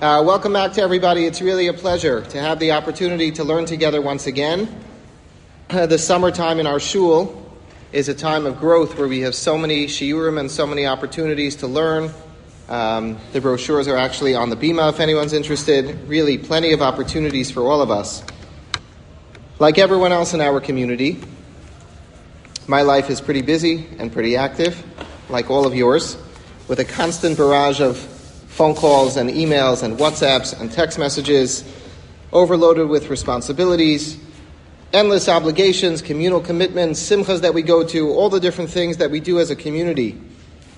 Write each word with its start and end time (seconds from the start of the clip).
Uh, 0.00 0.22
welcome 0.24 0.54
back 0.54 0.72
to 0.72 0.80
everybody. 0.80 1.26
It's 1.26 1.42
really 1.42 1.66
a 1.66 1.74
pleasure 1.74 2.22
to 2.22 2.40
have 2.40 2.58
the 2.58 2.72
opportunity 2.72 3.32
to 3.32 3.44
learn 3.44 3.66
together 3.66 4.00
once 4.00 4.26
again. 4.26 4.74
Uh, 5.68 5.84
the 5.84 5.98
summertime 5.98 6.58
in 6.58 6.66
our 6.66 6.80
shul 6.80 7.46
is 7.92 8.08
a 8.08 8.14
time 8.14 8.46
of 8.46 8.58
growth 8.58 8.96
where 8.96 9.08
we 9.08 9.20
have 9.20 9.34
so 9.34 9.58
many 9.58 9.84
shiurim 9.84 10.40
and 10.40 10.50
so 10.50 10.66
many 10.66 10.86
opportunities 10.86 11.56
to 11.56 11.66
learn. 11.66 12.10
Um, 12.70 13.18
the 13.34 13.42
brochures 13.42 13.88
are 13.88 13.96
actually 13.98 14.34
on 14.34 14.48
the 14.48 14.56
bima 14.56 14.88
if 14.88 15.00
anyone's 15.00 15.34
interested. 15.34 16.08
Really, 16.08 16.38
plenty 16.38 16.72
of 16.72 16.80
opportunities 16.80 17.50
for 17.50 17.64
all 17.64 17.82
of 17.82 17.90
us. 17.90 18.24
Like 19.58 19.76
everyone 19.76 20.12
else 20.12 20.32
in 20.32 20.40
our 20.40 20.62
community, 20.62 21.20
my 22.66 22.80
life 22.80 23.10
is 23.10 23.20
pretty 23.20 23.42
busy 23.42 23.86
and 23.98 24.10
pretty 24.10 24.34
active, 24.38 24.82
like 25.28 25.50
all 25.50 25.66
of 25.66 25.74
yours, 25.74 26.16
with 26.68 26.80
a 26.80 26.86
constant 26.86 27.36
barrage 27.36 27.82
of 27.82 28.09
phone 28.50 28.74
calls 28.74 29.16
and 29.16 29.30
emails 29.30 29.82
and 29.82 29.96
WhatsApps 29.96 30.60
and 30.60 30.70
text 30.70 30.98
messages, 30.98 31.64
overloaded 32.32 32.88
with 32.88 33.08
responsibilities, 33.08 34.18
endless 34.92 35.28
obligations, 35.28 36.02
communal 36.02 36.40
commitments, 36.40 37.00
simchas 37.00 37.42
that 37.42 37.54
we 37.54 37.62
go 37.62 37.86
to, 37.86 38.10
all 38.10 38.28
the 38.28 38.40
different 38.40 38.68
things 38.68 38.96
that 38.96 39.10
we 39.10 39.20
do 39.20 39.38
as 39.38 39.50
a 39.50 39.56
community. 39.56 40.20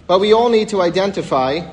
But 0.06 0.20
we 0.20 0.34
all 0.34 0.50
need 0.50 0.68
to 0.68 0.82
identify, 0.82 1.66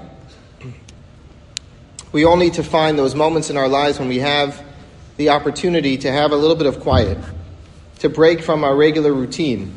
we 2.14 2.24
all 2.24 2.38
need 2.38 2.54
to 2.54 2.64
find 2.64 2.98
those 2.98 3.14
moments 3.14 3.50
in 3.50 3.58
our 3.58 3.68
lives 3.68 4.00
when 4.00 4.08
we 4.08 4.20
have 4.20 4.64
the 5.18 5.30
opportunity 5.30 5.98
to 5.98 6.12
have 6.12 6.32
a 6.32 6.36
little 6.36 6.56
bit 6.56 6.66
of 6.66 6.80
quiet, 6.80 7.18
to 8.00 8.08
break 8.08 8.42
from 8.42 8.64
our 8.64 8.76
regular 8.76 9.14
routine, 9.14 9.74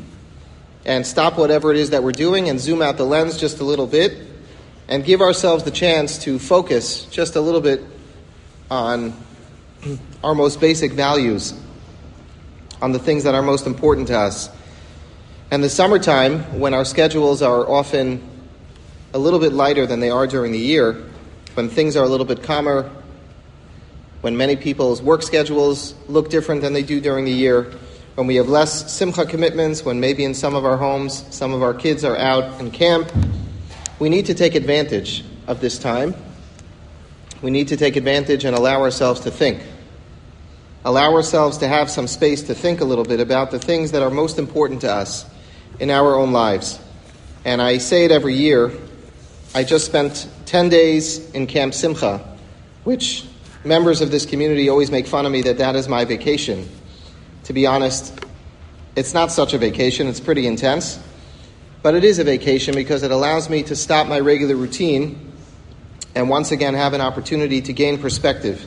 and 0.85 1.05
stop 1.05 1.37
whatever 1.37 1.69
it 1.69 1.77
is 1.77 1.89
that 1.89 2.01
we're 2.01 2.13
doing 2.13 2.47
and 2.47 2.61
zoom 2.61 2.81
out 2.81 2.95
the 2.95 3.05
lens 3.05 3.37
just 3.37 3.59
a 3.59 3.63
little 3.65 3.87
bit 3.87 4.32
and 4.87 5.03
give 5.05 5.21
ourselves 5.21 5.63
the 5.63 5.71
chance 5.71 6.17
to 6.19 6.39
focus 6.39 7.05
just 7.05 7.35
a 7.35 7.41
little 7.41 7.61
bit 7.61 7.81
on 8.69 9.13
our 10.23 10.35
most 10.35 10.59
basic 10.59 10.93
values, 10.93 11.53
on 12.81 12.91
the 12.91 12.99
things 12.99 13.23
that 13.23 13.35
are 13.35 13.41
most 13.41 13.67
important 13.67 14.07
to 14.07 14.17
us. 14.17 14.49
And 15.51 15.63
the 15.63 15.69
summertime, 15.69 16.59
when 16.59 16.73
our 16.73 16.85
schedules 16.85 17.41
are 17.41 17.69
often 17.69 18.21
a 19.13 19.19
little 19.19 19.39
bit 19.39 19.53
lighter 19.53 19.85
than 19.85 19.99
they 19.99 20.09
are 20.09 20.25
during 20.25 20.51
the 20.51 20.59
year, 20.59 21.03
when 21.53 21.69
things 21.69 21.95
are 21.95 22.03
a 22.03 22.09
little 22.09 22.25
bit 22.25 22.43
calmer, 22.43 22.89
when 24.21 24.35
many 24.35 24.55
people's 24.55 25.01
work 25.01 25.21
schedules 25.21 25.93
look 26.07 26.29
different 26.29 26.61
than 26.61 26.73
they 26.73 26.81
do 26.81 26.99
during 26.99 27.25
the 27.25 27.31
year, 27.31 27.71
when 28.15 28.25
we 28.25 28.35
have 28.35 28.47
less 28.47 28.91
simcha 28.91 29.25
commitments, 29.25 29.83
when 29.83 29.99
maybe 29.99 30.23
in 30.23 30.33
some 30.33 30.55
of 30.55 30.65
our 30.65 30.77
homes 30.77 31.25
some 31.29 31.53
of 31.53 31.61
our 31.61 31.73
kids 31.73 32.03
are 32.03 32.17
out 32.17 32.59
in 32.59 32.71
camp, 32.71 33.11
we 34.03 34.09
need 34.09 34.25
to 34.25 34.33
take 34.33 34.53
advantage 34.53 35.23
of 35.47 35.61
this 35.61 35.79
time. 35.79 36.13
We 37.41 37.51
need 37.51 37.69
to 37.69 37.77
take 37.77 37.95
advantage 37.95 38.43
and 38.43 38.53
allow 38.53 38.81
ourselves 38.81 39.21
to 39.21 39.31
think. 39.31 39.63
Allow 40.83 41.13
ourselves 41.13 41.59
to 41.59 41.69
have 41.69 41.89
some 41.89 42.07
space 42.07 42.41
to 42.43 42.53
think 42.53 42.81
a 42.81 42.83
little 42.83 43.05
bit 43.05 43.21
about 43.21 43.51
the 43.51 43.59
things 43.59 43.91
that 43.91 44.01
are 44.01 44.09
most 44.09 44.39
important 44.39 44.81
to 44.81 44.91
us 44.91 45.25
in 45.79 45.89
our 45.89 46.15
own 46.15 46.33
lives. 46.33 46.81
And 47.45 47.61
I 47.61 47.77
say 47.77 48.03
it 48.03 48.11
every 48.11 48.33
year. 48.33 48.73
I 49.55 49.63
just 49.63 49.85
spent 49.85 50.27
10 50.47 50.67
days 50.67 51.31
in 51.31 51.47
Camp 51.47 51.73
Simcha, 51.73 52.37
which 52.83 53.23
members 53.63 54.01
of 54.01 54.11
this 54.11 54.25
community 54.25 54.67
always 54.67 54.91
make 54.91 55.07
fun 55.07 55.25
of 55.25 55.31
me 55.31 55.43
that 55.43 55.59
that 55.59 55.77
is 55.77 55.87
my 55.87 56.03
vacation. 56.03 56.67
To 57.45 57.53
be 57.53 57.65
honest, 57.65 58.13
it's 58.97 59.13
not 59.13 59.31
such 59.31 59.53
a 59.53 59.57
vacation, 59.57 60.07
it's 60.07 60.19
pretty 60.19 60.45
intense. 60.45 60.99
But 61.83 61.95
it 61.95 62.05
is 62.05 62.17
a 62.17 62.23
vacation 62.23 62.73
because 62.75 63.03
it 63.03 63.11
allows 63.11 63.49
me 63.49 63.61
to 63.63 63.75
stop 63.75 64.07
my 64.07 64.21
regular 64.21 64.55
routine 64.55 65.33
and 66.15 66.29
once 66.29 66.53
again 66.53 66.73
have 66.75 66.93
an 66.93 67.01
opportunity 67.01 67.61
to 67.61 67.73
gain 67.73 67.97
perspective 67.97 68.65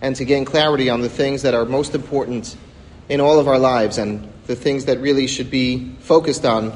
and 0.00 0.16
to 0.16 0.24
gain 0.24 0.46
clarity 0.46 0.88
on 0.88 1.02
the 1.02 1.08
things 1.10 1.42
that 1.42 1.52
are 1.52 1.66
most 1.66 1.94
important 1.94 2.56
in 3.10 3.20
all 3.20 3.38
of 3.38 3.46
our 3.46 3.58
lives 3.58 3.98
and 3.98 4.32
the 4.46 4.56
things 4.56 4.86
that 4.86 4.98
really 5.00 5.26
should 5.26 5.50
be 5.50 5.94
focused 6.00 6.46
on 6.46 6.72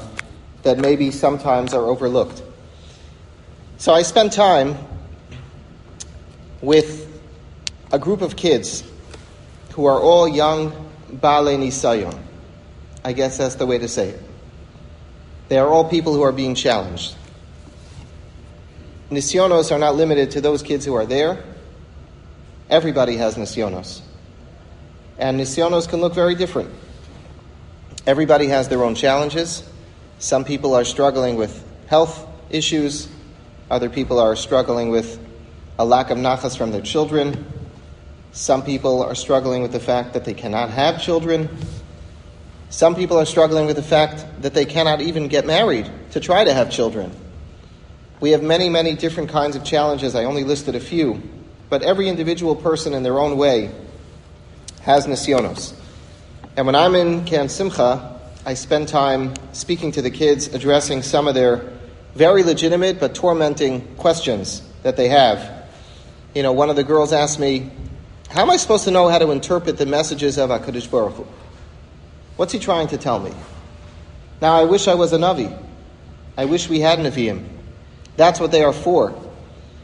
that 0.61 0.77
maybe 0.77 1.09
sometimes 1.09 1.73
are 1.73 1.85
overlooked. 1.85 2.43
So 3.77 3.91
I 3.91 4.03
spent 4.03 4.33
time 4.33 4.77
with 6.61 7.07
a 7.91 7.97
group 7.97 8.21
of 8.21 8.35
kids 8.35 8.83
who 9.71 9.85
are 9.85 9.99
all 9.99 10.27
young 10.27 10.69
Bale 11.09 11.57
Nisayon. 11.57 12.15
I 13.03 13.13
guess 13.13 13.39
that's 13.39 13.55
the 13.55 13.65
way 13.65 13.79
to 13.79 13.87
say 13.87 14.09
it. 14.09 14.30
They 15.51 15.57
are 15.57 15.67
all 15.67 15.83
people 15.83 16.13
who 16.13 16.21
are 16.21 16.31
being 16.31 16.55
challenged. 16.55 17.13
Nisyonos 19.09 19.69
are 19.69 19.77
not 19.77 19.95
limited 19.95 20.31
to 20.31 20.39
those 20.39 20.63
kids 20.63 20.85
who 20.85 20.93
are 20.93 21.05
there. 21.05 21.43
Everybody 22.69 23.17
has 23.17 23.35
nisyonos. 23.35 23.99
And 25.17 25.37
nisyonos 25.37 25.89
can 25.89 25.99
look 25.99 26.15
very 26.15 26.35
different. 26.35 26.69
Everybody 28.07 28.47
has 28.47 28.69
their 28.69 28.81
own 28.81 28.95
challenges. 28.95 29.69
Some 30.19 30.45
people 30.45 30.73
are 30.73 30.85
struggling 30.85 31.35
with 31.35 31.61
health 31.87 32.25
issues. 32.49 33.09
Other 33.69 33.89
people 33.89 34.19
are 34.19 34.37
struggling 34.37 34.87
with 34.87 35.19
a 35.77 35.83
lack 35.83 36.11
of 36.11 36.17
nachas 36.17 36.57
from 36.57 36.71
their 36.71 36.79
children. 36.79 37.45
Some 38.31 38.63
people 38.63 39.03
are 39.03 39.15
struggling 39.15 39.61
with 39.61 39.73
the 39.73 39.81
fact 39.81 40.13
that 40.13 40.23
they 40.23 40.33
cannot 40.33 40.69
have 40.69 41.01
children. 41.01 41.49
Some 42.71 42.95
people 42.95 43.17
are 43.19 43.25
struggling 43.25 43.65
with 43.65 43.75
the 43.75 43.83
fact 43.83 44.25
that 44.41 44.53
they 44.53 44.65
cannot 44.65 45.01
even 45.01 45.27
get 45.27 45.45
married 45.45 45.91
to 46.11 46.21
try 46.21 46.45
to 46.45 46.53
have 46.53 46.71
children. 46.71 47.11
We 48.21 48.31
have 48.31 48.41
many, 48.41 48.69
many 48.69 48.95
different 48.95 49.29
kinds 49.29 49.57
of 49.57 49.65
challenges. 49.65 50.15
I 50.15 50.23
only 50.23 50.45
listed 50.45 50.75
a 50.75 50.79
few. 50.79 51.21
But 51.69 51.83
every 51.83 52.07
individual 52.07 52.55
person 52.55 52.93
in 52.93 53.03
their 53.03 53.19
own 53.19 53.37
way 53.37 53.71
has 54.83 55.05
nisyonos. 55.05 55.73
And 56.55 56.65
when 56.65 56.75
I'm 56.75 56.95
in 56.95 57.25
Camp 57.25 57.51
Simcha, 57.51 58.19
I 58.45 58.53
spend 58.53 58.87
time 58.87 59.33
speaking 59.51 59.91
to 59.91 60.01
the 60.01 60.09
kids, 60.09 60.47
addressing 60.47 61.01
some 61.01 61.27
of 61.27 61.35
their 61.35 61.73
very 62.15 62.43
legitimate 62.43 63.01
but 63.01 63.13
tormenting 63.13 63.95
questions 63.95 64.61
that 64.83 64.95
they 64.95 65.09
have. 65.09 65.67
You 66.33 66.43
know, 66.43 66.53
one 66.53 66.69
of 66.69 66.77
the 66.77 66.85
girls 66.85 67.11
asked 67.11 67.37
me, 67.37 67.69
How 68.29 68.43
am 68.43 68.49
I 68.49 68.55
supposed 68.55 68.85
to 68.85 68.91
know 68.91 69.09
how 69.09 69.19
to 69.19 69.31
interpret 69.31 69.77
the 69.77 69.85
messages 69.85 70.37
of 70.37 70.49
HaKadosh 70.49 70.89
Baruch 70.89 71.15
Hu? 71.15 71.27
What's 72.41 72.53
he 72.53 72.57
trying 72.57 72.87
to 72.87 72.97
tell 72.97 73.19
me? 73.19 73.31
Now, 74.41 74.55
I 74.55 74.63
wish 74.63 74.87
I 74.87 74.95
was 74.95 75.13
a 75.13 75.19
Navi. 75.19 75.55
I 76.35 76.45
wish 76.45 76.67
we 76.67 76.79
had 76.79 76.97
Nevi'im. 76.97 77.47
That's 78.17 78.39
what 78.39 78.51
they 78.51 78.63
are 78.63 78.73
for. 78.73 79.13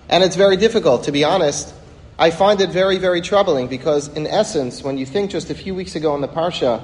And 0.10 0.24
it's 0.24 0.36
very 0.36 0.58
difficult, 0.58 1.04
to 1.04 1.12
be 1.12 1.24
honest. 1.24 1.72
I 2.18 2.32
find 2.32 2.60
it 2.60 2.72
very, 2.72 2.98
very 2.98 3.22
troubling 3.22 3.68
because, 3.68 4.08
in 4.08 4.26
essence, 4.26 4.82
when 4.82 4.98
you 4.98 5.06
think 5.06 5.30
just 5.30 5.52
a 5.52 5.54
few 5.54 5.76
weeks 5.76 5.96
ago 5.96 6.16
in 6.16 6.22
the 6.22 6.28
Parsha, 6.28 6.82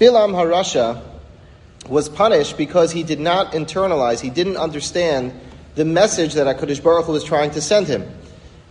Bilam 0.00 0.32
Harasha 0.32 1.02
was 1.90 2.08
punished 2.08 2.56
because 2.56 2.90
he 2.90 3.02
did 3.02 3.20
not 3.20 3.52
internalize, 3.52 4.18
he 4.18 4.30
didn't 4.30 4.56
understand 4.56 5.38
the 5.74 5.84
message 5.84 6.32
that 6.32 6.46
HaKadosh 6.46 6.82
Baruch 6.82 7.04
Hu 7.04 7.12
was 7.12 7.22
trying 7.22 7.50
to 7.50 7.60
send 7.60 7.86
him. 7.86 8.10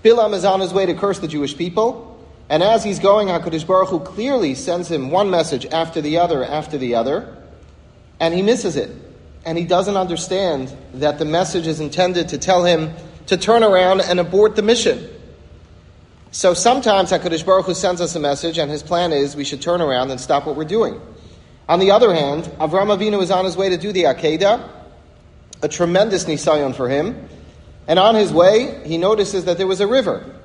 Bilam 0.04 0.34
is 0.34 0.44
on 0.44 0.60
his 0.60 0.74
way 0.74 0.88
to 0.88 0.96
curse 0.96 1.20
the 1.20 1.28
Jewish 1.28 1.56
people. 1.56 2.11
And 2.52 2.62
as 2.62 2.84
he's 2.84 3.00
going, 3.00 3.30
HaKadosh 3.30 3.66
Baruch 3.66 3.88
Hu 3.88 4.02
clearly 4.02 4.56
sends 4.56 4.92
him 4.92 5.10
one 5.10 5.30
message 5.30 5.66
after 5.68 6.02
the 6.02 6.18
other 6.18 6.44
after 6.44 6.78
the 6.78 6.96
other, 6.96 7.34
and 8.20 8.34
he 8.34 8.42
misses 8.42 8.76
it. 8.76 8.92
And 9.46 9.58
he 9.58 9.64
doesn't 9.64 9.96
understand 9.96 10.76
that 10.96 11.18
the 11.18 11.24
message 11.24 11.66
is 11.66 11.80
intended 11.80 12.28
to 12.28 12.38
tell 12.38 12.66
him 12.66 12.94
to 13.28 13.38
turn 13.38 13.64
around 13.64 14.02
and 14.02 14.20
abort 14.20 14.58
the 14.58 14.62
mission. 14.64 15.10
So 16.32 16.54
sometimes 16.54 17.12
HaKadosh 17.12 17.46
Baruch 17.46 17.68
Hu 17.68 17.74
sends 17.74 18.02
us 18.02 18.18
a 18.18 18.20
message, 18.20 18.58
and 18.58 18.70
his 18.70 18.84
plan 18.84 19.14
is 19.14 19.34
we 19.34 19.46
should 19.46 19.62
turn 19.62 19.80
around 19.80 20.12
and 20.12 20.20
stop 20.20 20.46
what 20.46 20.58
we're 20.58 20.66
doing. 20.66 21.00
On 21.70 21.80
the 21.80 21.92
other 21.92 22.14
hand, 22.14 22.44
Avram 22.60 22.94
Avinu 22.94 23.22
is 23.22 23.32
on 23.32 23.46
his 23.46 23.56
way 23.56 23.70
to 23.70 23.78
do 23.78 23.94
the 23.94 24.04
Akedah, 24.04 24.70
a 25.62 25.70
tremendous 25.70 26.26
nisayon 26.26 26.76
for 26.76 26.90
him. 26.90 27.30
And 27.88 27.98
on 27.98 28.16
his 28.16 28.34
way, 28.34 28.86
he 28.86 28.98
notices 28.98 29.46
that 29.46 29.58
there 29.58 29.68
was 29.68 29.80
a 29.80 29.88
river. 29.88 30.36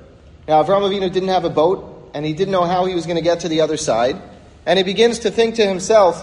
Now, 0.47 0.63
Avram 0.63 0.89
Avinu 0.89 1.11
didn't 1.11 1.27
have 1.27 1.43
a 1.43 1.49
boat, 1.49 1.95
and 2.17 2.25
he 2.25 2.33
didn't 2.33 2.51
know 2.51 2.63
how 2.63 2.85
he 2.85 2.95
was 2.95 3.05
going 3.05 3.17
to 3.17 3.21
get 3.21 3.41
to 3.41 3.47
the 3.47 3.61
other 3.61 3.77
side. 3.77 4.19
And 4.65 4.79
he 4.79 4.83
begins 4.83 5.19
to 5.19 5.29
think 5.29 5.53
to 5.55 5.67
himself, 5.67 6.19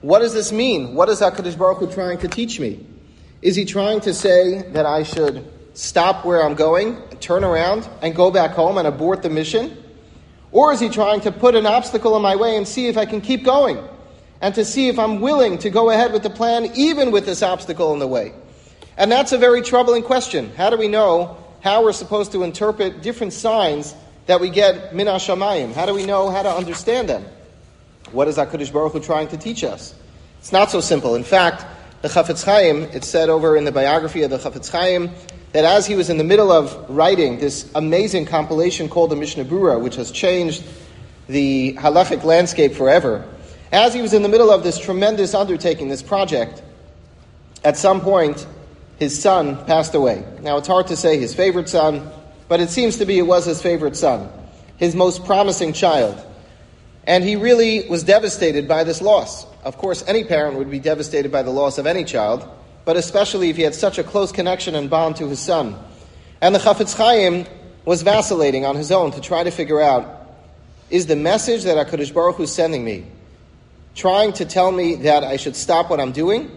what 0.00 0.20
does 0.20 0.32
this 0.34 0.52
mean? 0.52 0.94
What 0.94 1.08
is 1.08 1.20
HaKadosh 1.20 1.58
Baruch 1.58 1.78
Hu 1.78 1.92
trying 1.92 2.18
to 2.18 2.28
teach 2.28 2.60
me? 2.60 2.86
Is 3.42 3.56
he 3.56 3.64
trying 3.64 3.98
to 4.02 4.14
say 4.14 4.62
that 4.70 4.86
I 4.86 5.02
should 5.02 5.44
stop 5.74 6.24
where 6.24 6.44
I'm 6.44 6.54
going, 6.54 6.96
turn 7.18 7.42
around, 7.42 7.88
and 8.02 8.14
go 8.14 8.30
back 8.30 8.52
home 8.52 8.78
and 8.78 8.86
abort 8.86 9.24
the 9.24 9.30
mission? 9.30 9.76
Or 10.52 10.72
is 10.72 10.78
he 10.78 10.88
trying 10.88 11.22
to 11.22 11.32
put 11.32 11.56
an 11.56 11.66
obstacle 11.66 12.14
in 12.14 12.22
my 12.22 12.36
way 12.36 12.56
and 12.56 12.68
see 12.68 12.86
if 12.86 12.96
I 12.96 13.04
can 13.04 13.20
keep 13.20 13.42
going? 13.42 13.82
And 14.40 14.54
to 14.54 14.64
see 14.64 14.86
if 14.86 14.96
I'm 14.96 15.20
willing 15.20 15.58
to 15.58 15.70
go 15.70 15.90
ahead 15.90 16.12
with 16.12 16.22
the 16.22 16.30
plan 16.30 16.70
even 16.76 17.10
with 17.10 17.26
this 17.26 17.42
obstacle 17.42 17.92
in 17.94 17.98
the 17.98 18.06
way? 18.06 18.32
And 18.96 19.10
that's 19.10 19.32
a 19.32 19.38
very 19.38 19.62
troubling 19.62 20.04
question. 20.04 20.52
How 20.54 20.70
do 20.70 20.76
we 20.76 20.86
know 20.86 21.36
how 21.62 21.82
we're 21.82 21.92
supposed 21.92 22.30
to 22.30 22.44
interpret 22.44 23.02
different 23.02 23.32
signs 23.32 23.96
that 24.32 24.40
we 24.40 24.48
get 24.48 24.94
min 24.94 25.08
shamayim? 25.08 25.74
How 25.74 25.84
do 25.84 25.92
we 25.92 26.06
know 26.06 26.30
how 26.30 26.42
to 26.42 26.50
understand 26.50 27.06
them? 27.06 27.22
What 28.12 28.28
is 28.28 28.38
HaKadosh 28.38 28.72
Baruch 28.72 28.92
Hu 28.92 29.00
trying 29.00 29.28
to 29.28 29.36
teach 29.36 29.62
us? 29.62 29.94
It's 30.38 30.52
not 30.52 30.70
so 30.70 30.80
simple. 30.80 31.16
In 31.16 31.22
fact, 31.22 31.66
the 32.00 32.08
Chafetz 32.08 32.42
Chaim, 32.42 32.84
it's 32.94 33.06
said 33.06 33.28
over 33.28 33.58
in 33.58 33.66
the 33.66 33.72
biography 33.72 34.22
of 34.22 34.30
the 34.30 34.38
Chafetz 34.38 34.70
Chaim, 34.70 35.10
that 35.52 35.66
as 35.66 35.86
he 35.86 35.96
was 35.96 36.08
in 36.08 36.16
the 36.16 36.24
middle 36.24 36.50
of 36.50 36.88
writing 36.88 37.40
this 37.40 37.70
amazing 37.74 38.24
compilation 38.24 38.88
called 38.88 39.10
the 39.10 39.16
Mishnah 39.16 39.44
Berurah, 39.44 39.78
which 39.78 39.96
has 39.96 40.10
changed 40.10 40.64
the 41.28 41.74
halachic 41.74 42.24
landscape 42.24 42.72
forever, 42.72 43.28
as 43.70 43.92
he 43.92 44.00
was 44.00 44.14
in 44.14 44.22
the 44.22 44.30
middle 44.30 44.50
of 44.50 44.62
this 44.62 44.78
tremendous 44.78 45.34
undertaking, 45.34 45.88
this 45.88 46.02
project, 46.02 46.62
at 47.64 47.76
some 47.76 48.00
point, 48.00 48.46
his 48.98 49.20
son 49.20 49.62
passed 49.66 49.94
away. 49.94 50.24
Now, 50.40 50.56
it's 50.56 50.68
hard 50.68 50.86
to 50.86 50.96
say 50.96 51.18
his 51.18 51.34
favorite 51.34 51.68
son, 51.68 52.10
but 52.52 52.60
it 52.60 52.68
seems 52.68 52.98
to 52.98 53.06
be 53.06 53.18
it 53.18 53.26
was 53.26 53.46
his 53.46 53.62
favorite 53.62 53.96
son, 53.96 54.30
his 54.76 54.94
most 54.94 55.24
promising 55.24 55.72
child. 55.72 56.22
And 57.06 57.24
he 57.24 57.36
really 57.36 57.88
was 57.88 58.04
devastated 58.04 58.68
by 58.68 58.84
this 58.84 59.00
loss. 59.00 59.46
Of 59.64 59.78
course, 59.78 60.04
any 60.06 60.24
parent 60.24 60.58
would 60.58 60.70
be 60.70 60.78
devastated 60.78 61.32
by 61.32 61.42
the 61.42 61.50
loss 61.50 61.78
of 61.78 61.86
any 61.86 62.04
child 62.04 62.46
but 62.84 62.96
especially 62.96 63.50
if 63.50 63.56
he 63.56 63.62
had 63.62 63.74
such 63.74 63.98
a 63.98 64.04
close 64.04 64.32
connection 64.32 64.74
and 64.74 64.90
bond 64.90 65.16
to 65.16 65.28
his 65.28 65.40
son. 65.40 65.76
And 66.40 66.54
the 66.54 66.58
Chafetz 66.58 66.96
Chaim 66.96 67.46
was 67.84 68.02
vacillating 68.02 68.64
on 68.64 68.76
his 68.76 68.90
own 68.90 69.12
to 69.12 69.20
try 69.20 69.44
to 69.44 69.50
figure 69.50 69.80
out 69.80 70.18
is 70.90 71.06
the 71.06 71.16
message 71.16 71.64
that 71.64 71.86
HaKadosh 71.86 72.12
Baruch 72.12 72.36
Hu 72.36 72.42
is 72.42 72.52
sending 72.52 72.84
me 72.84 73.06
trying 73.94 74.32
to 74.34 74.44
tell 74.44 74.72
me 74.72 74.96
that 74.96 75.22
I 75.22 75.36
should 75.36 75.54
stop 75.54 75.90
what 75.90 76.00
I'm 76.00 76.12
doing, 76.12 76.50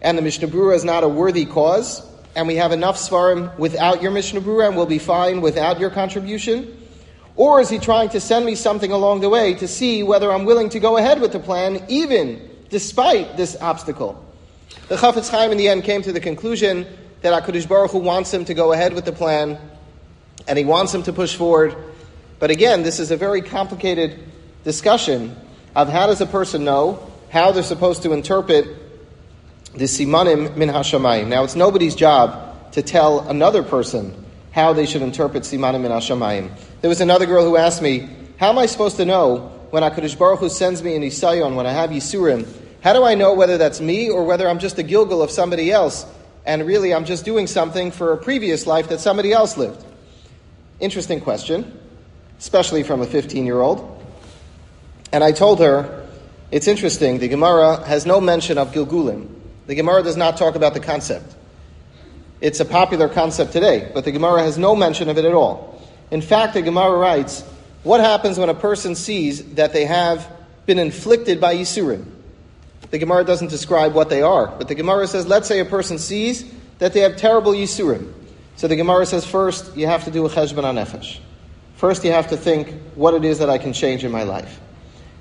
and 0.00 0.16
the 0.16 0.22
Mishnah 0.22 0.48
Berurah 0.48 0.74
is 0.74 0.84
not 0.84 1.04
a 1.04 1.08
worthy 1.08 1.44
cause, 1.44 2.02
and 2.34 2.46
we 2.46 2.56
have 2.56 2.72
enough 2.72 2.96
Svarim 2.96 3.56
without 3.58 4.02
your 4.02 4.10
Mishnah 4.10 4.40
Berurah, 4.40 4.68
and 4.68 4.76
we'll 4.76 4.86
be 4.86 4.98
fine 4.98 5.40
without 5.40 5.78
your 5.78 5.90
contribution? 5.90 6.78
Or 7.36 7.60
is 7.60 7.68
he 7.68 7.78
trying 7.78 8.10
to 8.10 8.20
send 8.20 8.44
me 8.44 8.54
something 8.54 8.92
along 8.92 9.20
the 9.20 9.28
way 9.28 9.54
to 9.54 9.68
see 9.68 10.02
whether 10.02 10.30
I'm 10.30 10.44
willing 10.44 10.68
to 10.70 10.80
go 10.80 10.96
ahead 10.96 11.20
with 11.20 11.32
the 11.32 11.40
plan, 11.40 11.84
even 11.88 12.50
despite 12.68 13.36
this 13.36 13.56
obstacle? 13.60 14.22
The 14.88 14.96
Chafetz 14.96 15.30
Chaim 15.30 15.50
in 15.50 15.58
the 15.58 15.68
end 15.68 15.84
came 15.84 16.02
to 16.02 16.12
the 16.12 16.20
conclusion 16.20 16.86
that 17.22 17.42
HaKadosh 17.42 17.68
Baruch 17.68 17.92
Hu 17.92 17.98
wants 17.98 18.32
him 18.32 18.44
to 18.46 18.54
go 18.54 18.72
ahead 18.72 18.92
with 18.92 19.04
the 19.04 19.12
plan, 19.12 19.58
and 20.46 20.58
he 20.58 20.64
wants 20.64 20.94
him 20.94 21.02
to 21.04 21.12
push 21.12 21.34
forward. 21.36 21.74
But 22.38 22.50
again, 22.50 22.82
this 22.82 22.98
is 22.98 23.10
a 23.10 23.16
very 23.16 23.40
complicated 23.42 24.18
discussion 24.64 25.36
of 25.74 25.88
how 25.88 26.06
does 26.06 26.20
a 26.20 26.26
person 26.26 26.64
know 26.64 27.08
how 27.30 27.52
they're 27.52 27.62
supposed 27.62 28.02
to 28.02 28.12
interpret 28.12 28.66
the 29.74 29.84
simanim 29.84 30.56
min 30.56 30.68
hashamayim. 30.68 31.28
Now, 31.28 31.44
it's 31.44 31.56
nobody's 31.56 31.94
job 31.94 32.72
to 32.72 32.82
tell 32.82 33.20
another 33.28 33.62
person 33.62 34.14
how 34.52 34.72
they 34.72 34.86
should 34.86 35.02
interpret 35.02 35.44
simanim 35.44 35.82
min 35.82 35.90
hashamayim. 35.90 36.50
There 36.80 36.88
was 36.88 37.00
another 37.00 37.26
girl 37.26 37.44
who 37.44 37.56
asked 37.56 37.80
me, 37.80 38.08
how 38.38 38.50
am 38.50 38.58
I 38.58 38.66
supposed 38.66 38.96
to 38.98 39.04
know 39.04 39.48
when 39.70 39.82
HaKadosh 39.82 40.18
Baruch 40.18 40.40
Hu 40.40 40.48
sends 40.50 40.82
me 40.82 40.94
an 40.94 41.02
Isayon, 41.02 41.54
when 41.54 41.66
I 41.66 41.72
have 41.72 41.90
Yisurim, 41.90 42.46
how 42.82 42.92
do 42.92 43.04
I 43.04 43.14
know 43.14 43.32
whether 43.32 43.56
that's 43.56 43.80
me 43.80 44.10
or 44.10 44.24
whether 44.24 44.48
I'm 44.48 44.58
just 44.58 44.78
a 44.78 44.82
Gilgul 44.82 45.22
of 45.22 45.30
somebody 45.30 45.70
else 45.70 46.04
and 46.44 46.66
really 46.66 46.92
I'm 46.92 47.04
just 47.04 47.24
doing 47.24 47.46
something 47.46 47.92
for 47.92 48.12
a 48.12 48.16
previous 48.16 48.66
life 48.66 48.88
that 48.88 49.00
somebody 49.00 49.32
else 49.32 49.56
lived? 49.56 49.82
Interesting 50.80 51.20
question, 51.20 51.78
especially 52.38 52.82
from 52.82 53.00
a 53.00 53.06
15 53.06 53.46
year 53.46 53.60
old. 53.60 53.88
And 55.12 55.22
I 55.22 55.32
told 55.32 55.60
her, 55.60 56.06
it's 56.50 56.66
interesting, 56.66 57.18
the 57.18 57.28
Gemara 57.28 57.86
has 57.86 58.04
no 58.04 58.20
mention 58.20 58.58
of 58.58 58.72
Gilgulim. 58.72 59.28
The 59.72 59.76
Gemara 59.76 60.02
does 60.02 60.18
not 60.18 60.36
talk 60.36 60.54
about 60.54 60.74
the 60.74 60.80
concept. 60.80 61.34
It's 62.42 62.60
a 62.60 62.66
popular 62.66 63.08
concept 63.08 63.54
today, 63.54 63.90
but 63.94 64.04
the 64.04 64.12
Gemara 64.12 64.42
has 64.42 64.58
no 64.58 64.76
mention 64.76 65.08
of 65.08 65.16
it 65.16 65.24
at 65.24 65.32
all. 65.32 65.82
In 66.10 66.20
fact, 66.20 66.52
the 66.52 66.60
Gemara 66.60 66.98
writes, 66.98 67.40
what 67.82 68.02
happens 68.02 68.38
when 68.38 68.50
a 68.50 68.54
person 68.54 68.94
sees 68.94 69.54
that 69.54 69.72
they 69.72 69.86
have 69.86 70.30
been 70.66 70.78
inflicted 70.78 71.40
by 71.40 71.56
Yisurim? 71.56 72.04
The 72.90 72.98
Gemara 72.98 73.24
doesn't 73.24 73.48
describe 73.48 73.94
what 73.94 74.10
they 74.10 74.20
are, 74.20 74.48
but 74.48 74.68
the 74.68 74.74
Gemara 74.74 75.06
says, 75.06 75.26
let's 75.26 75.48
say 75.48 75.58
a 75.60 75.64
person 75.64 75.98
sees 75.98 76.44
that 76.78 76.92
they 76.92 77.00
have 77.00 77.16
terrible 77.16 77.52
Yisurim. 77.52 78.12
So 78.56 78.68
the 78.68 78.76
Gemara 78.76 79.06
says, 79.06 79.24
first, 79.24 79.74
you 79.74 79.86
have 79.86 80.04
to 80.04 80.10
do 80.10 80.26
a 80.26 80.28
cheshbon 80.28 80.64
nefesh. 80.64 81.18
First, 81.76 82.04
you 82.04 82.12
have 82.12 82.28
to 82.28 82.36
think 82.36 82.74
what 82.94 83.14
it 83.14 83.24
is 83.24 83.38
that 83.38 83.48
I 83.48 83.56
can 83.56 83.72
change 83.72 84.04
in 84.04 84.12
my 84.12 84.24
life. 84.24 84.60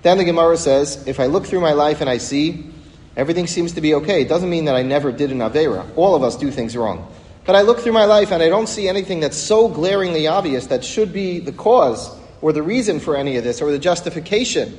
Then 0.02 0.18
the 0.18 0.26
Gemara 0.26 0.58
says, 0.58 1.08
if 1.08 1.22
I 1.22 1.28
look 1.28 1.46
through 1.46 1.62
my 1.62 1.72
life 1.72 2.02
and 2.02 2.10
I 2.10 2.18
see 2.18 2.70
everything 3.16 3.48
seems 3.48 3.74
to 3.74 3.82
be 3.82 3.94
okay, 3.96 4.22
it 4.22 4.30
doesn't 4.30 4.50
mean 4.50 4.66
that 4.66 4.76
I 4.76 4.84
never 4.84 5.12
did 5.12 5.32
an 5.32 5.40
Avera. 5.40 5.86
All 5.96 6.16
of 6.16 6.24
us 6.24 6.36
do 6.36 6.52
things 6.52 6.76
wrong. 6.76 7.12
But 7.46 7.56
I 7.56 7.62
look 7.62 7.80
through 7.80 7.94
my 7.94 8.06
life 8.06 8.32
and 8.32 8.42
I 8.44 8.50
don't 8.50 8.68
see 8.68 8.88
anything 8.88 9.20
that's 9.20 9.38
so 9.38 9.68
glaringly 9.68 10.28
obvious 10.28 10.68
that 10.68 10.86
should 10.86 11.12
be 11.12 11.40
the 11.40 11.52
cause 11.52 12.16
or 12.42 12.54
the 12.54 12.62
reason 12.62 13.00
for 13.00 13.16
any 13.16 13.38
of 13.38 13.44
this 13.44 13.62
or 13.62 13.72
the 13.72 13.80
justification 13.80 14.78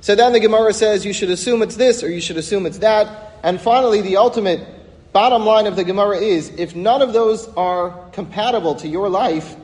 so 0.00 0.14
then 0.14 0.32
the 0.32 0.40
Gemara 0.40 0.72
says 0.72 1.04
you 1.04 1.12
should 1.12 1.30
assume 1.30 1.62
it's 1.62 1.76
this 1.76 2.02
or 2.02 2.10
you 2.10 2.20
should 2.20 2.38
assume 2.38 2.66
it's 2.66 2.78
that. 2.78 3.34
And 3.42 3.60
finally, 3.60 4.00
the 4.00 4.16
ultimate 4.16 4.66
bottom 5.12 5.44
line 5.44 5.66
of 5.66 5.76
the 5.76 5.84
Gemara 5.84 6.16
is 6.16 6.48
if 6.56 6.74
none 6.74 7.02
of 7.02 7.12
those 7.12 7.48
are 7.54 7.90
compatible 8.12 8.76
to 8.76 8.88
your 8.88 9.08
life, 9.08 9.56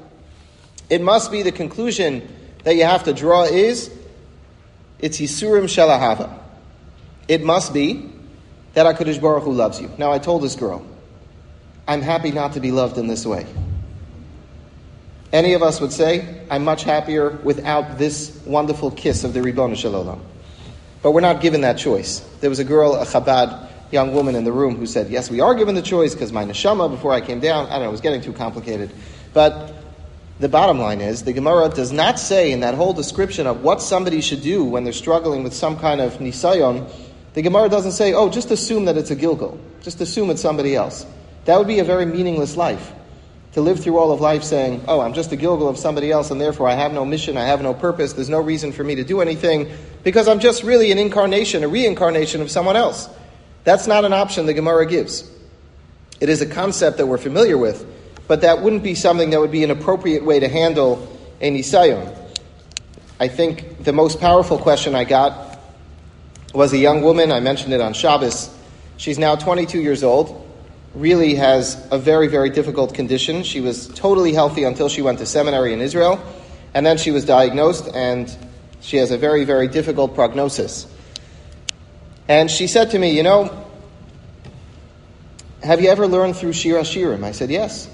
it 0.91 1.01
must 1.01 1.33
be 1.33 1.43
the 1.43 1.53
conclusion 1.53 2.29
that 2.65 2.77
you 2.77 2.85
have 2.85 3.05
to 3.05 3.15
draw 3.15 3.45
is 3.45 3.91
it's 4.99 5.19
Yisurim 5.19 5.69
Shel 5.69 5.89
Ahava. 5.89 6.39
It 7.29 7.43
must 7.43 7.75
be 7.75 8.11
that 8.75 8.87
HaKadosh 8.87 9.21
Baruch 9.21 9.45
Hu 9.45 9.53
loves 9.53 9.81
you. 9.81 9.91
Now, 9.99 10.13
I 10.13 10.19
told 10.19 10.43
this 10.43 10.55
girl, 10.55 10.85
I'm 11.89 12.03
happy 12.03 12.31
not 12.31 12.53
to 12.55 12.61
be 12.61 12.73
loved 12.73 12.99
in 12.99 13.07
this 13.07 13.25
way. 13.25 13.47
Any 15.33 15.55
of 15.55 15.63
us 15.63 15.81
would 15.81 15.93
say, 15.93 16.45
I'm 16.51 16.65
much 16.65 16.85
happier 16.85 17.31
without 17.43 17.99
this 17.99 18.41
wonderful 18.47 18.91
kiss 18.91 19.25
of 19.25 19.33
the 19.33 19.43
Ribbon 19.43 19.75
Shalom. 19.75 20.23
But 21.03 21.13
we're 21.13 21.21
not 21.21 21.41
given 21.41 21.63
that 21.63 21.79
choice. 21.79 22.21
There 22.41 22.51
was 22.51 22.59
a 22.59 22.65
girl, 22.65 22.95
a 22.95 23.05
Chabad 23.05 23.69
young 23.91 24.13
woman 24.13 24.35
in 24.35 24.45
the 24.45 24.53
room 24.53 24.77
who 24.77 24.87
said, 24.87 25.11
Yes, 25.11 25.31
we 25.31 25.41
are 25.41 25.55
given 25.55 25.75
the 25.75 25.83
choice 25.83 26.15
because 26.15 26.33
my 26.33 26.45
neshama, 26.45 26.91
before 26.91 27.13
I 27.13 27.21
came 27.21 27.41
down, 27.41 27.67
I 27.67 27.71
don't 27.73 27.83
know, 27.83 27.89
it 27.89 27.93
was 27.93 28.01
getting 28.01 28.21
too 28.21 28.33
complicated. 28.33 28.91
But 29.33 29.75
the 30.39 30.49
bottom 30.49 30.79
line 30.79 31.01
is, 31.01 31.25
the 31.25 31.33
Gemara 31.33 31.69
does 31.69 31.93
not 31.93 32.19
say 32.19 32.53
in 32.53 32.61
that 32.61 32.75
whole 32.75 32.93
description 32.93 33.47
of 33.47 33.63
what 33.63 33.81
somebody 33.81 34.21
should 34.21 34.43
do 34.43 34.65
when 34.65 34.85
they're 34.85 34.93
struggling 34.93 35.43
with 35.43 35.55
some 35.55 35.79
kind 35.79 36.01
of 36.01 36.15
nisayon, 36.15 36.91
the 37.37 37.43
Gemara 37.43 37.69
doesn't 37.69 37.93
say, 37.93 38.15
oh, 38.15 38.31
just 38.31 38.51
assume 38.51 38.87
that 38.87 38.97
it's 38.97 39.11
a 39.11 39.17
Gilgul. 39.17 39.59
Just 39.83 40.01
assume 40.01 40.31
it's 40.31 40.41
somebody 40.41 40.75
else. 40.75 41.05
That 41.45 41.59
would 41.59 41.67
be 41.67 41.81
a 41.81 41.85
very 41.85 42.07
meaningless 42.07 42.57
life 42.57 42.95
to 43.53 43.61
live 43.61 43.79
through 43.79 43.99
all 43.99 44.11
of 44.11 44.23
life 44.23 44.43
saying, 44.43 44.83
oh, 44.89 45.01
I'm 45.01 45.13
just 45.13 45.33
a 45.33 45.37
Gilgul 45.37 45.69
of 45.69 45.77
somebody 45.77 46.11
else, 46.11 46.31
and 46.31 46.41
therefore 46.41 46.67
I 46.67 46.73
have 46.73 46.95
no 46.95 47.05
mission, 47.05 47.37
I 47.37 47.45
have 47.45 47.61
no 47.61 47.75
purpose, 47.75 48.15
there's 48.15 48.31
no 48.31 48.41
reason 48.41 48.73
for 48.73 48.83
me 48.83 48.95
to 48.95 49.05
do 49.05 49.21
anything, 49.21 49.71
because 50.03 50.29
I'm 50.29 50.41
just 50.41 50.63
really 50.63 50.91
an 50.93 50.99
incarnation, 50.99 51.63
a 51.63 51.69
reincarnation 51.69 52.41
of 52.41 52.51
someone 52.51 52.75
else. 52.75 53.07
That's 53.65 53.87
not 53.87 54.07
an 54.07 54.15
option 54.15 54.47
the 54.47 54.55
Gemara 54.55 54.87
gives. 54.87 55.31
It 56.21 56.31
is 56.31 56.41
a 56.41 56.47
concept 56.47 56.97
that 56.97 57.07
we're 57.07 57.19
familiar 57.19 57.59
with, 57.59 57.85
but 58.29 58.41
that 58.41 58.63
wouldn't 58.63 58.83
be 58.83 58.95
something 58.95 59.29
that 59.29 59.41
would 59.41 59.53
be 59.53 59.63
an 59.63 59.71
appropriate 59.71 60.25
way 60.25 60.41
to 60.41 60.49
handle 60.49 61.07
a 61.43 61.51
Nisayon. 61.51 62.17
I 63.21 63.29
think 63.29 63.85
the 63.85 63.93
most 63.93 64.21
powerful 64.21 64.57
question 64.57 64.95
I 64.95 65.05
got 65.05 65.46
was 66.55 66.73
a 66.73 66.79
young 66.79 67.03
woman, 67.03 67.33
I 67.33 67.41
mentioned 67.41 67.73
it 67.73 67.81
on 67.81 67.93
Shabbos. 67.93 68.51
She's 68.97 69.19
now 69.19 69.37
22 69.37 69.81
years 69.81 70.03
old 70.03 70.47
really 70.97 71.35
has 71.35 71.87
a 71.91 71.99
very, 71.99 72.27
very 72.27 72.51
difficult 72.51 72.95
condition. 72.95 73.43
She 73.43 73.61
was 73.61 73.89
totally 73.89 74.33
healthy 74.33 74.65
until 74.65 74.89
she 74.89 75.03
went 75.03 75.19
to 75.19 75.27
seminary 75.27 75.73
in 75.73 75.81
Israel, 75.81 76.19
and 76.75 76.85
then 76.85 76.97
she 76.97 77.11
was 77.11 77.25
diagnosed, 77.25 77.89
and 77.95 78.35
she 78.81 78.97
has 78.97 79.11
a 79.11 79.19
very, 79.19 79.45
very 79.45 79.69
difficult 79.69 80.15
prognosis. 80.15 80.87
And 82.29 82.51
she 82.51 82.67
said 82.67 82.91
to 82.91 82.99
me, 82.99 83.15
You 83.15 83.23
know, 83.23 83.67
have 85.63 85.81
you 85.81 85.91
ever 85.91 86.07
learned 86.07 86.37
through 86.37 86.55
Shir 86.55 86.81
Hashirim? 86.81 87.23
I 87.23 87.33
said, 87.33 87.51
Yes. 87.51 87.91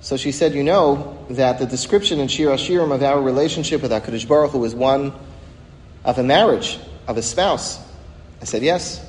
So 0.00 0.16
she 0.16 0.32
said, 0.32 0.54
You 0.54 0.64
know 0.64 1.24
that 1.30 1.58
the 1.58 1.66
description 1.66 2.20
in 2.20 2.28
Shir 2.28 2.46
Hashirim 2.46 2.92
of 2.92 3.02
our 3.02 3.20
relationship 3.20 3.82
with 3.82 3.90
HaKadosh 3.90 4.26
Baruch 4.26 4.52
Hu 4.52 4.64
is 4.64 4.74
one 4.74 5.12
of 6.04 6.18
a 6.18 6.22
marriage, 6.22 6.78
of 7.06 7.16
a 7.16 7.22
spouse. 7.22 7.78
I 8.40 8.44
said, 8.44 8.62
Yes. 8.62 9.04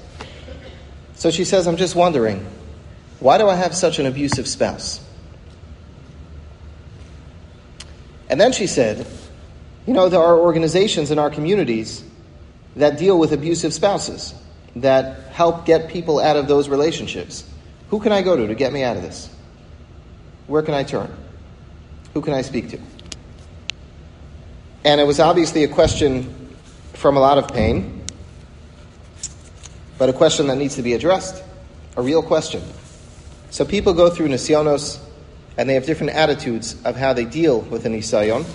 So 1.16 1.32
she 1.32 1.46
says, 1.46 1.68
I'm 1.68 1.78
just 1.78 1.96
wondering, 1.96 2.46
why 3.20 3.38
do 3.38 3.48
I 3.48 3.56
have 3.56 3.74
such 3.74 4.00
an 4.00 4.06
abusive 4.06 4.48
spouse? 4.48 5.00
And 8.30 8.42
then 8.42 8.52
she 8.52 8.68
said, 8.68 9.08
You 9.86 9.94
know, 9.94 10.10
there 10.10 10.20
are 10.20 10.38
organizations 10.38 11.12
in 11.12 11.20
our 11.20 11.30
communities 11.30 12.04
that 12.76 12.98
deal 12.98 13.18
with 13.18 13.32
abusive 13.32 13.74
spouses, 13.74 14.34
that 14.76 15.32
help 15.32 15.66
get 15.66 15.90
people 15.90 16.20
out 16.20 16.36
of 16.36 16.48
those 16.48 16.68
relationships. 16.68 17.48
Who 17.90 18.00
can 18.00 18.12
I 18.12 18.24
go 18.24 18.36
to 18.36 18.48
to 18.48 18.56
get 18.56 18.74
me 18.74 18.84
out 18.84 18.98
of 18.98 19.04
this? 19.04 19.30
Where 20.48 20.64
can 20.64 20.74
I 20.74 20.84
turn? 20.84 21.16
Who 22.14 22.22
can 22.22 22.34
I 22.34 22.42
speak 22.42 22.70
to? 22.72 22.80
And 24.84 25.00
it 25.00 25.06
was 25.06 25.20
obviously 25.20 25.64
a 25.64 25.68
question 25.68 26.43
from 26.94 27.18
a 27.18 27.20
lot 27.20 27.38
of 27.38 27.48
pain, 27.48 28.04
but 29.98 30.10
a 30.10 30.14
question 30.14 30.48
that 30.48 30.58
needs 30.58 30.76
to 30.76 30.82
be 30.82 30.94
addressed, 30.94 31.44
a 31.98 32.02
real 32.02 32.24
question. 32.24 32.62
So 33.50 33.66
people 33.66 33.94
go 33.94 34.10
through 34.10 34.30
nisyonos, 34.30 35.00
and 35.58 35.70
they 35.70 35.76
have 35.76 35.86
different 35.86 36.14
attitudes 36.14 36.76
of 36.84 36.96
how 36.96 37.14
they 37.14 37.26
deal 37.26 37.62
with 37.62 37.86
an 37.86 37.94
nisayon. 37.94 38.46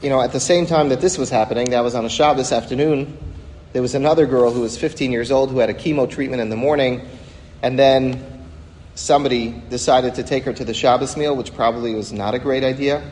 You 0.00 0.10
know, 0.10 0.20
at 0.20 0.32
the 0.32 0.40
same 0.40 0.66
time 0.66 0.90
that 0.90 1.00
this 1.00 1.18
was 1.18 1.30
happening, 1.30 1.70
that 1.70 1.80
was 1.80 1.94
on 1.94 2.04
a 2.04 2.10
Shabbos 2.10 2.52
afternoon, 2.52 3.18
there 3.72 3.82
was 3.82 3.94
another 3.96 4.26
girl 4.26 4.52
who 4.52 4.60
was 4.60 4.78
15 4.78 5.10
years 5.10 5.32
old 5.32 5.50
who 5.50 5.58
had 5.58 5.70
a 5.70 5.74
chemo 5.74 6.08
treatment 6.08 6.40
in 6.40 6.48
the 6.48 6.56
morning, 6.56 7.08
and 7.62 7.76
then 7.76 8.44
somebody 8.94 9.50
decided 9.70 10.14
to 10.14 10.22
take 10.22 10.44
her 10.44 10.52
to 10.52 10.64
the 10.64 10.74
Shabbos 10.74 11.16
meal, 11.16 11.34
which 11.34 11.52
probably 11.54 11.94
was 11.94 12.12
not 12.12 12.34
a 12.34 12.38
great 12.38 12.62
idea. 12.62 13.02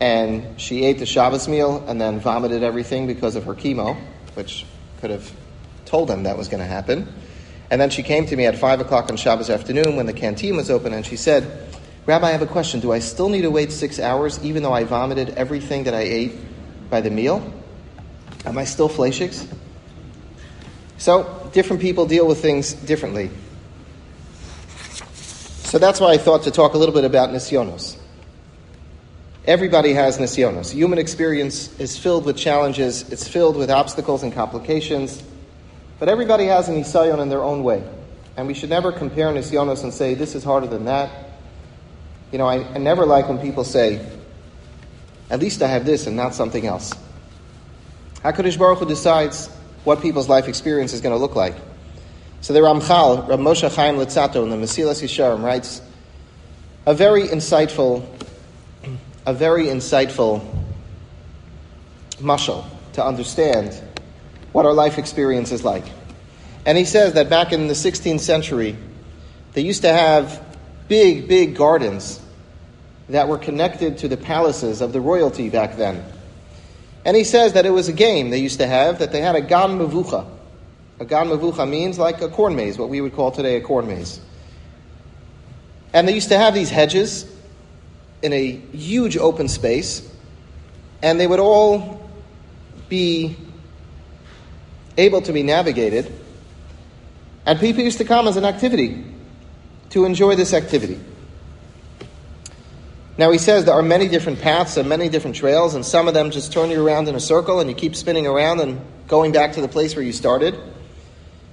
And 0.00 0.58
she 0.60 0.84
ate 0.84 0.98
the 0.98 1.06
Shabbos 1.06 1.46
meal 1.46 1.84
and 1.86 2.00
then 2.00 2.20
vomited 2.20 2.62
everything 2.62 3.06
because 3.06 3.36
of 3.36 3.44
her 3.44 3.54
chemo, 3.54 3.96
which 4.34 4.64
could 5.00 5.10
have 5.10 5.30
told 5.84 6.08
them 6.08 6.22
that 6.22 6.38
was 6.38 6.48
going 6.48 6.62
to 6.62 6.66
happen. 6.66 7.12
And 7.70 7.80
then 7.80 7.90
she 7.90 8.02
came 8.02 8.26
to 8.26 8.36
me 8.36 8.46
at 8.46 8.58
5 8.58 8.80
o'clock 8.80 9.10
on 9.10 9.16
Shabbos 9.16 9.50
afternoon 9.50 9.96
when 9.96 10.06
the 10.06 10.12
canteen 10.12 10.56
was 10.56 10.70
open 10.70 10.94
and 10.94 11.04
she 11.04 11.16
said, 11.16 11.68
Rabbi, 12.06 12.28
I 12.28 12.30
have 12.32 12.42
a 12.42 12.46
question. 12.46 12.80
Do 12.80 12.92
I 12.92 12.98
still 12.98 13.28
need 13.28 13.42
to 13.42 13.50
wait 13.50 13.70
six 13.70 14.00
hours 14.00 14.42
even 14.42 14.62
though 14.62 14.72
I 14.72 14.84
vomited 14.84 15.30
everything 15.30 15.84
that 15.84 15.94
I 15.94 16.00
ate 16.00 16.32
by 16.88 17.00
the 17.00 17.10
meal? 17.10 17.52
Am 18.46 18.56
I 18.56 18.64
still 18.64 18.88
fleishigs? 18.88 19.46
So, 20.96 21.50
different 21.52 21.82
people 21.82 22.06
deal 22.06 22.26
with 22.26 22.40
things 22.40 22.72
differently. 22.72 23.30
So 25.64 25.78
that's 25.78 26.00
why 26.00 26.12
I 26.12 26.18
thought 26.18 26.42
to 26.44 26.50
talk 26.50 26.74
a 26.74 26.78
little 26.78 26.94
bit 26.94 27.04
about 27.04 27.30
nisyonos. 27.30 27.99
Everybody 29.46 29.94
has 29.94 30.18
nisyonos. 30.18 30.70
Human 30.70 30.98
experience 30.98 31.78
is 31.80 31.96
filled 31.98 32.26
with 32.26 32.36
challenges, 32.36 33.10
it's 33.10 33.26
filled 33.26 33.56
with 33.56 33.70
obstacles 33.70 34.22
and 34.22 34.32
complications, 34.32 35.22
but 35.98 36.08
everybody 36.08 36.44
has 36.46 36.68
a 36.68 36.72
nisyon 36.72 37.20
in 37.20 37.30
their 37.30 37.42
own 37.42 37.62
way. 37.62 37.82
And 38.36 38.46
we 38.46 38.54
should 38.54 38.70
never 38.70 38.92
compare 38.92 39.28
nisyonos 39.28 39.82
and 39.82 39.92
say, 39.94 40.14
this 40.14 40.34
is 40.34 40.44
harder 40.44 40.66
than 40.66 40.84
that. 40.84 41.10
You 42.32 42.38
know, 42.38 42.46
I, 42.46 42.64
I 42.74 42.78
never 42.78 43.06
like 43.06 43.28
when 43.28 43.38
people 43.38 43.64
say, 43.64 44.06
at 45.30 45.40
least 45.40 45.62
I 45.62 45.68
have 45.68 45.86
this 45.86 46.06
and 46.06 46.16
not 46.16 46.34
something 46.34 46.66
else. 46.66 46.92
HaKadosh 48.16 48.58
Baruch 48.58 48.80
Hu 48.80 48.86
decides 48.86 49.48
what 49.84 50.02
people's 50.02 50.28
life 50.28 50.48
experience 50.48 50.92
is 50.92 51.00
going 51.00 51.14
to 51.14 51.18
look 51.18 51.34
like. 51.34 51.54
So 52.42 52.52
the 52.52 52.60
Ramchal, 52.60 53.28
Rav 53.28 53.40
Moshe 53.40 53.74
Chaim 53.74 53.96
Luzzatto 53.96 54.42
in 54.42 54.50
the 54.50 54.56
Mesilas 54.56 55.02
Yesharim 55.02 55.42
writes 55.42 55.80
a 56.86 56.94
very 56.94 57.24
insightful, 57.24 58.06
a 59.26 59.34
very 59.34 59.66
insightful 59.66 60.46
mashal 62.18 62.64
to 62.94 63.04
understand 63.04 63.74
what 64.52 64.66
our 64.66 64.72
life 64.72 64.98
experience 64.98 65.52
is 65.52 65.64
like. 65.64 65.84
And 66.66 66.76
he 66.76 66.84
says 66.84 67.14
that 67.14 67.30
back 67.30 67.52
in 67.52 67.68
the 67.68 67.74
16th 67.74 68.20
century, 68.20 68.76
they 69.52 69.62
used 69.62 69.82
to 69.82 69.92
have 69.92 70.44
big, 70.88 71.28
big 71.28 71.56
gardens 71.56 72.20
that 73.08 73.28
were 73.28 73.38
connected 73.38 73.98
to 73.98 74.08
the 74.08 74.16
palaces 74.16 74.80
of 74.80 74.92
the 74.92 75.00
royalty 75.00 75.48
back 75.48 75.76
then. 75.76 76.04
And 77.04 77.16
he 77.16 77.24
says 77.24 77.54
that 77.54 77.66
it 77.66 77.70
was 77.70 77.88
a 77.88 77.92
game 77.92 78.30
they 78.30 78.38
used 78.38 78.58
to 78.58 78.66
have, 78.66 78.98
that 78.98 79.10
they 79.10 79.20
had 79.20 79.34
a 79.34 79.40
gan 79.40 79.78
mavucha, 79.78 80.26
a 80.98 81.04
gan 81.04 81.28
mavucha 81.28 81.68
means 81.68 81.98
like 81.98 82.20
a 82.20 82.28
corn 82.28 82.54
maze, 82.54 82.78
what 82.78 82.88
we 82.88 83.00
would 83.00 83.14
call 83.14 83.30
today 83.30 83.56
a 83.56 83.60
corn 83.60 83.88
maze. 83.88 84.20
And 85.92 86.06
they 86.06 86.14
used 86.14 86.28
to 86.28 86.38
have 86.38 86.54
these 86.54 86.70
hedges 86.70 87.24
in 88.22 88.32
a 88.32 88.50
huge 88.50 89.16
open 89.16 89.48
space, 89.48 90.08
and 91.02 91.18
they 91.18 91.26
would 91.26 91.40
all 91.40 92.08
be 92.88 93.36
able 94.98 95.22
to 95.22 95.32
be 95.32 95.42
navigated. 95.42 96.12
And 97.46 97.58
people 97.58 97.82
used 97.82 97.98
to 97.98 98.04
come 98.04 98.28
as 98.28 98.36
an 98.36 98.44
activity 98.44 99.04
to 99.90 100.04
enjoy 100.04 100.36
this 100.36 100.52
activity. 100.52 101.00
Now 103.16 103.30
he 103.30 103.38
says 103.38 103.64
there 103.64 103.74
are 103.74 103.82
many 103.82 104.08
different 104.08 104.40
paths 104.40 104.76
and 104.76 104.88
many 104.88 105.08
different 105.08 105.36
trails, 105.36 105.74
and 105.74 105.84
some 105.84 106.08
of 106.08 106.14
them 106.14 106.30
just 106.30 106.52
turn 106.52 106.70
you 106.70 106.86
around 106.86 107.08
in 107.08 107.14
a 107.14 107.20
circle 107.20 107.60
and 107.60 107.68
you 107.68 107.76
keep 107.76 107.96
spinning 107.96 108.26
around 108.26 108.60
and 108.60 108.80
going 109.08 109.32
back 109.32 109.52
to 109.52 109.60
the 109.60 109.68
place 109.68 109.94
where 109.94 110.04
you 110.04 110.12
started. 110.12 110.58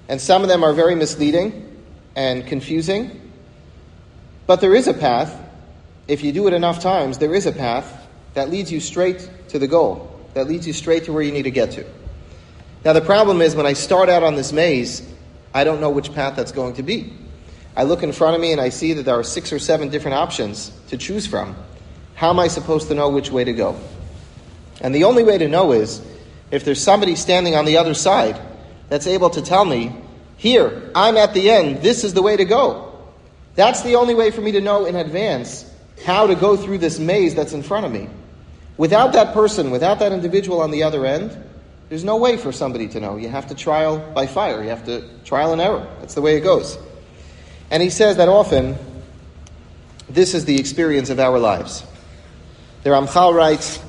And 0.08 0.22
some 0.22 0.44
of 0.44 0.50
them 0.50 0.64
are 0.64 0.74
very 0.74 0.96
misleading 0.96 1.84
and 2.16 2.48
confusing. 2.48 3.32
But 4.46 4.62
there 4.62 4.74
is 4.74 4.88
a 4.88 4.94
path. 4.94 5.38
If 6.08 6.24
you 6.24 6.32
do 6.32 6.48
it 6.48 6.54
enough 6.54 6.80
times, 6.80 7.18
there 7.18 7.34
is 7.34 7.46
a 7.46 7.52
path 7.52 8.08
that 8.34 8.50
leads 8.50 8.72
you 8.72 8.80
straight 8.80 9.30
to 9.50 9.60
the 9.60 9.68
goal, 9.68 10.22
that 10.34 10.48
leads 10.48 10.66
you 10.66 10.74
straight 10.74 11.06
to 11.06 11.14
where 11.14 11.22
you 11.22 11.32
need 11.32 11.44
to 11.44 11.52
get 11.52 11.72
to. 11.72 11.86
Now, 12.86 12.94
the 12.94 13.02
problem 13.02 13.42
is 13.42 13.56
when 13.56 13.66
I 13.66 13.74
start 13.74 14.08
out 14.08 14.24
on 14.24 14.36
this 14.36 14.54
maze, 14.54 15.02
I 15.54 15.64
don't 15.64 15.82
know 15.82 15.90
which 15.90 16.14
path 16.14 16.36
that's 16.36 16.52
going 16.52 16.76
to 16.76 16.84
be. 16.84 17.14
I 17.76 17.84
look 17.84 18.04
in 18.04 18.12
front 18.12 18.36
of 18.36 18.42
me 18.42 18.52
and 18.52 18.62
I 18.62 18.70
see 18.70 18.94
that 18.94 19.04
there 19.04 19.20
are 19.20 19.24
six 19.24 19.52
or 19.52 19.60
seven 19.60 19.90
different 19.90 20.16
options 20.16 20.72
to 20.88 20.98
choose 20.98 21.28
from. 21.28 21.56
How 22.16 22.30
am 22.30 22.40
I 22.40 22.48
supposed 22.48 22.88
to 22.88 22.96
know 22.96 23.10
which 23.10 23.30
way 23.30 23.44
to 23.44 23.54
go? 23.54 23.80
And 24.82 24.96
the 24.96 25.04
only 25.04 25.24
way 25.24 25.38
to 25.38 25.48
know 25.48 25.74
is 25.74 26.02
if 26.52 26.64
there's 26.64 26.82
somebody 26.82 27.16
standing 27.16 27.56
on 27.56 27.66
the 27.66 27.78
other 27.78 27.94
side 27.94 28.40
that's 28.90 29.08
able 29.08 29.30
to 29.32 29.42
tell 29.42 29.66
me, 29.66 29.94
here, 30.38 30.90
I'm 30.96 31.18
at 31.18 31.34
the 31.34 31.50
end, 31.50 31.82
this 31.82 32.04
is 32.04 32.14
the 32.14 32.22
way 32.22 32.38
to 32.38 32.46
go. 32.46 32.98
That's 33.56 33.82
the 33.82 33.96
only 33.96 34.14
way 34.14 34.32
for 34.32 34.42
me 34.42 34.54
to 34.54 34.62
know 34.62 34.86
in 34.86 34.96
advance 34.96 35.70
how 36.06 36.28
to 36.28 36.36
go 36.36 36.56
through 36.56 36.78
this 36.78 37.00
maze 37.00 37.36
that's 37.36 37.54
in 37.54 37.64
front 37.64 37.86
of 37.86 37.92
me. 37.92 38.08
Without 38.78 39.14
that 39.14 39.34
person, 39.34 39.72
without 39.72 40.00
that 40.00 40.12
individual 40.12 40.62
on 40.62 40.72
the 40.72 40.84
other 40.84 41.06
end, 41.06 41.36
there's 41.90 42.04
no 42.04 42.18
way 42.18 42.38
for 42.38 42.52
somebody 42.52 42.88
to 42.90 43.00
know. 43.00 43.18
You 43.18 43.30
have 43.30 43.48
to 43.48 43.56
trial 43.56 43.98
by 44.14 44.28
fire. 44.28 44.62
You 44.62 44.70
have 44.70 44.86
to 44.86 45.08
trial 45.24 45.54
and 45.54 45.62
error. 45.62 45.88
That's 46.00 46.16
the 46.16 46.22
way 46.22 46.38
it 46.38 46.42
goes. 46.42 46.78
And 47.72 47.82
he 47.82 47.90
says 47.90 48.18
that 48.18 48.30
often 48.30 48.78
this 50.10 50.34
is 50.34 50.46
the 50.46 50.60
experience 50.60 51.10
of 51.10 51.20
our 51.20 51.40
lives. 51.40 51.84
The 52.84 52.92
Ramchal 52.92 53.34
writes, 53.34 53.84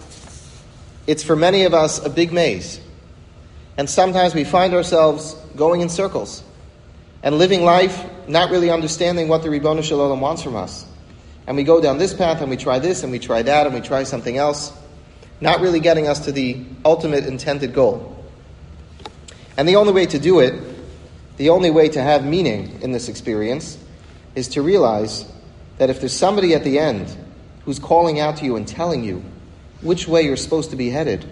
it's 1.06 1.22
for 1.22 1.36
many 1.36 1.64
of 1.64 1.74
us 1.74 2.04
a 2.04 2.10
big 2.10 2.32
maze. 2.32 2.80
And 3.76 3.88
sometimes 3.88 4.34
we 4.34 4.44
find 4.44 4.74
ourselves 4.74 5.34
going 5.56 5.80
in 5.80 5.88
circles 5.88 6.42
and 7.22 7.38
living 7.38 7.64
life 7.64 8.04
not 8.28 8.50
really 8.50 8.70
understanding 8.70 9.28
what 9.28 9.42
the 9.42 9.50
Ribbon 9.50 9.82
Shalom 9.82 10.20
wants 10.20 10.42
from 10.42 10.56
us. 10.56 10.84
And 11.48 11.56
we 11.56 11.64
go 11.64 11.80
down 11.80 11.96
this 11.96 12.12
path 12.12 12.42
and 12.42 12.50
we 12.50 12.58
try 12.58 12.78
this 12.78 13.02
and 13.02 13.10
we 13.10 13.18
try 13.18 13.40
that 13.40 13.64
and 13.64 13.74
we 13.74 13.80
try 13.80 14.02
something 14.02 14.36
else, 14.36 14.70
not 15.40 15.60
really 15.60 15.80
getting 15.80 16.06
us 16.06 16.26
to 16.26 16.32
the 16.32 16.62
ultimate 16.84 17.24
intended 17.24 17.72
goal. 17.72 18.22
And 19.56 19.66
the 19.66 19.76
only 19.76 19.94
way 19.94 20.04
to 20.04 20.18
do 20.18 20.40
it, 20.40 20.62
the 21.38 21.48
only 21.48 21.70
way 21.70 21.88
to 21.88 22.02
have 22.02 22.22
meaning 22.22 22.82
in 22.82 22.92
this 22.92 23.08
experience, 23.08 23.78
is 24.34 24.48
to 24.48 24.62
realize 24.62 25.24
that 25.78 25.88
if 25.88 26.00
there's 26.00 26.12
somebody 26.12 26.52
at 26.52 26.64
the 26.64 26.78
end 26.78 27.16
who's 27.64 27.78
calling 27.78 28.20
out 28.20 28.36
to 28.36 28.44
you 28.44 28.56
and 28.56 28.68
telling 28.68 29.02
you 29.02 29.24
which 29.80 30.06
way 30.06 30.20
you're 30.20 30.36
supposed 30.36 30.68
to 30.68 30.76
be 30.76 30.90
headed, 30.90 31.24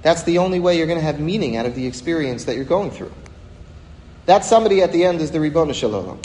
that's 0.00 0.22
the 0.22 0.38
only 0.38 0.60
way 0.60 0.78
you're 0.78 0.86
going 0.86 0.98
to 0.98 1.04
have 1.04 1.20
meaning 1.20 1.58
out 1.58 1.66
of 1.66 1.74
the 1.74 1.86
experience 1.86 2.46
that 2.46 2.56
you're 2.56 2.64
going 2.64 2.90
through. 2.90 3.12
That 4.24 4.46
somebody 4.46 4.80
at 4.80 4.92
the 4.92 5.04
end 5.04 5.20
is 5.20 5.30
the 5.30 5.40
Ribbon 5.40 5.74
Shalom. 5.74 6.22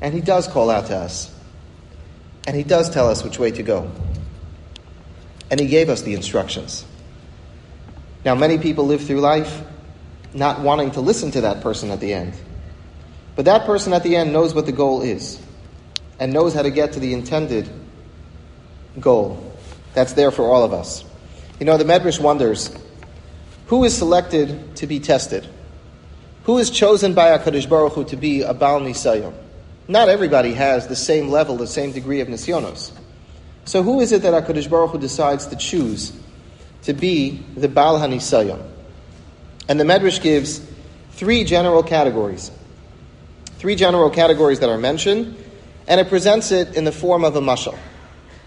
And 0.00 0.14
he 0.14 0.20
does 0.20 0.46
call 0.46 0.70
out 0.70 0.86
to 0.86 0.96
us. 0.96 1.35
And 2.46 2.56
he 2.56 2.62
does 2.62 2.90
tell 2.90 3.08
us 3.08 3.24
which 3.24 3.38
way 3.38 3.50
to 3.50 3.62
go. 3.62 3.90
And 5.50 5.58
he 5.58 5.66
gave 5.66 5.88
us 5.88 6.02
the 6.02 6.14
instructions. 6.14 6.84
Now, 8.24 8.34
many 8.34 8.58
people 8.58 8.86
live 8.86 9.04
through 9.04 9.20
life 9.20 9.62
not 10.32 10.60
wanting 10.60 10.92
to 10.92 11.00
listen 11.00 11.30
to 11.32 11.40
that 11.42 11.60
person 11.62 11.90
at 11.90 12.00
the 12.00 12.12
end. 12.12 12.34
But 13.34 13.44
that 13.44 13.66
person 13.66 13.92
at 13.92 14.02
the 14.02 14.16
end 14.16 14.32
knows 14.32 14.54
what 14.54 14.66
the 14.66 14.72
goal 14.72 15.02
is 15.02 15.40
and 16.18 16.32
knows 16.32 16.54
how 16.54 16.62
to 16.62 16.70
get 16.70 16.92
to 16.92 17.00
the 17.00 17.12
intended 17.12 17.68
goal 18.98 19.52
that's 19.94 20.14
there 20.14 20.30
for 20.30 20.44
all 20.44 20.64
of 20.64 20.72
us. 20.72 21.04
You 21.60 21.66
know, 21.66 21.76
the 21.76 21.84
Medrash 21.84 22.20
wonders 22.20 22.70
who 23.66 23.84
is 23.84 23.96
selected 23.96 24.76
to 24.76 24.86
be 24.86 25.00
tested? 25.00 25.46
Who 26.44 26.58
is 26.58 26.70
chosen 26.70 27.14
by 27.14 27.36
HaKadosh 27.36 27.68
Baruch 27.68 27.94
Hu 27.94 28.04
to 28.04 28.16
be 28.16 28.42
a 28.42 28.54
Baal 28.54 28.80
Nisayon? 28.80 29.34
Not 29.88 30.08
everybody 30.08 30.54
has 30.54 30.88
the 30.88 30.96
same 30.96 31.28
level, 31.28 31.56
the 31.56 31.66
same 31.66 31.92
degree 31.92 32.20
of 32.20 32.28
Nisyonos. 32.28 32.90
So 33.64 33.82
who 33.82 34.00
is 34.00 34.12
it 34.12 34.22
that 34.22 34.46
HaKadosh 34.46 34.68
Baruch 34.68 34.90
Hu 34.92 34.98
decides 34.98 35.46
to 35.46 35.56
choose 35.56 36.12
to 36.82 36.92
be 36.92 37.42
the 37.56 37.68
Baal 37.68 37.98
HaNisayon? 37.98 38.64
And 39.68 39.80
the 39.80 39.84
Medrash 39.84 40.20
gives 40.22 40.60
three 41.12 41.44
general 41.44 41.82
categories. 41.82 42.50
Three 43.58 43.74
general 43.74 44.10
categories 44.10 44.60
that 44.60 44.68
are 44.68 44.78
mentioned, 44.78 45.36
and 45.88 46.00
it 46.00 46.08
presents 46.08 46.52
it 46.52 46.76
in 46.76 46.84
the 46.84 46.92
form 46.92 47.24
of 47.24 47.36
a 47.36 47.40
mashal. 47.40 47.76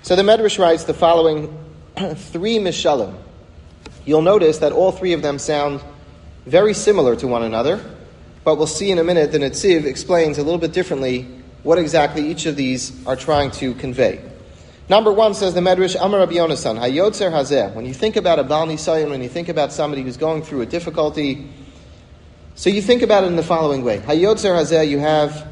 So 0.04 0.16
the 0.16 0.24
Medrash 0.24 0.60
writes 0.60 0.86
the 0.86 0.94
following 0.94 1.58
three 2.16 2.58
mishalim. 2.58 3.16
You'll 4.06 4.22
notice 4.22 4.60
that 4.60 4.72
all 4.72 4.92
three 4.92 5.14
of 5.14 5.22
them 5.22 5.40
sound 5.40 5.82
very 6.46 6.74
similar 6.74 7.16
to 7.18 7.28
one 7.28 7.44
another, 7.44 7.84
but 8.44 8.56
we'll 8.56 8.68
see 8.68 8.92
in 8.92 9.00
a 9.00 9.04
minute 9.04 9.32
that 9.32 9.42
Netziv 9.42 9.86
explains 9.86 10.38
a 10.38 10.44
little 10.44 10.60
bit 10.60 10.74
differently 10.74 11.28
what 11.64 11.78
exactly 11.78 12.30
each 12.30 12.46
of 12.46 12.56
these 12.56 13.06
are 13.06 13.16
trying 13.16 13.52
to 13.52 13.74
convey. 13.76 14.22
Number 14.90 15.14
one 15.14 15.36
says 15.36 15.54
the 15.54 15.60
Medrash, 15.60 15.96
Amar 16.00 16.22
Rabbi 16.22 16.34
Yonasan, 16.34 16.80
Hayotzer 16.80 17.32
Hazeh. 17.32 17.76
When 17.76 17.86
you 17.86 17.94
think 17.94 18.16
about 18.16 18.40
a 18.40 18.44
Baal 18.44 18.66
Nisayan, 18.66 19.12
when 19.12 19.22
you 19.22 19.30
think 19.30 19.50
about 19.50 19.72
somebody 19.72 20.02
who's 20.02 20.18
going 20.18 20.42
through 20.42 20.62
a 20.62 20.66
difficulty, 20.66 21.48
so 22.56 22.70
you 22.70 22.82
think 22.82 23.04
about 23.04 23.24
it 23.24 23.28
in 23.28 23.36
the 23.36 23.44
following 23.44 23.84
way. 23.84 24.00
Hayotzer 24.00 24.58
Hazeh, 24.58 24.88
you 24.88 24.98
have 24.98 25.48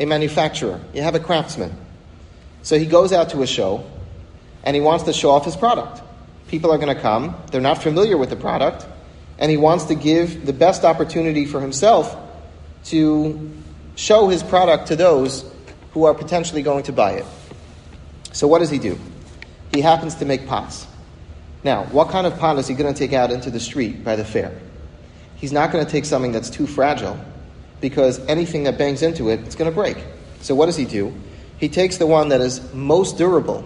a 0.00 0.06
manufacturer, 0.06 0.80
you 0.94 1.02
have 1.02 1.14
a 1.14 1.20
craftsman. 1.20 1.76
So 2.62 2.78
he 2.78 2.86
goes 2.86 3.12
out 3.12 3.30
to 3.30 3.42
a 3.42 3.46
show, 3.46 3.84
and 4.64 4.74
he 4.74 4.80
wants 4.80 5.04
to 5.04 5.12
show 5.12 5.30
off 5.30 5.44
his 5.44 5.56
product. 5.56 6.00
People 6.48 6.70
are 6.72 6.78
going 6.78 6.94
to 6.94 7.00
come, 7.00 7.36
they're 7.50 7.60
not 7.60 7.82
familiar 7.82 8.16
with 8.16 8.30
the 8.30 8.36
product, 8.36 8.86
and 9.38 9.50
he 9.50 9.56
wants 9.56 9.84
to 9.84 9.94
give 9.94 10.46
the 10.46 10.52
best 10.52 10.84
opportunity 10.84 11.44
for 11.44 11.60
himself 11.60 12.16
to 12.84 13.50
show 13.96 14.28
his 14.28 14.42
product 14.42 14.88
to 14.88 14.96
those 14.96 15.44
who 15.92 16.04
are 16.04 16.14
potentially 16.14 16.62
going 16.62 16.84
to 16.84 16.92
buy 16.92 17.12
it. 17.12 17.26
So 18.32 18.46
what 18.46 18.60
does 18.60 18.70
he 18.70 18.78
do? 18.78 18.98
He 19.72 19.80
happens 19.80 20.14
to 20.16 20.24
make 20.24 20.46
pots. 20.46 20.86
Now, 21.64 21.84
what 21.86 22.08
kind 22.10 22.26
of 22.26 22.38
pot 22.38 22.58
is 22.58 22.68
he 22.68 22.74
going 22.74 22.92
to 22.92 22.98
take 22.98 23.12
out 23.12 23.30
into 23.30 23.50
the 23.50 23.60
street 23.60 24.04
by 24.04 24.16
the 24.16 24.24
fair? 24.24 24.58
He's 25.36 25.52
not 25.52 25.72
going 25.72 25.84
to 25.84 25.90
take 25.90 26.04
something 26.04 26.32
that's 26.32 26.50
too 26.50 26.66
fragile 26.66 27.18
because 27.80 28.18
anything 28.26 28.64
that 28.64 28.78
bangs 28.78 29.02
into 29.02 29.28
it, 29.30 29.40
it's 29.40 29.54
going 29.54 29.70
to 29.70 29.74
break. 29.74 29.98
So 30.40 30.54
what 30.54 30.66
does 30.66 30.76
he 30.76 30.84
do? 30.84 31.14
He 31.58 31.68
takes 31.68 31.96
the 31.96 32.06
one 32.06 32.28
that 32.28 32.40
is 32.40 32.72
most 32.72 33.18
durable. 33.18 33.64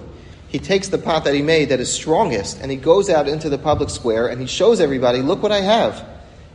He 0.48 0.58
takes 0.58 0.88
the 0.88 0.98
pot 0.98 1.24
that 1.24 1.34
he 1.34 1.42
made 1.42 1.70
that 1.70 1.80
is 1.80 1.92
strongest 1.92 2.60
and 2.60 2.70
he 2.70 2.76
goes 2.76 3.08
out 3.08 3.28
into 3.28 3.48
the 3.48 3.58
public 3.58 3.90
square 3.90 4.28
and 4.28 4.40
he 4.40 4.46
shows 4.46 4.80
everybody, 4.80 5.20
look 5.20 5.42
what 5.42 5.52
I 5.52 5.60
have. 5.60 6.06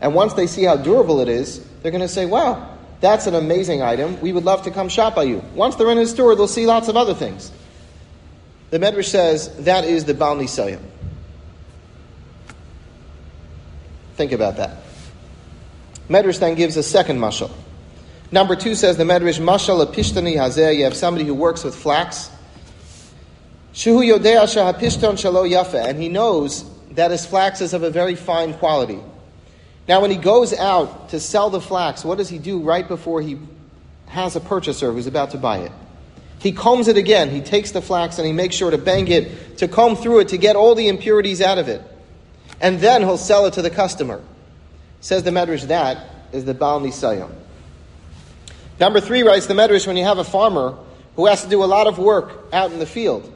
And 0.02 0.14
once 0.14 0.34
they 0.34 0.46
see 0.46 0.64
how 0.64 0.76
durable 0.76 1.20
it 1.20 1.30
is, 1.30 1.66
they're 1.88 1.98
going 1.98 2.02
to 2.02 2.14
say, 2.14 2.26
wow, 2.26 2.78
that's 3.00 3.28
an 3.28 3.36
amazing 3.36 3.82
item. 3.82 4.20
We 4.20 4.34
would 4.34 4.44
love 4.44 4.64
to 4.64 4.72
come 4.72 4.90
shop 4.90 5.16
by 5.16 5.24
you. 5.24 5.42
Once 5.56 5.78
they're 5.78 5.90
in 5.90 5.98
his 5.98 6.12
store, 6.12 6.36
they'll 6.36 6.50
see 6.50 6.66
lots 6.66 6.90
of 6.90 6.98
other 6.98 7.14
things. 7.14 7.50
The 8.72 8.78
Medrash 8.78 9.06
says 9.06 9.56
that 9.64 9.86
is 9.86 10.04
the 10.04 10.14
Baal 10.14 10.36
Nisayim. 10.36 10.82
Think 14.18 14.34
about 14.34 14.58
that. 14.58 14.80
Medrash 16.10 16.40
then 16.40 16.56
gives 16.56 16.76
a 16.76 16.84
second 16.84 17.20
mashal. 17.20 17.52
Number 18.34 18.58
two 18.58 18.76
says 18.76 18.98
the 18.98 19.06
Medrash, 19.06 19.40
mashal 19.40 19.86
pishtani 19.86 20.36
hazeh, 20.36 20.76
you 20.76 20.84
have 20.84 20.94
somebody 20.94 21.26
who 21.26 21.36
works 21.36 21.64
with 21.64 21.74
flax. 21.74 22.30
Shuhu 23.74 24.06
yodea 24.06 24.44
shahapishton 24.44 25.14
shalo 25.14 25.50
yafa, 25.50 25.86
and 25.86 25.98
he 25.98 26.10
knows 26.10 26.70
that 26.92 27.12
his 27.12 27.26
flax 27.26 27.62
is 27.62 27.74
of 27.74 27.84
a 27.84 27.90
very 27.90 28.16
fine 28.16 28.56
quality. 28.56 29.00
Now, 29.88 30.02
when 30.02 30.12
he 30.12 30.18
goes 30.18 30.54
out 30.54 31.10
to 31.10 31.20
sell 31.20 31.50
the 31.50 31.62
flax, 31.62 32.04
what 32.04 32.18
does 32.18 32.28
he 32.28 32.38
do 32.38 32.60
right 32.60 32.86
before 32.88 33.22
he 33.22 33.40
has 34.08 34.36
a 34.36 34.42
purchaser 34.42 34.92
who's 34.92 35.08
about 35.08 35.32
to 35.32 35.38
buy 35.38 35.60
it? 35.60 35.72
He 36.40 36.52
combs 36.52 36.88
it 36.88 36.98
again. 36.98 37.30
He 37.30 37.42
takes 37.42 37.72
the 37.72 37.82
flax 37.82 38.18
and 38.18 38.28
he 38.28 38.34
makes 38.34 38.56
sure 38.56 38.70
to 38.70 38.78
bang 38.78 39.08
it, 39.08 39.58
to 39.60 39.68
comb 39.68 39.96
through 39.96 40.20
it, 40.20 40.28
to 40.30 40.38
get 40.38 40.56
all 40.56 40.76
the 40.76 40.88
impurities 40.88 41.42
out 41.42 41.58
of 41.58 41.68
it. 41.68 41.82
And 42.60 42.80
then 42.80 43.02
he'll 43.02 43.18
sell 43.18 43.46
it 43.46 43.54
to 43.54 43.62
the 43.62 43.70
customer. 43.70 44.22
Says 45.00 45.24
the 45.24 45.32
Medrash, 45.32 45.68
that 45.68 46.06
is 46.32 46.46
the 46.46 46.54
Baal 46.54 46.82
Nisayim. 46.82 47.32
Number 48.80 49.00
three 49.00 49.24
writes 49.24 49.48
the 49.48 49.54
Medrash, 49.54 49.88
when 49.88 49.98
you 49.98 50.04
have 50.04 50.18
a 50.18 50.24
farmer 50.24 50.78
who 51.16 51.26
has 51.26 51.44
to 51.44 51.50
do 51.50 51.64
a 51.64 51.66
lot 51.66 51.88
of 51.88 51.98
work 51.98 52.46
out 52.54 52.72
in 52.72 52.80
the 52.80 52.86
field, 52.86 53.32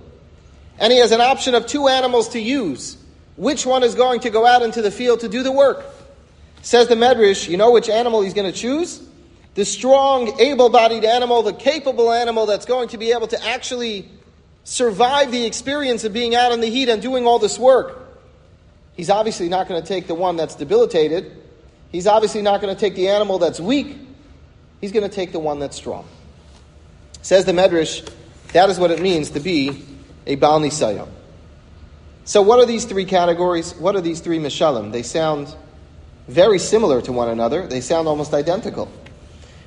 and 0.78 0.92
he 0.92 1.00
has 1.00 1.12
an 1.12 1.22
option 1.22 1.56
of 1.56 1.66
two 1.66 1.88
animals 1.88 2.30
to 2.30 2.40
use, 2.40 2.98
which 3.38 3.66
one 3.66 3.84
is 3.84 3.96
going 3.96 4.20
to 4.22 4.30
go 4.30 4.46
out 4.46 4.62
into 4.62 4.82
the 4.82 4.92
field 4.92 5.22
to 5.22 5.30
do 5.30 5.44
the 5.44 5.52
work? 5.52 5.86
Says 6.62 6.88
the 6.88 6.96
Medrash, 6.96 7.50
you 7.50 7.58
know 7.58 7.72
which 7.72 7.90
animal 7.90 8.22
he's 8.22 8.34
going 8.34 8.52
to 8.52 8.58
choose? 8.58 9.02
the 9.54 9.66
strong, 9.66 10.40
able 10.40 10.70
bodied 10.70 11.04
animal, 11.04 11.44
the 11.44 11.54
capable 11.54 12.12
animal 12.12 12.46
that's 12.46 12.66
going 12.66 12.88
to 12.90 12.98
be 12.98 13.12
able 13.12 13.28
to 13.28 13.46
actually 13.46 14.10
survive 14.64 15.32
the 15.32 15.46
experience 15.46 16.04
of 16.04 16.14
being 16.14 16.36
out 16.36 16.52
in 16.52 16.62
the 16.62 16.68
heat 16.68 16.88
and 16.88 17.02
doing 17.02 17.28
all 17.28 17.40
this 17.40 17.60
work. 17.60 17.98
He's 18.96 19.10
obviously 19.10 19.50
not 19.50 19.68
going 19.68 19.82
to 19.82 19.88
take 19.88 20.08
the 20.08 20.16
one 20.16 20.36
that's 20.38 20.56
debilitated. 20.56 21.38
He's 21.92 22.08
obviously 22.08 22.42
not 22.42 22.62
going 22.62 22.74
to 22.74 22.80
take 22.80 22.96
the 22.96 23.10
animal 23.10 23.40
that's 23.40 23.60
weak. 23.60 23.98
He's 24.80 24.92
going 24.92 25.08
to 25.08 25.14
take 25.14 25.32
the 25.32 25.40
one 25.40 25.60
that's 25.60 25.76
strong. 25.76 26.08
Says 27.22 27.46
the 27.46 27.52
Medrash, 27.52 28.10
that 28.54 28.70
is 28.70 28.80
what 28.80 28.92
it 28.92 29.02
means 29.02 29.32
to 29.32 29.40
be 29.40 29.84
a 30.26 30.36
Baal 30.36 30.60
Nisayim. 30.60 31.10
So, 32.24 32.42
what 32.42 32.60
are 32.60 32.66
these 32.66 32.86
three 32.86 33.06
categories? 33.06 33.74
What 33.76 33.96
are 33.96 34.02
these 34.02 34.22
three 34.22 34.40
Mishalim? 34.40 34.92
They 34.92 35.04
sound 35.04 35.54
very 36.28 36.60
similar 36.60 37.02
to 37.02 37.12
one 37.12 37.30
another, 37.30 37.68
they 37.68 37.82
sound 37.82 38.08
almost 38.08 38.34
identical. 38.34 38.92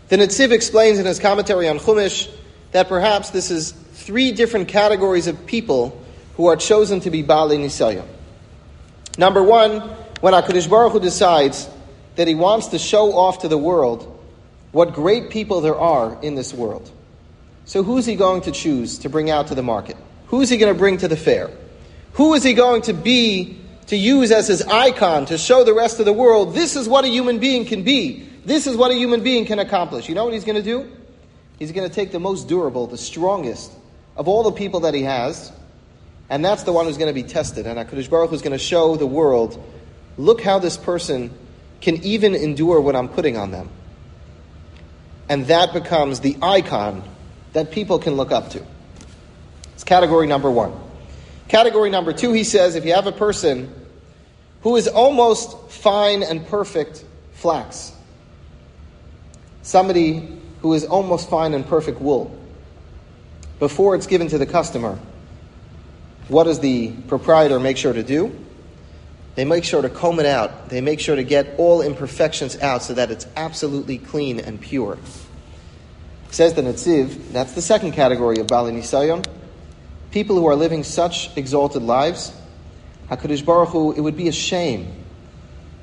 The 0.08 0.16
Netziv 0.16 0.52
explains 0.52 0.98
in 0.98 1.06
his 1.06 1.18
commentary 1.18 1.68
on 1.68 1.78
Chumash 1.78 2.30
that 2.72 2.88
perhaps 2.88 3.30
this 3.30 3.50
is 3.50 3.72
three 3.72 4.32
different 4.32 4.68
categories 4.68 5.26
of 5.26 5.46
people 5.46 6.00
who 6.36 6.46
are 6.46 6.56
chosen 6.56 7.00
to 7.00 7.10
be 7.10 7.22
Bali 7.22 7.56
Nisayim. 7.56 8.06
Number 9.16 9.42
one, 9.42 9.80
when 10.20 10.34
HaKadosh 10.34 10.68
Baruch 10.68 10.92
Hu 10.92 11.00
decides 11.00 11.68
that 12.16 12.28
he 12.28 12.34
wants 12.34 12.68
to 12.68 12.78
show 12.78 13.16
off 13.16 13.40
to 13.40 13.48
the 13.48 13.58
world 13.58 14.10
what 14.72 14.92
great 14.92 15.30
people 15.30 15.60
there 15.60 15.78
are 15.78 16.20
in 16.22 16.34
this 16.34 16.52
world. 16.52 16.90
So 17.64 17.82
who's 17.82 18.04
he 18.04 18.16
going 18.16 18.42
to 18.42 18.52
choose 18.52 18.98
to 18.98 19.08
bring 19.08 19.30
out 19.30 19.48
to 19.48 19.54
the 19.54 19.62
market? 19.62 19.96
Who's 20.26 20.48
he 20.50 20.56
going 20.56 20.72
to 20.72 20.78
bring 20.78 20.98
to 20.98 21.08
the 21.08 21.16
fair? 21.16 21.50
Who 22.14 22.34
is 22.34 22.42
he 22.42 22.54
going 22.54 22.82
to 22.82 22.92
be 22.92 23.58
to 23.86 23.96
use 23.96 24.30
as 24.30 24.48
his 24.48 24.62
icon 24.62 25.26
to 25.26 25.38
show 25.38 25.64
the 25.64 25.74
rest 25.74 26.00
of 26.00 26.06
the 26.06 26.12
world 26.12 26.54
this 26.54 26.76
is 26.76 26.88
what 26.88 27.04
a 27.04 27.08
human 27.08 27.38
being 27.38 27.64
can 27.64 27.82
be? 27.82 28.28
This 28.44 28.66
is 28.66 28.76
what 28.76 28.90
a 28.90 28.94
human 28.94 29.22
being 29.22 29.46
can 29.46 29.58
accomplish. 29.58 30.08
You 30.08 30.14
know 30.14 30.24
what 30.24 30.34
he's 30.34 30.44
going 30.44 30.56
to 30.56 30.62
do? 30.62 30.90
He's 31.58 31.72
going 31.72 31.88
to 31.88 31.94
take 31.94 32.12
the 32.12 32.20
most 32.20 32.48
durable, 32.48 32.86
the 32.86 32.98
strongest 32.98 33.72
of 34.16 34.28
all 34.28 34.42
the 34.42 34.52
people 34.52 34.80
that 34.80 34.94
he 34.94 35.02
has, 35.02 35.52
and 36.28 36.44
that's 36.44 36.62
the 36.64 36.72
one 36.72 36.86
who's 36.86 36.98
going 36.98 37.14
to 37.14 37.22
be 37.22 37.26
tested. 37.26 37.66
And 37.66 37.78
HaKadosh 37.78 38.10
Baruch 38.10 38.30
Hu 38.30 38.36
is 38.36 38.42
going 38.42 38.52
to 38.52 38.58
show 38.58 38.96
the 38.96 39.06
world, 39.06 39.62
look 40.16 40.42
how 40.42 40.58
this 40.58 40.76
person 40.76 41.30
can 41.80 41.96
even 42.02 42.34
endure 42.34 42.80
what 42.80 42.96
I'm 42.96 43.08
putting 43.08 43.36
on 43.36 43.50
them. 43.50 43.68
And 45.28 45.46
that 45.46 45.72
becomes 45.72 46.20
the 46.20 46.36
icon 46.42 47.02
that 47.52 47.70
people 47.70 47.98
can 47.98 48.14
look 48.14 48.32
up 48.32 48.50
to. 48.50 48.64
It's 49.74 49.84
category 49.84 50.26
number 50.26 50.50
one. 50.50 50.72
Category 51.48 51.90
number 51.90 52.12
two, 52.12 52.32
he 52.32 52.44
says, 52.44 52.74
if 52.74 52.84
you 52.84 52.94
have 52.94 53.06
a 53.06 53.12
person 53.12 53.72
who 54.62 54.76
is 54.76 54.88
almost 54.88 55.70
fine 55.70 56.22
and 56.22 56.46
perfect 56.46 57.04
flax, 57.32 57.92
somebody 59.62 60.38
who 60.62 60.72
is 60.72 60.84
almost 60.84 61.28
fine 61.28 61.54
and 61.54 61.66
perfect 61.66 62.00
wool, 62.00 62.36
before 63.58 63.94
it's 63.94 64.06
given 64.06 64.28
to 64.28 64.38
the 64.38 64.46
customer, 64.46 64.98
what 66.28 66.44
does 66.44 66.60
the 66.60 66.90
proprietor 67.08 67.60
make 67.60 67.76
sure 67.76 67.92
to 67.92 68.02
do? 68.02 68.34
They 69.34 69.44
make 69.44 69.64
sure 69.64 69.82
to 69.82 69.88
comb 69.88 70.20
it 70.20 70.26
out. 70.26 70.68
They 70.68 70.80
make 70.80 71.00
sure 71.00 71.16
to 71.16 71.24
get 71.24 71.54
all 71.58 71.82
imperfections 71.82 72.58
out 72.60 72.82
so 72.82 72.94
that 72.94 73.10
it's 73.10 73.26
absolutely 73.36 73.98
clean 73.98 74.40
and 74.40 74.60
pure. 74.60 74.96
Says 76.30 76.54
the 76.54 76.62
Netziv, 76.62 77.32
that's 77.32 77.52
the 77.52 77.62
second 77.62 77.92
category 77.92 78.38
of 78.38 78.46
Bali 78.46 78.72
Nisayon. 78.72 79.26
People 80.14 80.36
who 80.36 80.46
are 80.46 80.54
living 80.54 80.84
such 80.84 81.36
exalted 81.36 81.82
lives, 81.82 82.32
HaKadosh 83.10 83.44
Baruch 83.44 83.70
Hu, 83.70 83.90
it 83.90 84.00
would 84.00 84.16
be 84.16 84.28
a 84.28 84.32
shame 84.32 84.94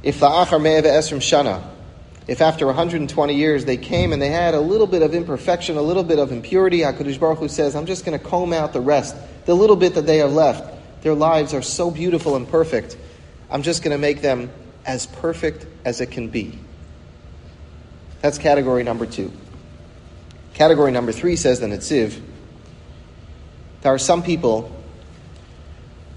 if 0.04 0.22
the 0.22 0.26
Achar 0.26 0.62
Me'eva 0.62 0.88
Esrim 0.88 1.18
Shana, 1.18 1.62
if 2.30 2.40
after 2.40 2.66
120 2.66 3.36
years 3.36 3.66
they 3.66 3.76
came 3.76 4.14
and 4.14 4.22
they 4.22 4.30
had 4.30 4.54
a 4.54 4.60
little 4.62 4.88
bit 4.88 5.02
of 5.02 5.14
imperfection, 5.14 5.76
a 5.76 5.82
little 5.82 6.06
bit 6.06 6.18
of 6.18 6.32
impurity, 6.32 6.80
HaKadosh 6.80 7.20
Baruch 7.20 7.40
Hu 7.40 7.50
says, 7.50 7.76
I'm 7.76 7.86
just 7.86 8.06
going 8.06 8.18
to 8.18 8.26
comb 8.26 8.54
out 8.54 8.72
the 8.72 8.80
rest, 8.80 9.18
the 9.44 9.54
little 9.54 9.76
bit 9.76 9.96
that 9.96 10.06
they 10.06 10.20
have 10.20 10.32
left. 10.32 11.04
Their 11.04 11.14
lives 11.14 11.54
are 11.54 11.62
so 11.62 11.92
beautiful 11.92 12.38
and 12.38 12.48
perfect. 12.48 12.96
I'm 13.50 13.64
just 13.64 13.84
going 13.84 13.92
to 13.92 13.98
make 13.98 14.22
them 14.22 14.50
as 14.86 15.08
perfect 15.08 15.66
as 15.84 16.00
it 16.00 16.10
can 16.10 16.30
be. 16.30 16.58
That's 18.22 18.38
category 18.38 18.84
number 18.84 19.06
two. 19.06 19.30
Category 20.54 20.94
number 20.94 21.12
three 21.12 21.36
says 21.36 21.60
the 21.60 21.68
Netziv, 21.68 22.22
there 23.82 23.94
are 23.94 24.00
some 24.00 24.24
people 24.24 24.72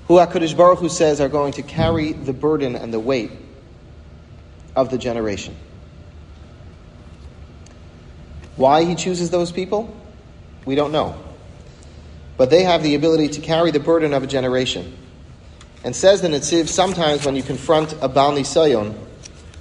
who 0.07 0.15
HaKadosh 0.15 0.57
Baruch 0.57 0.81
Hu 0.81 0.89
says 0.89 1.21
are 1.21 1.29
going 1.29 1.53
to 1.53 1.63
carry 1.63 2.13
the 2.13 2.33
burden 2.33 2.77
and 2.77 2.93
the 2.93 3.01
weight 3.01 3.31
of 4.77 4.91
the 4.91 4.99
generation. 4.99 5.57
Why 8.57 8.85
he 8.85 8.95
chooses 8.95 9.31
those 9.31 9.51
people, 9.51 9.95
we 10.65 10.75
don't 10.75 10.93
know. 10.93 11.19
But 12.37 12.51
they 12.51 12.65
have 12.65 12.83
the 12.83 12.95
ability 12.95 13.29
to 13.29 13.41
carry 13.41 13.71
the 13.71 13.81
burden 13.81 14.13
of 14.13 14.23
a 14.23 14.27
generation. 14.27 14.97
And 15.85 15.95
says 15.95 16.23
the 16.23 16.29
Netziv, 16.29 16.69
sometimes 16.69 17.25
when 17.25 17.37
you 17.37 17.43
confront 17.43 17.93
a 18.01 18.09
Baal 18.09 18.33
Nisayon, 18.33 18.95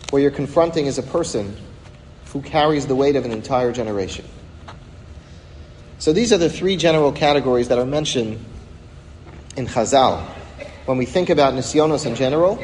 what 0.09 0.21
you're 0.21 0.31
confronting 0.31 0.85
is 0.85 0.97
a 0.97 1.03
person 1.03 1.55
who 2.27 2.41
carries 2.41 2.87
the 2.87 2.95
weight 2.95 3.15
of 3.15 3.25
an 3.25 3.31
entire 3.31 3.71
generation. 3.71 4.25
So 6.03 6.11
these 6.11 6.33
are 6.33 6.37
the 6.37 6.49
three 6.49 6.75
general 6.75 7.13
categories 7.13 7.69
that 7.69 7.79
are 7.79 7.85
mentioned 7.85 8.43
in 9.55 9.67
Chazal. 9.67 10.19
When 10.83 10.97
we 10.97 11.05
think 11.05 11.29
about 11.29 11.53
Nisyonos 11.53 12.05
in 12.05 12.15
general, 12.15 12.61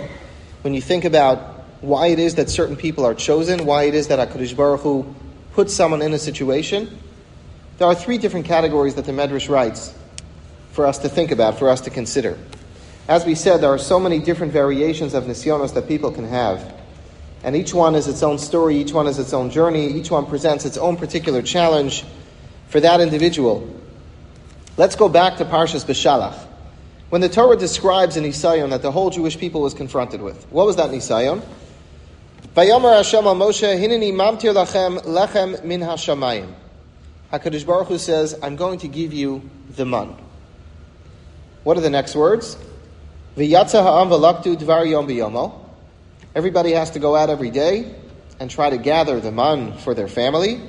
when 0.61 0.73
you 0.73 0.81
think 0.81 1.05
about 1.05 1.63
why 1.79 2.07
it 2.07 2.19
is 2.19 2.35
that 2.35 2.49
certain 2.49 2.75
people 2.75 3.05
are 3.05 3.15
chosen, 3.15 3.65
why 3.65 3.83
it 3.83 3.95
is 3.95 4.09
that 4.09 4.19
HaKadosh 4.19 4.57
Baruch 4.57 4.81
Hu 4.81 5.15
puts 5.53 5.73
someone 5.73 6.01
in 6.01 6.11
a 6.11 6.19
situation, 6.19 6.99
there 7.77 7.87
are 7.87 7.95
three 7.95 8.17
different 8.17 8.45
categories 8.45 8.95
that 8.95 9.05
the 9.05 9.13
Medrash 9.13 9.47
writes 9.47 9.95
for 10.73 10.85
us 10.85 10.97
to 10.97 11.07
think 11.07 11.31
about, 11.31 11.57
for 11.57 11.69
us 11.69 11.79
to 11.79 11.89
consider. 11.89 12.37
As 13.07 13.25
we 13.25 13.35
said, 13.35 13.61
there 13.61 13.69
are 13.69 13.77
so 13.77 14.01
many 14.01 14.19
different 14.19 14.51
variations 14.51 15.13
of 15.13 15.23
nisyonos 15.23 15.73
that 15.75 15.87
people 15.87 16.11
can 16.11 16.27
have. 16.27 16.75
And 17.45 17.55
each 17.55 17.73
one 17.73 17.95
is 17.95 18.09
its 18.09 18.21
own 18.21 18.37
story, 18.37 18.75
each 18.75 18.91
one 18.91 19.07
is 19.07 19.17
its 19.17 19.31
own 19.31 19.49
journey, 19.49 19.93
each 19.93 20.11
one 20.11 20.25
presents 20.25 20.65
its 20.65 20.75
own 20.75 20.97
particular 20.97 21.41
challenge 21.41 22.03
for 22.69 22.79
that 22.79 23.01
individual. 23.01 23.67
Let's 24.77 24.95
go 24.95 25.09
back 25.09 25.37
to 25.37 25.45
Parshas 25.45 25.83
Beshalach. 25.83 26.45
When 27.09 27.21
the 27.21 27.29
Torah 27.29 27.57
describes 27.57 28.15
an 28.17 28.23
Nisayon 28.23 28.69
that 28.69 28.81
the 28.81 28.91
whole 28.91 29.09
Jewish 29.09 29.37
people 29.37 29.61
was 29.61 29.73
confronted 29.73 30.21
with, 30.21 30.45
what 30.51 30.65
was 30.65 30.77
that 30.77 30.91
Nisayon? 30.91 31.43
Vayomer 32.55 32.95
Hashem 32.95 33.25
al 33.25 33.35
Moshe, 33.35 33.77
Hineni 33.77 34.13
mamtir 34.13 34.53
lachem 34.53 35.01
lechem 35.03 35.63
min 35.63 35.81
hashamayim. 35.81 36.53
HaKadosh 37.33 37.65
Baruch 37.65 37.87
Hu 37.87 37.97
says, 37.97 38.37
I'm 38.41 38.55
going 38.55 38.79
to 38.79 38.87
give 38.87 39.13
you 39.13 39.47
the 39.75 39.85
man. 39.85 40.15
What 41.63 41.77
are 41.77 41.81
the 41.81 41.89
next 41.89 42.15
words? 42.15 42.57
V'yatza 43.35 43.83
ha'am 43.83 44.09
v'laktu 44.09 44.55
dvar 44.57 44.89
yom 44.89 45.07
b'yomo. 45.07 45.59
Everybody 46.35 46.71
has 46.71 46.91
to 46.91 46.99
go 46.99 47.15
out 47.15 47.29
every 47.29 47.49
day 47.49 47.93
and 48.39 48.49
try 48.49 48.69
to 48.69 48.77
gather 48.77 49.19
the 49.19 49.31
man 49.31 49.77
for 49.77 49.93
their 49.93 50.07
family. 50.07 50.61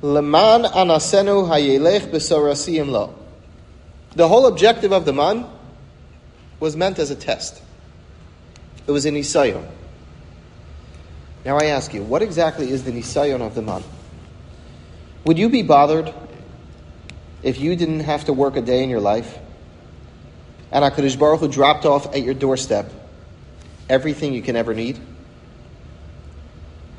Leman 0.00 0.62
anasenu 0.62 1.48
hayelech 1.48 2.10
b'sorasiyim 2.10 2.88
lo. 2.90 3.14
The 4.14 4.28
whole 4.28 4.46
objective 4.46 4.92
of 4.92 5.04
the 5.04 5.12
man 5.12 5.46
was 6.60 6.76
meant 6.76 6.98
as 6.98 7.10
a 7.10 7.16
test. 7.16 7.60
It 8.86 8.92
was 8.92 9.06
an 9.06 9.14
isayon. 9.14 9.66
Now 11.44 11.58
I 11.58 11.66
ask 11.66 11.92
you, 11.94 12.02
what 12.02 12.22
exactly 12.22 12.70
is 12.70 12.84
the 12.84 12.90
nisayon 12.90 13.40
of 13.40 13.54
the 13.54 13.62
man? 13.62 13.82
Would 15.24 15.38
you 15.38 15.48
be 15.48 15.62
bothered 15.62 16.12
if 17.42 17.60
you 17.60 17.76
didn't 17.76 18.00
have 18.00 18.24
to 18.26 18.32
work 18.32 18.56
a 18.56 18.62
day 18.62 18.82
in 18.82 18.90
your 18.90 19.00
life 19.00 19.38
and 20.72 20.84
HaKadosh 20.84 21.18
Baruch 21.18 21.40
Hu 21.40 21.48
dropped 21.48 21.86
off 21.86 22.14
at 22.14 22.22
your 22.22 22.34
doorstep 22.34 22.90
everything 23.88 24.32
you 24.34 24.42
can 24.42 24.56
ever 24.56 24.74
need? 24.74 24.98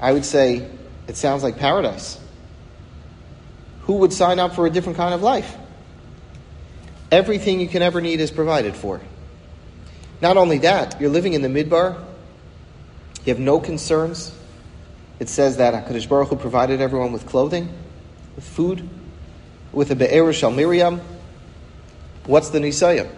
I 0.01 0.12
would 0.12 0.25
say 0.25 0.67
it 1.07 1.17
sounds 1.17 1.43
like 1.43 1.57
paradise. 1.57 2.19
Who 3.89 3.95
would 3.95 4.13
sign 4.13 4.38
up 4.38 4.54
for 4.54 4.67
a 4.67 4.69
different 4.69 4.97
kind 4.97 5.15
of 5.15 5.23
life? 5.23 5.58
Everything 7.12 7.60
you 7.60 7.67
can 7.67 7.82
ever 7.82 8.02
need 8.02 8.19
is 8.19 8.30
provided 8.30 8.75
for. 8.75 9.02
Not 10.21 10.38
only 10.38 10.60
that, 10.60 11.02
you're 11.02 11.10
living 11.10 11.34
in 11.34 11.41
the 11.41 11.47
midbar. 11.47 11.99
You 13.25 13.34
have 13.34 13.39
no 13.39 13.60
concerns. 13.60 14.32
It 15.19 15.28
says 15.28 15.58
that 15.58 15.73
HaKadosh 15.88 16.08
Baruch 16.08 16.30
Hu 16.30 16.36
provided 16.36 16.82
everyone 16.82 17.12
with 17.12 17.25
clothing, 17.25 17.67
with 18.36 18.47
food, 18.47 18.88
with 19.71 19.89
a 19.89 19.95
Be'er 19.95 20.34
Shal 20.34 20.52
Miriam. 20.52 21.02
What's 22.28 22.49
the 22.49 22.60
Nisayon? 22.60 23.10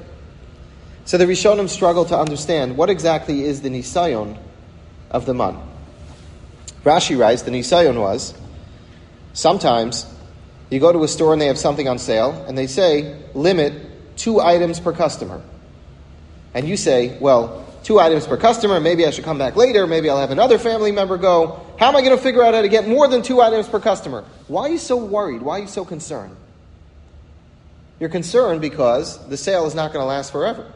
So 1.04 1.18
the 1.18 1.26
Rishonim 1.26 1.68
struggle 1.68 2.06
to 2.06 2.18
understand 2.18 2.78
what 2.78 2.90
exactly 2.90 3.44
is 3.44 3.62
the 3.62 3.70
Nisayon 3.70 4.38
of 5.10 5.26
the 5.26 5.34
man. 5.34 5.58
Rashi 6.86 7.20
writes 7.20 7.42
the 7.42 7.52
Nisayon 7.52 8.00
was 8.00 8.34
sometimes 9.34 10.06
you 10.72 10.80
go 10.80 10.92
to 10.92 11.04
a 11.04 11.08
store 11.08 11.34
and 11.34 11.42
they 11.42 11.48
have 11.48 11.60
something 11.60 11.88
on 11.88 12.00
sale 12.00 12.46
and 12.48 12.58
they 12.58 12.66
say 12.66 13.22
limit 13.36 14.18
two 14.18 14.40
items 14.40 14.80
per 14.80 14.94
customer. 14.94 15.42
And 16.54 16.68
you 16.68 16.78
say, 16.78 17.18
well, 17.20 17.68
two 17.84 18.00
items 18.00 18.26
per 18.26 18.38
customer, 18.38 18.80
maybe 18.80 19.06
I 19.06 19.12
should 19.12 19.26
come 19.26 19.38
back 19.38 19.56
later, 19.56 19.86
maybe 19.86 20.10
I'll 20.10 20.20
have 20.20 20.32
another 20.32 20.58
family 20.58 20.92
member 20.92 21.18
go. 21.18 21.60
How 21.78 21.90
am 21.90 21.96
I 21.96 22.02
going 22.02 22.16
to 22.16 22.22
figure 22.22 22.44
out 22.44 22.54
how 22.54 22.62
to 22.62 22.70
get 22.70 22.88
more 22.88 23.08
than 23.08 23.22
two 23.22 23.42
items 23.42 23.68
per 23.68 23.80
customer? 23.80 24.24
Why 24.48 24.64
are 24.64 24.70
you 24.70 24.78
so 24.78 24.98
worried? 24.98 25.42
Why 25.42 25.58
are 25.58 25.62
you 25.62 25.68
so 25.68 25.84
concerned? 25.84 26.36
You're 28.00 28.10
concerned 28.10 28.62
because 28.62 29.18
the 29.28 29.38
sale 29.38 29.66
is 29.68 29.76
not 29.76 29.92
going 29.92 30.02
to 30.02 30.08
last 30.08 30.32
forever. 30.32 30.72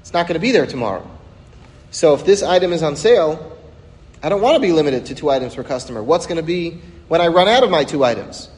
It's 0.00 0.12
not 0.12 0.26
going 0.26 0.34
to 0.34 0.40
be 0.40 0.50
there 0.50 0.66
tomorrow. 0.66 1.08
So 1.90 2.14
if 2.14 2.24
this 2.24 2.42
item 2.42 2.72
is 2.72 2.82
on 2.82 2.96
sale, 2.96 3.56
I 4.22 4.30
don't 4.30 4.40
want 4.40 4.56
to 4.56 4.60
be 4.60 4.72
limited 4.72 5.06
to 5.06 5.14
two 5.14 5.30
items 5.30 5.54
per 5.54 5.62
customer. 5.62 6.02
What's 6.02 6.26
going 6.26 6.38
to 6.38 6.42
be 6.42 6.80
when 7.08 7.20
I 7.20 7.28
run 7.28 7.48
out 7.48 7.62
of 7.62 7.70
my 7.70 7.84
two 7.84 8.02
items? 8.02 8.48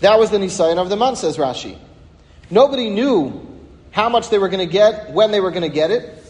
That 0.00 0.18
was 0.18 0.30
the 0.30 0.38
Nisayan 0.38 0.78
of 0.78 0.88
the 0.88 0.96
month, 0.96 1.18
says 1.18 1.36
Rashi. 1.36 1.78
Nobody 2.50 2.90
knew 2.90 3.42
how 3.90 4.08
much 4.08 4.28
they 4.28 4.38
were 4.38 4.48
going 4.48 4.66
to 4.66 4.72
get, 4.72 5.12
when 5.12 5.30
they 5.30 5.40
were 5.40 5.50
going 5.50 5.62
to 5.62 5.68
get 5.68 5.90
it. 5.90 6.22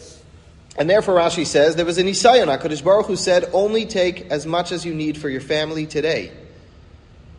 And 0.77 0.89
therefore, 0.89 1.15
Rashi 1.15 1.45
says, 1.45 1.75
there 1.75 1.85
was 1.85 1.97
a 1.97 2.03
Nisayan, 2.03 2.55
HaKadosh 2.55 2.83
Baruch 2.83 3.07
Hu 3.07 3.15
said, 3.15 3.49
only 3.51 3.85
take 3.85 4.31
as 4.31 4.45
much 4.45 4.71
as 4.71 4.85
you 4.85 4.93
need 4.93 5.17
for 5.17 5.27
your 5.27 5.41
family 5.41 5.85
today. 5.85 6.31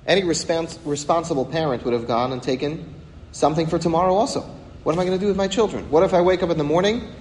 Any 0.06 0.22
respons- 0.22 0.78
responsible 0.84 1.46
parent 1.46 1.84
would 1.84 1.94
have 1.94 2.06
gone 2.06 2.32
and 2.32 2.42
taken 2.42 2.94
something 3.32 3.66
for 3.66 3.78
tomorrow 3.78 4.14
also. 4.14 4.40
What 4.82 4.94
am 4.94 5.00
I 5.00 5.04
going 5.04 5.18
to 5.18 5.22
do 5.22 5.28
with 5.28 5.36
my 5.36 5.48
children? 5.48 5.90
What 5.90 6.02
if 6.02 6.14
I 6.14 6.20
wake 6.20 6.42
up 6.42 6.50
in 6.50 6.58
the 6.58 6.64
morning 6.64 7.12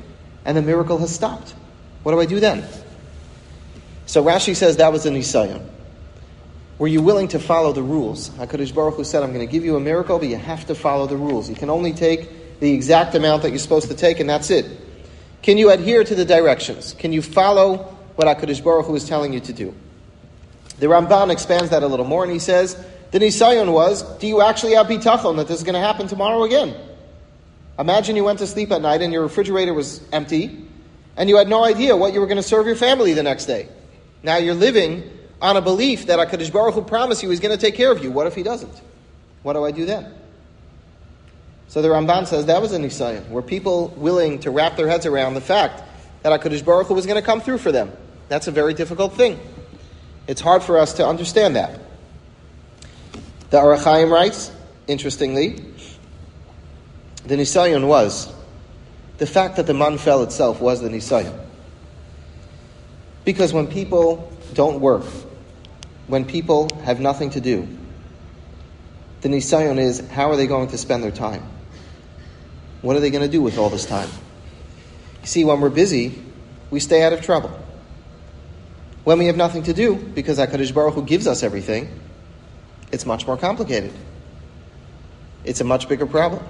and 0.45 0.57
the 0.57 0.61
miracle 0.61 0.97
has 0.99 1.13
stopped? 1.13 1.53
What 2.03 2.13
do 2.13 2.19
I 2.19 2.25
do 2.25 2.39
then? 2.39 2.65
So 4.05 4.23
Rashi 4.23 4.55
says 4.55 4.77
that 4.77 4.91
was 4.91 5.05
a 5.05 5.09
Nisayan. 5.09 5.67
Were 6.79 6.87
you 6.87 7.01
willing 7.01 7.27
to 7.29 7.39
follow 7.39 7.73
the 7.73 7.81
rules? 7.81 8.29
HaKadosh 8.29 8.73
Baruch 8.73 8.95
Hu 8.95 9.03
said, 9.03 9.23
I'm 9.23 9.33
going 9.33 9.45
to 9.45 9.51
give 9.51 9.65
you 9.65 9.75
a 9.77 9.79
miracle, 9.79 10.19
but 10.19 10.27
you 10.27 10.35
have 10.35 10.67
to 10.67 10.75
follow 10.75 11.07
the 11.07 11.17
rules. 11.17 11.49
You 11.49 11.55
can 11.55 11.71
only 11.71 11.91
take 11.91 12.59
the 12.59 12.71
exact 12.71 13.15
amount 13.15 13.41
that 13.41 13.49
you're 13.49 13.59
supposed 13.59 13.87
to 13.89 13.95
take, 13.95 14.19
and 14.19 14.29
that's 14.29 14.51
it. 14.51 14.65
Can 15.41 15.57
you 15.57 15.71
adhere 15.71 16.03
to 16.03 16.13
the 16.13 16.25
directions? 16.25 16.93
Can 16.93 17.13
you 17.13 17.23
follow 17.23 17.77
what 18.15 18.27
HaKadosh 18.27 18.63
Baruch 18.63 18.85
Hu 18.85 18.95
is 18.95 19.07
telling 19.07 19.33
you 19.33 19.39
to 19.39 19.53
do? 19.53 19.73
The 20.77 20.85
Ramban 20.85 21.31
expands 21.31 21.71
that 21.71 21.81
a 21.81 21.87
little 21.87 22.05
more, 22.05 22.23
and 22.23 22.31
he 22.31 22.39
says, 22.39 22.75
the 23.09 23.17
Nisayon 23.19 23.71
was, 23.73 24.03
do 24.19 24.27
you 24.27 24.41
actually 24.41 24.73
have 24.73 24.85
bitachon 24.85 25.37
that 25.37 25.47
this 25.47 25.57
is 25.57 25.63
going 25.63 25.73
to 25.73 25.79
happen 25.79 26.07
tomorrow 26.07 26.43
again? 26.43 26.75
Imagine 27.79 28.15
you 28.15 28.23
went 28.23 28.39
to 28.39 28.47
sleep 28.47 28.71
at 28.71 28.81
night 28.81 29.01
and 29.01 29.11
your 29.11 29.23
refrigerator 29.23 29.73
was 29.73 30.01
empty, 30.11 30.65
and 31.15 31.27
you 31.27 31.37
had 31.37 31.47
no 31.47 31.63
idea 31.63 31.97
what 31.97 32.13
you 32.13 32.19
were 32.19 32.27
going 32.27 32.37
to 32.37 32.43
serve 32.43 32.67
your 32.67 32.75
family 32.75 33.13
the 33.13 33.23
next 33.23 33.45
day. 33.45 33.67
Now 34.21 34.37
you're 34.37 34.53
living 34.53 35.09
on 35.41 35.57
a 35.57 35.61
belief 35.61 36.07
that 36.07 36.19
HaKadosh 36.19 36.51
Baruch 36.51 36.75
Hu 36.75 36.81
promised 36.81 37.23
you 37.23 37.29
he's 37.29 37.39
going 37.39 37.55
to 37.55 37.61
take 37.61 37.75
care 37.75 37.91
of 37.91 38.03
you. 38.03 38.11
What 38.11 38.27
if 38.27 38.35
he 38.35 38.43
doesn't? 38.43 38.81
What 39.43 39.53
do 39.53 39.63
I 39.63 39.71
do 39.71 39.85
then? 39.85 40.13
So 41.67 41.81
the 41.81 41.89
Ramban 41.89 42.27
says 42.27 42.45
that 42.45 42.61
was 42.61 42.71
a 42.71 42.79
Nisayan. 42.79 43.29
Were 43.29 43.41
people 43.41 43.89
willing 43.97 44.39
to 44.39 44.51
wrap 44.51 44.77
their 44.77 44.87
heads 44.87 45.05
around 45.05 45.33
the 45.33 45.41
fact 45.41 45.83
that 46.23 46.41
HaKadosh 46.41 46.65
Baruch 46.65 46.87
Hu 46.87 46.93
was 46.93 47.05
going 47.05 47.19
to 47.19 47.25
come 47.25 47.41
through 47.41 47.59
for 47.59 47.71
them? 47.71 47.91
That's 48.29 48.47
a 48.47 48.51
very 48.51 48.73
difficult 48.73 49.13
thing. 49.13 49.39
It's 50.27 50.41
hard 50.41 50.63
for 50.63 50.77
us 50.77 50.93
to 50.93 51.07
understand 51.07 51.55
that. 51.55 51.79
The 53.49 53.59
Ohr 53.59 53.77
HaChaim 53.77 54.11
writes, 54.11 54.51
interestingly, 54.87 55.63
the 57.25 57.35
Nisayan 57.35 57.87
was 57.87 58.33
the 59.17 59.25
fact 59.25 59.55
that 59.57 59.67
the 59.67 59.73
man 59.73 59.97
fell 59.97 60.23
itself 60.23 60.61
was 60.61 60.81
the 60.81 60.89
Nisayan. 60.89 61.37
Because 63.25 63.53
when 63.53 63.67
people 63.67 64.31
don't 64.53 64.79
work, 64.79 65.05
when 66.07 66.25
people 66.25 66.69
have 66.83 66.99
nothing 66.99 67.29
to 67.31 67.41
do, 67.41 67.67
the 69.21 69.29
Nisayon 69.29 69.77
is 69.77 69.99
how 70.09 70.31
are 70.31 70.35
they 70.35 70.47
going 70.47 70.69
to 70.69 70.77
spend 70.77 71.03
their 71.03 71.11
time? 71.11 71.43
What 72.81 72.95
are 72.95 72.99
they 72.99 73.09
going 73.09 73.23
to 73.23 73.31
do 73.31 73.41
with 73.41 73.57
all 73.57 73.69
this 73.69 73.85
time? 73.85 74.09
You 75.21 75.27
see, 75.27 75.43
when 75.43 75.59
we're 75.59 75.69
busy, 75.69 76.21
we 76.69 76.79
stay 76.79 77.03
out 77.03 77.13
of 77.13 77.21
trouble. 77.21 77.51
When 79.03 79.17
we 79.19 79.25
have 79.27 79.37
nothing 79.37 79.63
to 79.63 79.73
do, 79.73 79.95
because 79.95 80.37
HaKadosh 80.37 80.73
Baruch 80.73 80.93
Hu 80.93 81.03
gives 81.03 81.27
us 81.27 81.43
everything, 81.43 81.99
it's 82.91 83.05
much 83.05 83.25
more 83.25 83.37
complicated. 83.37 83.93
It's 85.43 85.61
a 85.61 85.63
much 85.63 85.89
bigger 85.89 86.05
problem. 86.05 86.45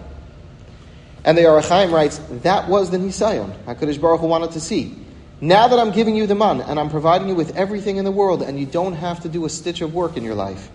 And 1.23 1.37
the 1.37 1.45
Ohr 1.45 1.61
HaChaim 1.61 1.91
writes, 1.91 2.19
that 2.43 2.67
was 2.67 2.89
the 2.89 2.97
Nisayon 2.97 3.55
HaKadosh 3.65 3.99
Baruch 3.99 4.21
Hu 4.21 4.27
wanted 4.27 4.51
to 4.51 4.59
see. 4.59 4.95
Now 5.39 5.67
that 5.67 5.77
I'm 5.77 5.91
giving 5.91 6.15
you 6.15 6.25
the 6.25 6.35
man 6.35 6.61
and 6.61 6.79
I'm 6.79 6.89
providing 6.89 7.27
you 7.27 7.35
with 7.35 7.55
everything 7.55 7.97
in 7.97 8.05
the 8.05 8.11
world 8.11 8.41
and 8.41 8.59
you 8.59 8.65
don't 8.65 8.93
have 8.93 9.19
to 9.21 9.29
do 9.29 9.45
a 9.45 9.49
stitch 9.49 9.81
of 9.81 9.93
work 9.93 10.17
in 10.17 10.23
your 10.23 10.33
life 10.33 10.69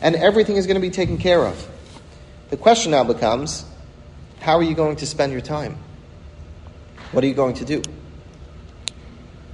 and 0.00 0.14
everything 0.14 0.56
is 0.56 0.66
going 0.66 0.76
to 0.76 0.80
be 0.80 0.90
taken 0.90 1.18
care 1.18 1.44
of, 1.44 1.68
the 2.50 2.56
question 2.56 2.92
now 2.92 3.02
becomes 3.02 3.64
how 4.38 4.58
are 4.58 4.62
you 4.62 4.74
going 4.74 4.96
to 4.96 5.06
spend 5.06 5.32
your 5.32 5.40
time? 5.40 5.76
What 7.10 7.24
are 7.24 7.26
you 7.26 7.34
going 7.34 7.54
to 7.54 7.64
do? 7.64 7.82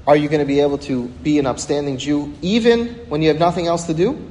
Are 0.07 0.17
you 0.17 0.29
going 0.29 0.41
to 0.41 0.47
be 0.47 0.61
able 0.61 0.79
to 0.79 1.09
be 1.09 1.39
an 1.39 1.47
upstanding 1.47 1.97
Jew 1.97 2.35
even 2.43 2.89
when 3.09 3.23
you 3.23 3.29
have 3.29 3.39
nothing 3.39 3.67
else 3.69 3.85
to 3.85 3.95
do? 3.95 4.31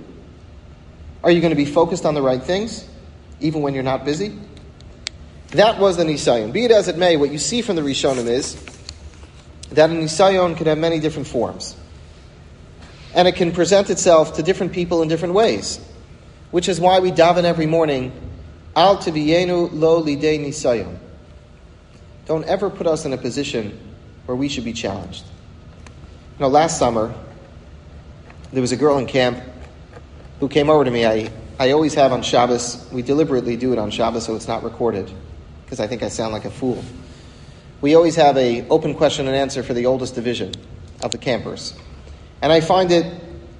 Are 1.23 1.31
you 1.31 1.41
going 1.41 1.51
to 1.51 1.55
be 1.55 1.65
focused 1.65 2.05
on 2.05 2.13
the 2.13 2.21
right 2.21 2.43
things 2.43 2.87
even 3.39 3.63
when 3.63 3.73
you're 3.73 3.81
not 3.81 4.05
busy? 4.05 4.37
That 5.49 5.79
was 5.79 5.97
the 5.97 6.03
Nisayon. 6.03 6.53
Be 6.53 6.65
it 6.65 6.71
as 6.71 6.87
it 6.87 6.97
may, 6.97 7.17
what 7.17 7.31
you 7.31 7.39
see 7.39 7.61
from 7.63 7.75
the 7.75 7.81
Rishonim 7.81 8.27
is 8.27 8.55
that 9.71 9.89
a 9.89 9.93
Nisayon 9.93 10.57
can 10.57 10.67
have 10.67 10.77
many 10.77 10.99
different 10.99 11.27
forms. 11.27 11.75
And 13.15 13.27
it 13.27 13.35
can 13.35 13.51
present 13.51 13.89
itself 13.89 14.35
to 14.35 14.43
different 14.43 14.73
people 14.73 15.01
in 15.01 15.07
different 15.07 15.33
ways, 15.33 15.79
which 16.51 16.69
is 16.69 16.79
why 16.79 16.99
we 16.99 17.11
daven 17.11 17.43
every 17.43 17.65
morning, 17.65 18.11
Al 18.75 18.97
tiviyenu 18.97 19.69
lo 19.73 20.03
lidei 20.03 20.39
Nisayon. 20.39 20.97
Don't 22.25 22.45
ever 22.45 22.69
put 22.69 22.87
us 22.87 23.05
in 23.05 23.13
a 23.13 23.17
position 23.17 23.77
where 24.25 24.35
we 24.35 24.47
should 24.47 24.63
be 24.63 24.73
challenged. 24.73 25.25
You 26.37 26.43
know, 26.43 26.47
last 26.47 26.77
summer, 26.77 27.13
there 28.51 28.61
was 28.61 28.71
a 28.71 28.77
girl 28.77 28.97
in 28.97 29.05
camp 29.05 29.41
who 30.39 30.47
came 30.47 30.69
over 30.69 30.85
to 30.85 30.91
me. 30.91 31.05
I, 31.05 31.29
I 31.59 31.71
always 31.71 31.93
have 31.93 32.11
on 32.11 32.21
Shabbos, 32.21 32.87
we 32.91 33.01
deliberately 33.01 33.55
do 33.55 33.73
it 33.73 33.79
on 33.79 33.91
Shabbos 33.91 34.25
so 34.25 34.35
it's 34.35 34.47
not 34.47 34.63
recorded, 34.63 35.11
because 35.65 35.79
I 35.79 35.87
think 35.87 36.03
I 36.03 36.09
sound 36.09 36.33
like 36.33 36.45
a 36.45 36.51
fool 36.51 36.83
we 37.81 37.95
always 37.95 38.15
have 38.15 38.37
a 38.37 38.67
open 38.69 38.95
question 38.95 39.27
and 39.27 39.35
answer 39.35 39.63
for 39.63 39.73
the 39.73 39.87
oldest 39.87 40.15
division 40.15 40.53
of 41.01 41.11
the 41.11 41.17
campers. 41.17 41.73
And 42.41 42.51
I 42.51 42.61
find 42.61 42.91
it 42.91 43.05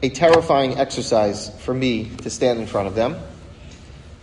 a 0.02 0.10
terrifying 0.10 0.78
exercise 0.80 1.50
for 1.62 1.74
me 1.74 2.06
to 2.18 2.30
stand 2.30 2.60
in 2.60 2.68
front 2.68 2.88
of 2.88 2.96
them 2.96 3.18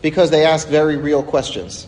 because 0.02 0.30
they 0.30 0.44
ask 0.46 0.68
very 0.68 0.96
real 0.96 1.22
questions. 1.22 1.86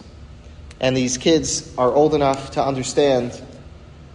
And 0.80 0.96
these 0.96 1.18
kids 1.18 1.74
are 1.76 1.92
old 1.92 2.14
enough 2.14 2.52
to 2.52 2.64
understand 2.64 3.40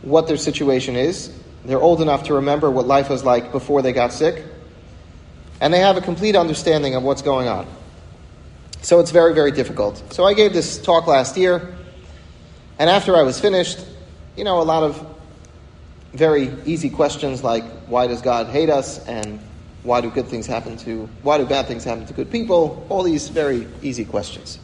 what 0.01 0.27
their 0.27 0.37
situation 0.37 0.95
is 0.95 1.31
They're 1.65 1.81
old 1.81 2.01
enough 2.01 2.25
to 2.25 2.35
remember 2.35 2.69
what 2.69 2.85
life 2.85 3.09
was 3.09 3.23
like 3.23 3.51
before 3.51 3.81
they 3.81 3.91
got 3.91 4.13
sick. 4.13 4.43
And 5.59 5.73
they 5.73 5.79
have 5.79 5.97
a 5.97 6.01
complete 6.01 6.35
understanding 6.35 6.95
of 6.95 7.03
what's 7.03 7.21
going 7.21 7.47
on. 7.47 7.65
So 8.81 8.99
it's 8.99 9.11
very, 9.11 9.33
very 9.33 9.51
difficult. 9.51 10.01
So 10.13 10.25
I 10.25 10.33
gave 10.33 10.53
this 10.53 10.79
talk 10.79 11.07
last 11.07 11.37
year. 11.37 11.75
And 12.77 12.89
after 12.89 13.15
I 13.15 13.23
was 13.23 13.39
finished, 13.39 13.79
you 14.35 14.43
know, 14.43 14.61
a 14.61 14.63
lot 14.63 14.83
of 14.83 15.15
very 16.13 16.53
easy 16.65 16.89
questions 16.89 17.43
like 17.43 17.63
why 17.87 18.07
does 18.07 18.21
God 18.21 18.47
hate 18.47 18.69
us 18.69 19.05
and 19.05 19.39
why 19.83 20.01
do 20.01 20.09
good 20.09 20.27
things 20.27 20.47
happen 20.47 20.77
to 20.77 21.09
why 21.21 21.37
do 21.37 21.45
bad 21.45 21.67
things 21.67 21.83
happen 21.83 22.05
to 22.05 22.13
good 22.13 22.31
people? 22.31 22.85
All 22.89 23.03
these 23.03 23.29
very 23.29 23.67
easy 23.81 24.05
questions. 24.05 24.59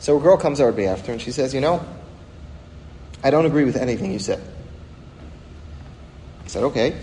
So 0.00 0.16
a 0.18 0.20
girl 0.20 0.36
comes 0.36 0.60
over 0.60 0.72
to 0.72 0.76
me 0.76 0.86
after 0.86 1.12
and 1.12 1.20
she 1.22 1.30
says, 1.30 1.54
You 1.54 1.60
know, 1.60 1.84
I 3.22 3.30
don't 3.30 3.46
agree 3.46 3.64
with 3.64 3.76
anything 3.76 4.12
you 4.12 4.18
said. 4.18 4.42
I 6.44 6.48
said, 6.48 6.64
Okay. 6.64 6.96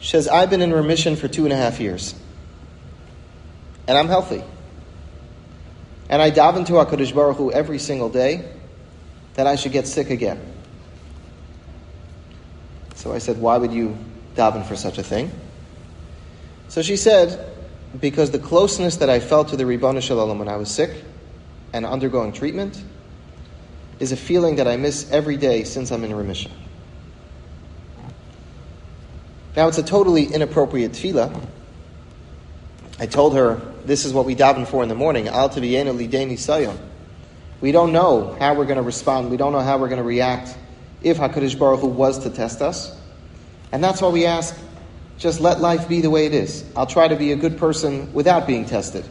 She 0.00 0.10
says, 0.10 0.28
I've 0.28 0.50
been 0.50 0.62
in 0.62 0.72
remission 0.72 1.16
for 1.16 1.26
two 1.26 1.44
and 1.44 1.52
a 1.52 1.56
half 1.56 1.80
years. 1.80 2.14
And 3.88 3.98
I'm 3.98 4.06
healthy. 4.06 4.44
And 6.08 6.22
I 6.22 6.30
daven 6.30 6.66
to 6.66 6.74
HaKadosh 6.74 7.14
Baruch 7.14 7.36
Hu 7.36 7.52
every 7.52 7.78
single 7.78 8.08
day 8.08 8.50
that 9.34 9.46
I 9.46 9.56
should 9.56 9.72
get 9.72 9.86
sick 9.86 10.10
again. 10.10 10.40
So 12.94 13.12
I 13.12 13.18
said, 13.18 13.38
Why 13.38 13.58
would 13.58 13.72
you 13.72 13.96
daven 14.34 14.64
for 14.64 14.76
such 14.76 14.98
a 14.98 15.02
thing? 15.02 15.30
So 16.68 16.82
she 16.82 16.96
said, 16.96 17.54
Because 17.98 18.30
the 18.30 18.38
closeness 18.38 18.96
that 18.96 19.10
I 19.10 19.20
felt 19.20 19.48
to 19.48 19.56
the 19.56 19.64
Ribbana 19.64 20.02
Shalom 20.02 20.38
when 20.38 20.48
I 20.48 20.56
was 20.56 20.70
sick 20.70 21.04
and 21.72 21.84
undergoing 21.84 22.32
treatment 22.32 22.82
is 24.00 24.12
a 24.12 24.16
feeling 24.16 24.56
that 24.56 24.68
I 24.68 24.76
miss 24.76 25.10
every 25.10 25.36
day 25.36 25.64
since 25.64 25.90
I'm 25.90 26.04
in 26.04 26.14
remission. 26.14 26.52
Now, 29.56 29.66
it's 29.68 29.78
a 29.78 29.82
totally 29.82 30.24
inappropriate 30.24 30.92
tefillah. 30.92 31.34
I 32.98 33.06
told 33.06 33.34
her 33.34 33.60
this 33.84 34.04
is 34.04 34.12
what 34.12 34.24
we 34.24 34.34
daven 34.34 34.66
for 34.66 34.82
in 34.82 34.88
the 34.88 34.94
morning. 34.94 35.28
Al. 35.28 35.48
We 37.60 37.72
don't 37.72 37.92
know 37.92 38.36
how 38.38 38.54
we're 38.54 38.64
going 38.64 38.76
to 38.76 38.82
respond. 38.82 39.30
We 39.30 39.36
don't 39.36 39.52
know 39.52 39.60
how 39.60 39.78
we're 39.78 39.88
going 39.88 39.98
to 39.98 40.06
react 40.06 40.56
if 41.02 41.18
Hakadosh 41.18 41.58
Baruch 41.58 41.80
Hu 41.80 41.86
was 41.86 42.20
to 42.20 42.30
test 42.30 42.60
us, 42.60 42.96
and 43.70 43.82
that's 43.82 44.00
why 44.02 44.08
we 44.08 44.26
ask, 44.26 44.56
just 45.16 45.40
let 45.40 45.60
life 45.60 45.88
be 45.88 46.00
the 46.00 46.10
way 46.10 46.26
it 46.26 46.34
is. 46.34 46.64
I'll 46.76 46.86
try 46.86 47.08
to 47.08 47.16
be 47.16 47.32
a 47.32 47.36
good 47.36 47.58
person 47.58 48.12
without 48.12 48.46
being 48.46 48.64
tested. 48.64 49.04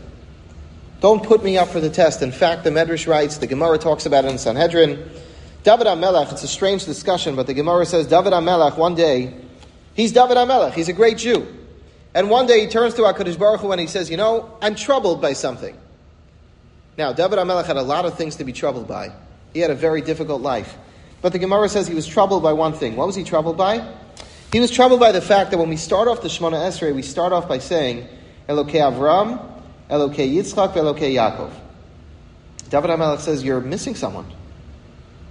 Don't 0.99 1.23
put 1.23 1.43
me 1.43 1.57
up 1.57 1.69
for 1.69 1.79
the 1.79 1.89
test. 1.89 2.21
In 2.21 2.31
fact, 2.31 2.63
the 2.63 2.71
Medrash 2.71 3.07
writes, 3.07 3.37
the 3.37 3.47
Gemara 3.47 3.77
talks 3.77 4.05
about 4.05 4.25
it 4.25 4.31
in 4.31 4.37
Sanhedrin. 4.37 5.09
David 5.63 5.87
HaMelech, 5.87 6.31
it's 6.31 6.43
a 6.43 6.47
strange 6.47 6.85
discussion, 6.85 7.35
but 7.35 7.45
the 7.45 7.53
Gemara 7.53 7.85
says 7.85 8.07
David 8.07 8.33
HaMelech, 8.33 8.77
one 8.77 8.95
day, 8.95 9.33
he's 9.93 10.11
David 10.11 10.37
HaMelech, 10.37 10.73
he's 10.73 10.89
a 10.89 10.93
great 10.93 11.17
Jew. 11.17 11.45
And 12.13 12.29
one 12.29 12.47
day 12.47 12.61
he 12.61 12.67
turns 12.67 12.93
to 12.95 13.03
HaKadosh 13.03 13.37
Baruch 13.37 13.61
Hu 13.61 13.71
and 13.71 13.81
he 13.81 13.87
says, 13.87 14.09
you 14.09 14.17
know, 14.17 14.57
I'm 14.61 14.75
troubled 14.75 15.21
by 15.21 15.33
something. 15.33 15.77
Now, 16.97 17.13
David 17.13 17.37
HaMelech 17.37 17.65
had 17.65 17.77
a 17.77 17.83
lot 17.83 18.05
of 18.05 18.17
things 18.17 18.37
to 18.37 18.43
be 18.43 18.53
troubled 18.53 18.87
by. 18.87 19.11
He 19.53 19.59
had 19.59 19.69
a 19.69 19.75
very 19.75 20.01
difficult 20.01 20.41
life. 20.41 20.77
But 21.21 21.31
the 21.31 21.39
Gemara 21.39 21.69
says 21.69 21.87
he 21.87 21.93
was 21.93 22.07
troubled 22.07 22.43
by 22.43 22.53
one 22.53 22.73
thing. 22.73 22.95
What 22.95 23.07
was 23.07 23.15
he 23.15 23.23
troubled 23.23 23.57
by? 23.57 23.87
He 24.51 24.59
was 24.59 24.71
troubled 24.71 24.99
by 24.99 25.11
the 25.11 25.21
fact 25.21 25.51
that 25.51 25.57
when 25.57 25.69
we 25.69 25.77
start 25.77 26.07
off 26.07 26.21
the 26.21 26.27
Shemona 26.27 26.67
Esrei, 26.67 26.95
we 26.95 27.01
start 27.01 27.33
off 27.33 27.47
by 27.47 27.59
saying, 27.59 28.07
Elokei 28.47 28.81
Avram, 28.81 29.39
Elokei 29.89 30.33
Yitzchak, 30.33 30.73
Elokei 30.73 31.13
Yaakov. 31.13 31.51
David 32.69 32.89
HaMelech 32.89 33.19
says, 33.19 33.43
you're 33.43 33.61
missing 33.61 33.95
someone. 33.95 34.25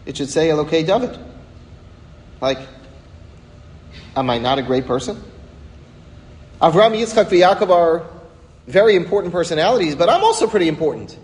It 0.04 0.16
should 0.16 0.30
say 0.30 0.48
Elokei 0.48 0.86
David. 0.86 1.18
Like, 2.40 2.58
am 4.14 4.30
I 4.30 4.38
not 4.38 4.58
a 4.58 4.62
great 4.62 4.86
person? 4.86 5.22
Avram, 6.60 6.96
Yitzchak, 6.96 7.30
and 7.30 7.60
Yaakov 7.60 7.70
are 7.70 8.06
very 8.66 8.96
important 8.96 9.32
personalities, 9.32 9.94
but 9.94 10.08
I'm 10.08 10.24
also 10.24 10.46
pretty 10.46 10.68
important. 10.68 11.16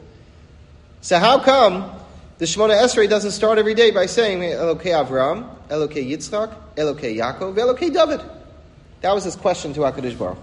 So 1.01 1.19
how 1.19 1.39
come 1.39 1.91
the 2.37 2.45
Shemona 2.45 2.79
Esrei 2.79 3.09
doesn't 3.09 3.31
start 3.31 3.59
every 3.59 3.75
day 3.75 3.91
by 3.91 4.07
saying 4.07 4.41
Elokei 4.41 4.93
Avram, 4.93 5.49
Elokei 5.69 6.09
Yitzchak, 6.11 6.55
Elokei 6.77 7.17
Yaakov, 7.17 7.55
Elokei 7.55 7.93
David? 7.93 8.21
That 9.01 9.15
was 9.15 9.25
his 9.25 9.35
question 9.35 9.73
to 9.75 9.81
Hakadosh 9.81 10.19
Baruch. 10.19 10.39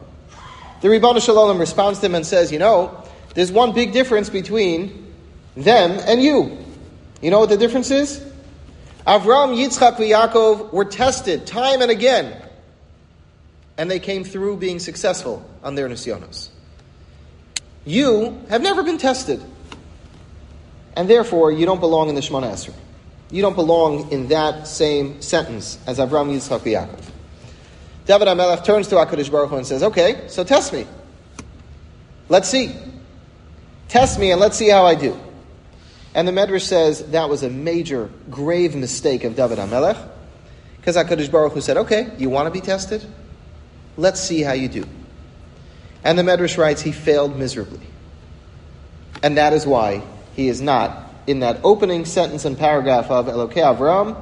The 0.82 0.88
Ribbana 0.88 1.23
Shalom 1.23 1.60
responds 1.60 1.99
to 1.99 2.08
him 2.08 2.15
and 2.15 2.25
says, 2.25 2.52
"You 2.52 2.60
know, 2.60 2.91
there's 3.36 3.52
one 3.52 3.73
big 3.73 3.93
difference 3.93 4.30
between 4.30 5.13
them 5.56 5.99
and 6.08 6.21
you. 6.23 6.58
You 7.21 7.30
know 7.30 7.39
what 7.39 7.49
the 7.49 7.58
difference 7.58 7.91
is? 7.91 8.19
Avram, 9.06 9.56
Yitzchak, 9.56 9.97
and 9.97 10.06
Yaakov 10.08 10.73
were 10.73 10.86
tested 10.86 11.45
time 11.45 11.82
and 11.82 11.91
again, 11.91 12.34
and 13.80 13.89
they 13.89 14.00
came 14.00 14.24
through 14.24 14.58
being 14.58 14.78
successful 14.78 15.44
on 15.63 15.74
their 15.74 15.89
nisyonos. 15.89 16.50
You 17.86 18.39
have 18.50 18.62
never 18.62 18.84
been 18.84 19.00
tested." 19.00 19.42
and 21.00 21.10
therefore 21.10 21.50
you 21.50 21.65
don't 21.65 21.80
belong 21.80 22.10
in 22.10 22.15
the 22.15 22.20
Shemona 22.20 22.52
Esrei. 22.52 22.74
You 23.32 23.42
don't 23.42 23.56
belong 23.56 24.12
in 24.12 24.28
that 24.28 24.68
same 24.68 25.22
sentence 25.22 25.80
as 25.88 25.98
Avram 25.98 26.30
Yitzchak 26.30 26.60
Yaakov. 26.60 27.06
David 28.06 28.28
HaMelech 28.28 28.65
turns 28.65 28.89
to 28.89 28.96
HaKadosh 28.96 29.32
Baruch 29.32 29.50
Hu 29.50 29.56
and 29.56 29.65
says, 29.65 29.82
okay, 29.82 30.24
so 30.28 30.44
test 30.44 30.74
me. 30.74 30.86
Let's 32.28 32.50
see. 32.50 32.76
Test 33.88 34.20
me 34.20 34.32
and 34.32 34.42
let's 34.42 34.58
see 34.58 34.68
how 34.68 34.86
I 34.86 34.96
do. 34.96 35.18
And 36.13 36.28
the 36.28 36.34
Medrash 36.34 36.63
says 36.63 37.06
that 37.12 37.30
was 37.30 37.44
a 37.44 37.50
major, 37.50 38.10
grave 38.30 38.76
mistake 38.76 39.24
of 39.24 39.38
David 39.38 39.58
HaMelech, 39.58 40.10
because 40.78 40.98
HaKadosh 40.98 41.32
Baruch 41.32 41.54
Hu 41.54 41.62
said, 41.62 41.78
okay, 41.78 42.12
you 42.18 42.30
want 42.30 42.48
to 42.48 42.52
be 42.52 42.60
tested? 42.60 43.06
Let's 44.00 44.22
see 44.22 44.42
how 44.42 44.54
you 44.54 44.70
do. 44.70 44.86
And 46.06 46.18
the 46.18 46.24
Medrash 46.24 46.58
writes 46.58 46.82
he 46.82 46.94
failed 46.94 47.38
miserably. 47.38 47.86
And 49.22 49.38
that 49.38 49.52
is 49.52 49.66
why 49.66 50.04
he 50.36 50.48
is 50.48 50.62
not 50.62 51.14
in 51.28 51.42
that 51.42 51.60
opening 51.66 52.06
sentence 52.06 52.46
and 52.46 52.58
paragraph 52.58 53.12
of 53.12 53.26
Elokei 53.26 53.56
Avram, 53.56 54.16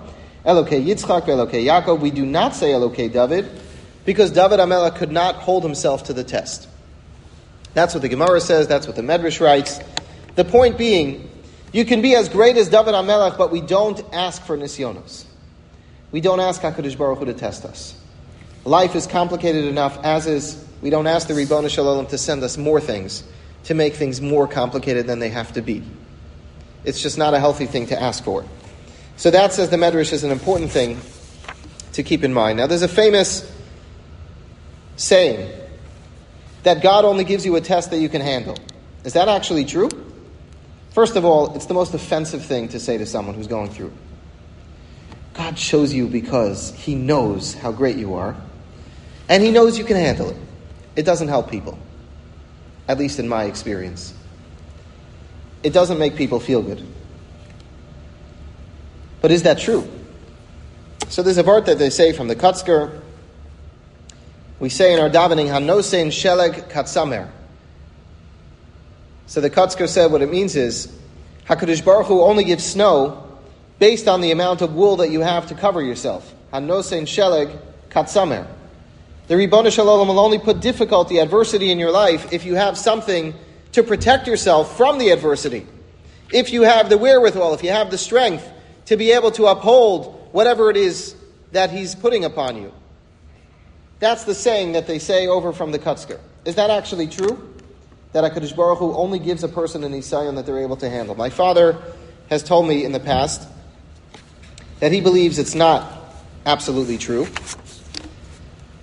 Elokei 0.43 0.83
Yitzchak, 0.83 1.25
Elokei 1.25 1.63
Yaakov. 1.63 1.99
We 1.99 2.09
do 2.09 2.25
not 2.25 2.55
say 2.55 2.71
Elokei 2.71 3.13
David 3.13 3.47
because 4.03 4.31
David 4.31 4.59
HaMelech 4.59 4.95
could 4.95 5.11
not 5.11 5.35
hold 5.35 5.63
himself 5.63 6.05
to 6.05 6.13
the 6.13 6.23
test. 6.23 6.67
That's 7.75 7.93
what 7.93 8.01
the 8.01 8.09
Gemara 8.09 8.41
says. 8.41 8.67
That's 8.67 8.87
what 8.87 8.95
the 8.95 9.03
Medrash 9.03 9.39
writes. 9.39 9.79
The 10.33 10.43
point 10.43 10.79
being, 10.79 11.29
you 11.71 11.85
can 11.85 12.01
be 12.01 12.15
as 12.15 12.29
great 12.29 12.57
as 12.57 12.69
David 12.69 12.95
HaMelech, 12.95 13.37
but 13.37 13.51
we 13.51 13.61
don't 13.61 14.03
ask 14.11 14.41
for 14.43 14.57
nisyonos. 14.57 15.25
We 16.11 16.21
don't 16.21 16.39
ask 16.39 16.61
Hakadosh 16.61 16.97
Baruch 16.97 17.19
Hu 17.19 17.25
to 17.25 17.33
test 17.35 17.63
us. 17.63 17.96
Life 18.67 18.95
is 18.95 19.07
complicated 19.07 19.63
enough 19.63 19.97
as 20.03 20.27
is. 20.27 20.61
We 20.81 20.89
don't 20.89 21.07
ask 21.07 21.29
the 21.29 21.33
Ribbana 21.33 21.69
Shalom 21.69 22.05
to 22.07 22.17
send 22.17 22.43
us 22.43 22.57
more 22.57 22.81
things 22.81 23.23
to 23.63 23.73
make 23.73 23.95
things 23.95 24.19
more 24.19 24.45
complicated 24.45 25.07
than 25.07 25.19
they 25.19 25.29
have 25.29 25.53
to 25.53 25.61
be. 25.61 25.81
It's 26.83 27.01
just 27.01 27.17
not 27.17 27.33
a 27.33 27.39
healthy 27.39 27.65
thing 27.65 27.87
to 27.87 28.01
ask 28.01 28.25
for. 28.25 28.43
So 29.15 29.31
that 29.31 29.53
says 29.53 29.69
the 29.69 29.77
Medrash 29.77 30.11
is 30.11 30.25
an 30.25 30.31
important 30.31 30.69
thing 30.69 30.99
to 31.93 32.03
keep 32.03 32.25
in 32.25 32.33
mind. 32.33 32.57
Now, 32.57 32.67
there's 32.67 32.81
a 32.81 32.89
famous 32.89 33.49
saying 34.97 35.49
that 36.63 36.83
God 36.83 37.05
only 37.05 37.23
gives 37.23 37.45
you 37.45 37.55
a 37.55 37.61
test 37.61 37.91
that 37.91 37.99
you 37.99 38.09
can 38.09 38.21
handle. 38.21 38.57
Is 39.05 39.13
that 39.13 39.29
actually 39.29 39.63
true? 39.63 39.89
First 40.91 41.15
of 41.15 41.23
all, 41.23 41.55
it's 41.55 41.67
the 41.67 41.73
most 41.73 41.93
offensive 41.93 42.43
thing 42.43 42.67
to 42.69 42.81
say 42.81 42.97
to 42.97 43.05
someone 43.05 43.33
who's 43.33 43.47
going 43.47 43.69
through. 43.69 43.93
God 45.35 45.57
shows 45.57 45.93
you 45.93 46.07
because 46.07 46.73
He 46.75 46.95
knows 46.95 47.53
how 47.53 47.71
great 47.71 47.95
you 47.95 48.15
are, 48.15 48.35
and 49.29 49.43
He 49.43 49.51
knows 49.51 49.77
you 49.77 49.85
can 49.85 49.97
handle 49.97 50.29
it. 50.29 50.37
It 50.95 51.03
doesn't 51.03 51.27
help 51.27 51.51
people, 51.51 51.77
at 52.87 52.97
least 52.97 53.19
in 53.19 53.27
my 53.27 53.43
experience 53.43 54.13
it 55.63 55.73
doesn't 55.73 55.97
make 55.97 56.15
people 56.15 56.39
feel 56.39 56.61
good. 56.61 56.81
But 59.21 59.31
is 59.31 59.43
that 59.43 59.59
true? 59.59 59.85
So 61.09 61.23
there's 61.23 61.37
a 61.37 61.43
word 61.43 61.65
that 61.65 61.79
they 61.79 61.89
say 61.89 62.13
from 62.13 62.27
the 62.27 62.35
Kotzker. 62.35 63.01
We 64.59 64.69
say 64.69 64.93
in 64.93 64.99
our 64.99 65.09
davening, 65.09 65.47
Hanosein 65.47 66.07
Sheleg 66.07 66.69
Katsamer. 66.69 67.29
So 69.25 69.41
the 69.41 69.49
Kotzker 69.49 69.87
said 69.87 70.11
what 70.11 70.21
it 70.21 70.29
means 70.29 70.55
is, 70.55 70.93
HaKadosh 71.47 71.83
Baruch 71.83 72.07
Hu 72.07 72.21
only 72.21 72.43
gives 72.43 72.65
snow 72.65 73.27
based 73.79 74.07
on 74.07 74.21
the 74.21 74.31
amount 74.31 74.61
of 74.61 74.73
wool 74.73 74.97
that 74.97 75.11
you 75.11 75.21
have 75.21 75.47
to 75.47 75.55
cover 75.55 75.81
yourself. 75.81 76.33
Hanosein 76.53 77.03
Sheleg 77.03 77.57
Katsamer. 77.89 78.47
The 79.27 79.35
Ribbana 79.35 79.71
Shalom 79.71 80.07
will 80.07 80.19
only 80.19 80.39
put 80.39 80.61
difficulty, 80.61 81.19
adversity 81.19 81.69
in 81.69 81.79
your 81.79 81.91
life 81.91 82.31
if 82.31 82.45
you 82.45 82.55
have 82.55 82.77
something 82.77 83.33
to 83.73 83.83
protect 83.83 84.25
yourself 84.25 84.77
from 84.77 84.97
the 84.99 85.09
adversity. 85.09 85.67
If 86.31 86.53
you 86.53 86.61
have 86.61 86.89
the 86.89 86.97
wherewithal, 86.97 87.53
if 87.53 87.63
you 87.63 87.71
have 87.71 87.91
the 87.91 87.97
strength 87.97 88.49
to 88.85 88.95
be 88.95 89.11
able 89.11 89.31
to 89.31 89.47
uphold 89.47 90.29
whatever 90.31 90.69
it 90.69 90.77
is 90.77 91.15
that 91.51 91.71
he's 91.71 91.93
putting 91.93 92.23
upon 92.23 92.55
you. 92.55 92.71
That's 93.99 94.23
the 94.23 94.35
saying 94.35 94.73
that 94.73 94.87
they 94.87 94.99
say 94.99 95.27
over 95.27 95.51
from 95.51 95.71
the 95.71 95.79
Kotzker. 95.79 96.19
Is 96.45 96.55
that 96.55 96.69
actually 96.69 97.07
true? 97.07 97.53
That 98.13 98.23
HaKadosh 98.23 98.55
Baruch 98.55 98.79
Hu 98.79 98.93
only 98.93 99.19
gives 99.19 99.43
a 99.43 99.49
person 99.49 99.83
an 99.83 99.91
Isayon 99.91 100.35
that 100.35 100.45
they're 100.45 100.59
able 100.59 100.77
to 100.77 100.89
handle. 100.89 101.15
My 101.15 101.29
father 101.29 101.77
has 102.29 102.43
told 102.43 102.67
me 102.67 102.85
in 102.85 102.93
the 102.93 102.99
past 102.99 103.47
that 104.79 104.93
he 104.93 105.01
believes 105.01 105.37
it's 105.37 105.55
not 105.55 105.91
absolutely 106.45 106.97
true. 106.97 107.27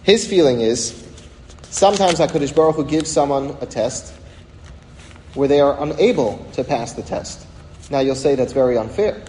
His 0.04 0.26
feeling 0.26 0.60
is 0.60 1.02
sometimes 1.62 2.18
HaKadosh 2.18 2.54
Baruch 2.54 2.76
Hu 2.76 2.84
gives 2.84 3.10
someone 3.10 3.56
a 3.62 3.66
test 3.66 4.14
where 5.32 5.48
they 5.48 5.60
are 5.60 5.82
unable 5.82 6.46
to 6.52 6.62
pass 6.62 6.92
the 6.92 7.02
test. 7.02 7.46
Now 7.90 8.00
you'll 8.00 8.14
say 8.14 8.34
that's 8.34 8.52
very 8.52 8.76
unfair. 8.76 9.22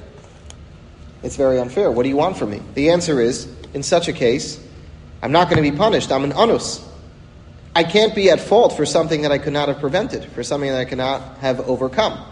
It's 1.24 1.38
very 1.38 1.60
unfair. 1.60 1.90
What 1.92 2.04
do 2.04 2.10
you 2.10 2.18
want 2.18 2.38
from 2.38 2.52
me? 2.52 2.62
The 2.74 2.92
answer 2.92 3.22
is, 3.22 3.48
in 3.74 3.84
such 3.84 4.10
a 4.10 4.14
case, 4.14 4.62
I'm 5.24 5.32
not 5.32 5.50
going 5.50 5.64
to 5.64 5.72
be 5.72 5.76
punished. 5.76 6.12
I'm 6.12 6.26
an 6.26 6.34
anus. 6.34 6.86
I 7.74 7.86
can't 7.86 8.14
be 8.14 8.30
at 8.30 8.42
fault 8.42 8.76
for 8.76 8.86
something 8.86 9.22
that 9.22 9.32
I 9.32 9.38
could 9.38 9.54
not 9.54 9.70
have 9.70 9.80
prevented, 9.80 10.26
for 10.26 10.44
something 10.44 10.70
that 10.70 10.80
I 10.80 10.86
could 10.86 10.98
not 10.98 11.38
have 11.38 11.62
overcome. 11.62 12.24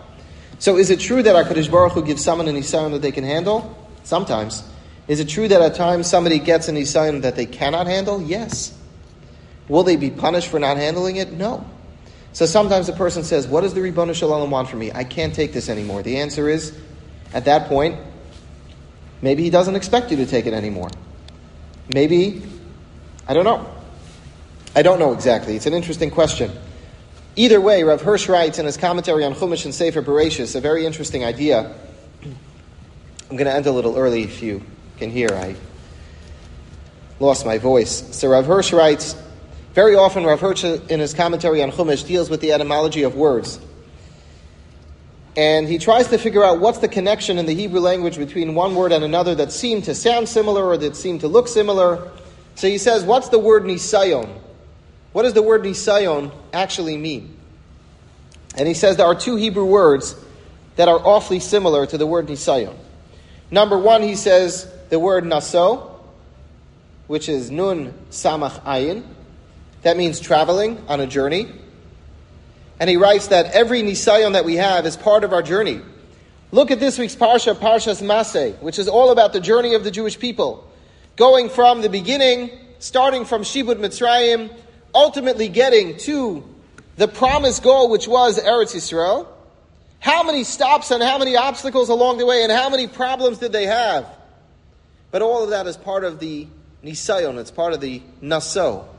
So 0.59 0.77
is 0.77 0.89
it 0.89 0.99
true 0.99 1.23
that 1.23 1.47
HaKadosh 1.47 1.71
Baruch 1.71 1.93
Hu 1.93 2.03
gives 2.03 2.21
someone 2.21 2.49
an 2.49 2.55
Nisayon 2.57 2.91
that 2.91 3.01
they 3.01 3.11
can 3.13 3.23
handle? 3.23 3.73
Sometimes. 4.03 4.63
Is 5.07 5.19
it 5.19 5.27
true 5.27 5.47
that 5.47 5.61
at 5.61 5.75
times 5.75 6.07
somebody 6.07 6.39
gets 6.39 6.67
an 6.67 6.75
Nisayon 6.75 7.21
that 7.23 7.35
they 7.35 7.45
cannot 7.45 7.87
handle? 7.87 8.21
Yes. 8.21 8.77
Will 9.67 9.83
they 9.83 9.95
be 9.95 10.09
punished 10.09 10.47
for 10.47 10.59
not 10.59 10.77
handling 10.77 11.17
it? 11.17 11.31
No. 11.33 11.65
So 12.31 12.45
sometimes 12.45 12.89
a 12.89 12.93
person 12.93 13.23
says, 13.23 13.47
What 13.47 13.61
does 13.61 13.73
the 13.73 13.81
Ribbono 13.81 14.15
Shel 14.15 14.29
Olam 14.29 14.49
want 14.49 14.69
from 14.69 14.79
me? 14.79 14.91
I 14.91 15.03
can't 15.03 15.33
take 15.33 15.53
this 15.53 15.69
anymore. 15.69 16.03
The 16.03 16.17
answer 16.17 16.49
is, 16.49 16.77
at 17.33 17.45
that 17.45 17.67
point, 17.67 17.99
maybe 19.21 19.43
he 19.43 19.49
doesn't 19.49 19.75
expect 19.75 20.09
you 20.11 20.17
to 20.17 20.25
take 20.25 20.45
it 20.45 20.53
anymore. 20.53 20.89
Maybe, 21.93 22.41
I 23.27 23.33
don't 23.33 23.45
know. 23.45 23.69
I 24.75 24.81
don't 24.81 24.99
know 24.99 25.13
exactly. 25.13 25.55
It's 25.55 25.65
an 25.65 25.73
interesting 25.73 26.09
question. 26.09 26.51
Either 27.35 27.59
way, 27.59 27.83
Rav 27.83 28.01
Hirsch 28.01 28.29
writes 28.29 28.57
in 28.57 28.65
his 28.65 28.77
commentary 28.77 29.23
on 29.23 29.33
Chumash 29.33 29.65
and 29.65 29.73
Sefer 29.73 30.01
Bereshis 30.01 30.55
a 30.55 30.61
very 30.61 30.85
interesting 30.85 31.23
idea. 31.23 31.73
I'm 32.23 33.37
going 33.37 33.45
to 33.45 33.53
end 33.53 33.65
a 33.65 33.71
little 33.71 33.97
early 33.97 34.23
if 34.23 34.41
you 34.41 34.63
can 35.03 35.11
hear. 35.11 35.29
I 35.33 35.55
lost 37.19 37.45
my 37.45 37.57
voice. 37.57 38.15
So 38.15 38.29
Rav 38.29 38.45
Hirsch 38.45 38.71
writes, 38.71 39.17
very 39.73 39.95
often 39.95 40.23
Rav 40.23 40.39
Hirsch 40.39 40.63
in 40.63 40.99
his 40.99 41.13
commentary 41.13 41.61
on 41.61 41.71
Chumash 41.71 42.07
deals 42.07 42.29
with 42.29 42.39
the 42.39 42.53
etymology 42.53 43.03
of 43.03 43.15
words. 43.15 43.59
And 45.35 45.67
he 45.67 45.77
tries 45.77 46.07
to 46.07 46.17
figure 46.17 46.43
out 46.43 46.61
what's 46.61 46.77
the 46.77 46.87
connection 46.87 47.37
in 47.37 47.45
the 47.45 47.53
Hebrew 47.53 47.81
language 47.81 48.17
between 48.17 48.55
one 48.55 48.75
word 48.75 48.93
and 48.93 49.03
another 49.03 49.35
that 49.35 49.51
seem 49.51 49.81
to 49.81 49.95
sound 49.95 50.29
similar 50.29 50.63
or 50.63 50.77
that 50.77 50.95
seem 50.95 51.19
to 51.19 51.27
look 51.27 51.49
similar. 51.49 52.09
So 52.55 52.69
he 52.69 52.77
says, 52.77 53.03
what's 53.03 53.27
the 53.27 53.39
word 53.39 53.63
nisayon? 53.63 54.29
What 55.11 55.23
does 55.23 55.33
the 55.33 55.41
word 55.41 55.63
nisayon 55.63 56.31
actually 56.53 56.95
mean? 56.95 57.35
And 58.55 58.69
he 58.69 58.73
says 58.73 58.95
there 58.95 59.07
are 59.07 59.15
two 59.15 59.35
Hebrew 59.35 59.65
words 59.65 60.15
that 60.77 60.87
are 60.87 60.99
awfully 60.99 61.41
similar 61.41 61.85
to 61.87 61.97
the 61.97 62.05
word 62.05 62.27
nisayon. 62.27 62.77
Number 63.51 63.77
one, 63.77 64.01
he 64.01 64.15
says 64.15 64.67
the 64.89 64.99
word 64.99 65.25
naso, 65.25 65.99
which 67.07 67.29
is 67.29 67.51
nun 67.51 67.93
samach 68.09 68.61
ayin, 68.63 69.03
that 69.81 69.97
means 69.97 70.19
traveling 70.19 70.83
on 70.87 70.99
a 70.99 71.07
journey. 71.07 71.47
And 72.79 72.89
he 72.89 72.97
writes 72.97 73.27
that 73.27 73.47
every 73.53 73.81
Nisayon 73.81 74.33
that 74.33 74.45
we 74.45 74.55
have 74.55 74.85
is 74.85 74.97
part 74.97 75.23
of 75.23 75.33
our 75.33 75.41
journey. 75.41 75.81
Look 76.51 76.71
at 76.71 76.79
this 76.79 76.97
week's 76.97 77.15
Parsha, 77.15 77.55
Parshas 77.55 78.01
Masei, 78.01 78.59
which 78.61 78.79
is 78.79 78.87
all 78.87 79.11
about 79.11 79.33
the 79.33 79.39
journey 79.39 79.73
of 79.73 79.83
the 79.83 79.91
Jewish 79.91 80.19
people. 80.19 80.69
Going 81.15 81.49
from 81.49 81.81
the 81.81 81.89
beginning, 81.89 82.51
starting 82.79 83.25
from 83.25 83.43
Shibud 83.43 83.77
Mitzrayim, 83.77 84.51
ultimately 84.93 85.47
getting 85.47 85.97
to 85.97 86.43
the 86.97 87.07
promised 87.07 87.63
goal, 87.63 87.89
which 87.89 88.07
was 88.07 88.39
Eretz 88.39 88.75
Yisrael. 88.75 89.27
How 89.99 90.23
many 90.23 90.43
stops 90.43 90.91
and 90.91 91.01
how 91.01 91.17
many 91.17 91.35
obstacles 91.35 91.89
along 91.89 92.17
the 92.17 92.25
way, 92.25 92.43
and 92.43 92.51
how 92.51 92.69
many 92.69 92.87
problems 92.87 93.39
did 93.39 93.51
they 93.51 93.65
have? 93.65 94.07
But 95.13 95.21
all 95.21 95.43
of 95.43 95.51
that 95.51 95.67
is 95.67 95.77
part 95.77 96.03
of 96.03 96.17
the 96.17 96.47
Nisayon, 96.83 97.37
it's 97.37 97.51
part 97.51 97.73
of 97.73 97.81
the 97.81 98.01
Naso. 98.19 98.89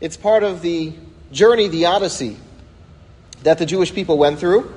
It's 0.00 0.16
part 0.16 0.44
of 0.44 0.62
the 0.62 0.94
journey, 1.30 1.68
the 1.68 1.84
odyssey 1.84 2.38
that 3.42 3.58
the 3.58 3.66
Jewish 3.66 3.92
people 3.92 4.16
went 4.16 4.38
through. 4.38 4.72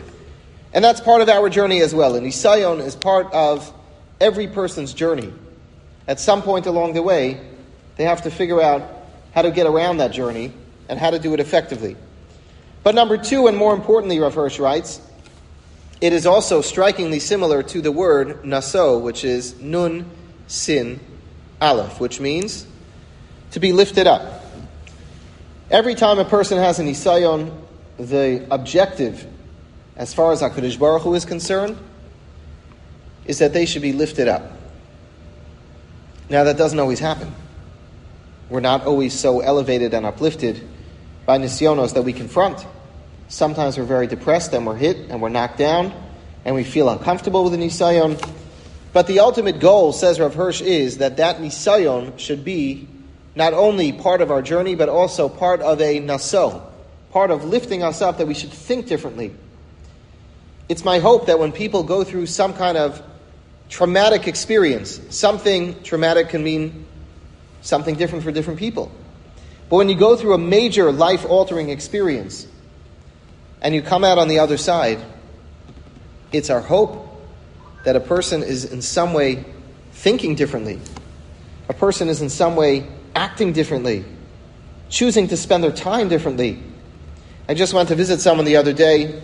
And 0.74 0.84
that's 0.84 1.00
part 1.00 1.22
of 1.22 1.30
our 1.30 1.50
journey 1.50 1.80
as 1.80 1.96
well. 1.96 2.16
And 2.16 2.28
nisayon 2.28 2.82
is 2.82 2.94
part 2.94 3.32
of 3.32 3.72
every 4.20 4.48
person's 4.48 4.94
journey. 4.94 5.32
At 6.10 6.20
some 6.20 6.42
point 6.42 6.66
along 6.66 6.94
the 6.94 7.02
way, 7.02 7.40
they 7.96 8.04
have 8.04 8.24
to 8.24 8.30
figure 8.30 8.62
out 8.62 8.84
how 9.34 9.44
to 9.44 9.52
get 9.52 9.68
around 9.68 9.98
that 9.98 10.12
journey 10.12 10.52
and 10.90 11.00
how 11.00 11.10
to 11.10 11.20
do 11.20 11.34
it 11.34 11.40
effectively. 11.40 11.96
But 12.84 12.96
number 12.96 13.18
two, 13.18 13.48
and 13.48 13.56
more 13.56 13.74
importantly, 13.74 14.20
Rav 14.20 14.34
Hirsch 14.34 14.60
writes, 14.60 15.00
it 16.02 16.12
is 16.12 16.26
also 16.26 16.60
strikingly 16.60 17.22
similar 17.22 17.64
to 17.64 17.82
the 17.82 17.94
word 17.94 18.44
naso, 18.44 19.00
which 19.00 19.24
is 19.24 19.58
nun 19.62 20.12
sin 20.48 21.00
aleph, 21.62 22.00
which 22.00 22.20
means 22.20 22.66
to 23.52 23.60
be 23.60 23.74
lifted 23.74 24.08
up. 24.08 24.44
Every 25.72 25.96
time 25.96 26.20
a 26.20 26.26
person 26.26 26.58
has 26.58 26.80
an 26.80 26.88
isayon, 26.88 27.56
the 27.98 28.46
objective, 28.52 29.26
as 29.96 30.14
far 30.14 30.32
as 30.32 30.42
HaKadosh 30.42 30.78
Baruch 30.78 31.04
Hu 31.04 31.14
is 31.14 31.26
concerned, 31.26 31.78
is 33.26 33.40
that 33.40 33.54
they 33.54 33.66
should 33.66 33.82
be 33.82 33.94
lifted 33.94 34.28
up. 34.28 34.52
Now, 36.30 36.44
that 36.44 36.58
doesn't 36.58 36.80
always 36.80 37.00
happen. 37.00 37.34
We're 38.50 38.60
not 38.60 38.86
always 38.86 39.18
so 39.18 39.40
elevated 39.40 39.94
and 39.94 40.06
uplifted 40.06 40.62
by 41.26 41.40
nisyonos 41.40 41.94
that 41.94 42.04
we 42.04 42.14
confront. 42.14 42.66
Sometimes 43.28 43.78
we're 43.78 43.86
very 43.86 44.08
depressed 44.08 44.54
and 44.54 44.68
we're 44.68 44.76
hit 44.76 44.98
and 45.10 45.22
we're 45.22 45.30
knocked 45.30 45.58
down 45.58 45.94
and 46.44 46.54
we 46.54 46.64
feel 46.64 46.90
uncomfortable 46.90 47.44
with 47.44 47.54
the 47.54 47.60
nisayon. 47.60 48.22
But 48.96 49.08
the 49.08 49.20
ultimate 49.20 49.60
goal, 49.60 49.92
says 49.92 50.22
Rav 50.22 50.36
Hirsch, 50.36 50.62
is 50.62 51.00
that 51.00 51.18
that 51.18 51.40
nisayon 51.40 52.18
should 52.18 52.46
be 52.46 52.88
not 53.36 53.52
only 53.52 53.92
part 53.92 54.22
of 54.22 54.32
our 54.32 54.42
journey, 54.42 54.76
but 54.76 54.88
also 54.88 55.28
part 55.28 55.60
of 55.60 55.82
a 55.82 56.00
naso, 56.00 56.66
part 57.12 57.30
of 57.30 57.44
lifting 57.44 57.84
us 57.84 58.02
up 58.02 58.20
that 58.20 58.26
we 58.26 58.34
should 58.34 58.54
think 58.54 58.88
differently. 58.88 59.36
It's 60.70 60.86
my 60.86 61.00
hope 61.00 61.26
that 61.26 61.40
when 61.40 61.52
people 61.52 61.84
go 61.84 62.06
through 62.06 62.28
some 62.28 62.54
kind 62.54 62.78
of 62.78 63.04
traumatic 63.68 64.30
experience, 64.30 65.02
something 65.10 65.84
traumatic 65.84 66.30
can 66.30 66.42
mean 66.42 66.86
something 67.64 67.96
different 67.96 68.24
for 68.24 68.32
different 68.32 68.60
people. 68.60 68.90
But 69.70 69.76
when 69.76 69.90
you 69.90 69.96
go 69.96 70.16
through 70.16 70.36
a 70.36 70.38
major 70.38 70.94
life 70.94 71.26
altering 71.26 71.68
experience 71.68 72.48
and 73.62 73.76
you 73.76 73.82
come 73.82 74.06
out 74.06 74.18
on 74.18 74.30
the 74.30 74.40
other 74.40 74.56
side, 74.56 75.02
it's 76.32 76.50
our 76.50 76.62
hope 76.62 77.05
that 77.86 77.95
a 77.95 78.00
person 78.00 78.43
is 78.43 78.65
in 78.65 78.82
some 78.82 79.13
way 79.13 79.45
thinking 79.93 80.36
differently. 80.36 80.80
A 81.69 81.74
person 81.74 82.10
is 82.10 82.21
in 82.21 82.30
some 82.30 82.56
way 82.56 82.88
acting 83.15 83.54
differently, 83.54 84.04
choosing 84.89 85.28
to 85.30 85.38
spend 85.38 85.63
their 85.63 85.71
time 85.71 86.10
differently. 86.10 86.62
I 87.48 87.54
just 87.54 87.74
went 87.74 87.89
to 87.89 87.95
visit 87.95 88.19
someone 88.19 88.45
the 88.45 88.58
other 88.58 88.74
day 88.74 89.21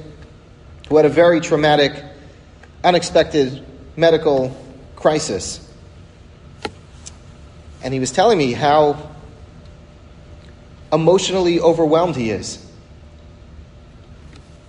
who 0.87 0.95
had 0.95 1.05
a 1.05 1.09
very 1.09 1.41
traumatic, 1.41 2.03
unexpected 2.83 3.65
medical 3.97 4.55
crisis. 4.95 5.67
And 7.83 7.93
he 7.93 7.99
was 7.99 8.11
telling 8.11 8.37
me 8.37 8.53
how 8.53 9.09
emotionally 10.93 11.59
overwhelmed 11.59 12.15
he 12.15 12.29
is. 12.29 12.63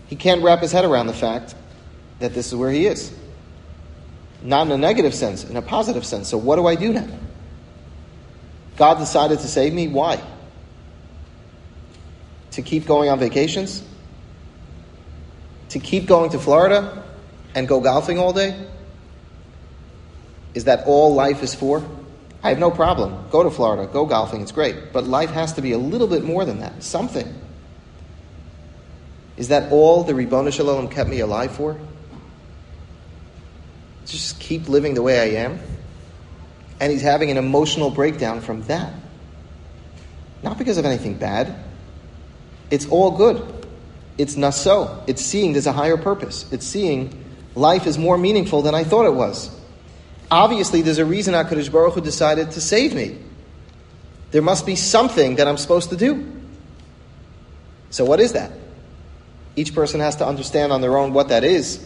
He 0.06 0.16
can't 0.16 0.42
wrap 0.42 0.60
his 0.60 0.72
head 0.72 0.86
around 0.86 1.08
the 1.08 1.14
fact 1.14 1.54
that 2.20 2.32
this 2.32 2.46
is 2.46 2.54
where 2.54 2.70
he 2.70 2.86
is. 2.86 3.12
Not 4.42 4.66
in 4.66 4.72
a 4.72 4.78
negative 4.78 5.14
sense, 5.14 5.44
in 5.44 5.56
a 5.56 5.62
positive 5.62 6.04
sense. 6.04 6.28
So, 6.28 6.36
what 6.36 6.56
do 6.56 6.66
I 6.66 6.74
do 6.74 6.92
now? 6.92 7.08
God 8.76 8.98
decided 8.98 9.38
to 9.40 9.46
save 9.46 9.72
me. 9.72 9.88
Why? 9.88 10.20
To 12.52 12.62
keep 12.62 12.86
going 12.86 13.08
on 13.08 13.18
vacations? 13.18 13.82
To 15.70 15.78
keep 15.78 16.06
going 16.06 16.30
to 16.30 16.38
Florida 16.38 17.04
and 17.54 17.68
go 17.68 17.80
golfing 17.80 18.18
all 18.18 18.32
day? 18.32 18.66
Is 20.54 20.64
that 20.64 20.86
all 20.86 21.14
life 21.14 21.42
is 21.42 21.54
for? 21.54 21.82
I 22.42 22.48
have 22.48 22.58
no 22.58 22.70
problem. 22.70 23.28
Go 23.30 23.42
to 23.42 23.50
Florida, 23.50 23.90
go 23.90 24.04
golfing, 24.04 24.42
it's 24.42 24.52
great. 24.52 24.92
But 24.92 25.04
life 25.06 25.30
has 25.30 25.52
to 25.54 25.62
be 25.62 25.72
a 25.72 25.78
little 25.78 26.08
bit 26.08 26.24
more 26.24 26.44
than 26.44 26.58
that. 26.60 26.82
Something. 26.82 27.32
Is 29.36 29.48
that 29.48 29.72
all 29.72 30.02
the 30.02 30.12
Ribbono 30.12 30.52
Shel 30.52 30.66
Olam 30.66 30.90
kept 30.90 31.08
me 31.08 31.20
alive 31.20 31.52
for? 31.52 31.78
Just 34.06 34.40
keep 34.40 34.68
living 34.68 34.94
the 34.94 35.02
way 35.02 35.20
I 35.20 35.42
am? 35.44 35.60
and 36.82 36.90
he's 36.90 37.02
having 37.02 37.30
an 37.30 37.36
emotional 37.36 37.90
breakdown 37.90 38.40
from 38.40 38.62
that. 38.62 38.92
Not 40.42 40.58
because 40.58 40.78
of 40.78 40.84
anything 40.84 41.14
bad. 41.14 41.54
It's 42.72 42.88
all 42.88 43.12
good. 43.12 43.68
It's 44.18 44.36
naso. 44.36 45.04
It's 45.06 45.22
seeing 45.22 45.52
there's 45.52 45.68
a 45.68 45.72
higher 45.72 45.96
purpose. 45.96 46.44
It's 46.50 46.66
seeing 46.66 47.24
life 47.54 47.86
is 47.86 47.98
more 47.98 48.18
meaningful 48.18 48.62
than 48.62 48.74
I 48.74 48.82
thought 48.82 49.06
it 49.06 49.14
was. 49.14 49.56
Obviously, 50.28 50.82
there's 50.82 50.98
a 50.98 51.04
reason 51.04 51.34
HaKadosh 51.34 51.70
Baruch 51.70 51.94
Hu 51.94 52.00
decided 52.00 52.50
to 52.50 52.60
save 52.60 52.96
me. 52.96 53.16
There 54.32 54.42
must 54.42 54.66
be 54.66 54.74
something 54.74 55.36
that 55.36 55.46
I'm 55.46 55.58
supposed 55.58 55.90
to 55.90 55.96
do. 55.96 56.32
So, 57.90 58.04
what 58.04 58.18
is 58.18 58.32
that? 58.32 58.50
Each 59.54 59.72
person 59.72 60.00
has 60.00 60.16
to 60.16 60.26
understand 60.26 60.72
on 60.72 60.80
their 60.80 60.98
own 60.98 61.12
what 61.12 61.28
that 61.28 61.44
is. 61.44 61.78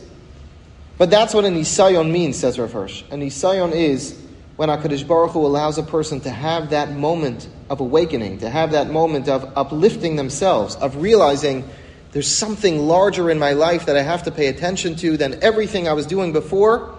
But 0.99 1.11
that's 1.11 1.35
what 1.35 1.45
an 1.45 1.55
isayon 1.55 2.11
means, 2.11 2.39
says 2.39 2.59
Rav 2.59 2.73
Hirsch. 2.73 3.03
An 3.11 3.21
isayon 3.21 3.73
is 3.73 4.19
when 4.57 4.71
HaKadosh 4.71 5.07
Baruch 5.07 5.33
Hu 5.33 5.45
allows 5.45 5.77
a 5.77 5.83
person 5.83 6.21
to 6.21 6.31
have 6.31 6.71
that 6.71 6.93
moment 6.93 7.49
of 7.69 7.81
awakening, 7.81 8.39
to 8.39 8.49
have 8.49 8.73
that 8.73 8.89
moment 8.91 9.29
of 9.29 9.53
uplifting 9.57 10.17
themselves, 10.17 10.75
of 10.77 10.97
realizing 10.97 11.69
there's 12.13 12.31
something 12.31 12.87
larger 12.87 13.31
in 13.31 13.39
my 13.39 13.53
life 13.53 13.87
that 13.87 13.97
I 13.97 14.03
have 14.03 14.23
to 14.23 14.31
pay 14.31 14.47
attention 14.47 14.97
to 14.97 15.19
than 15.19 15.43
everything 15.43 15.87
I 15.87 15.93
was 15.93 16.07
doing 16.07 16.33
before. 16.33 16.97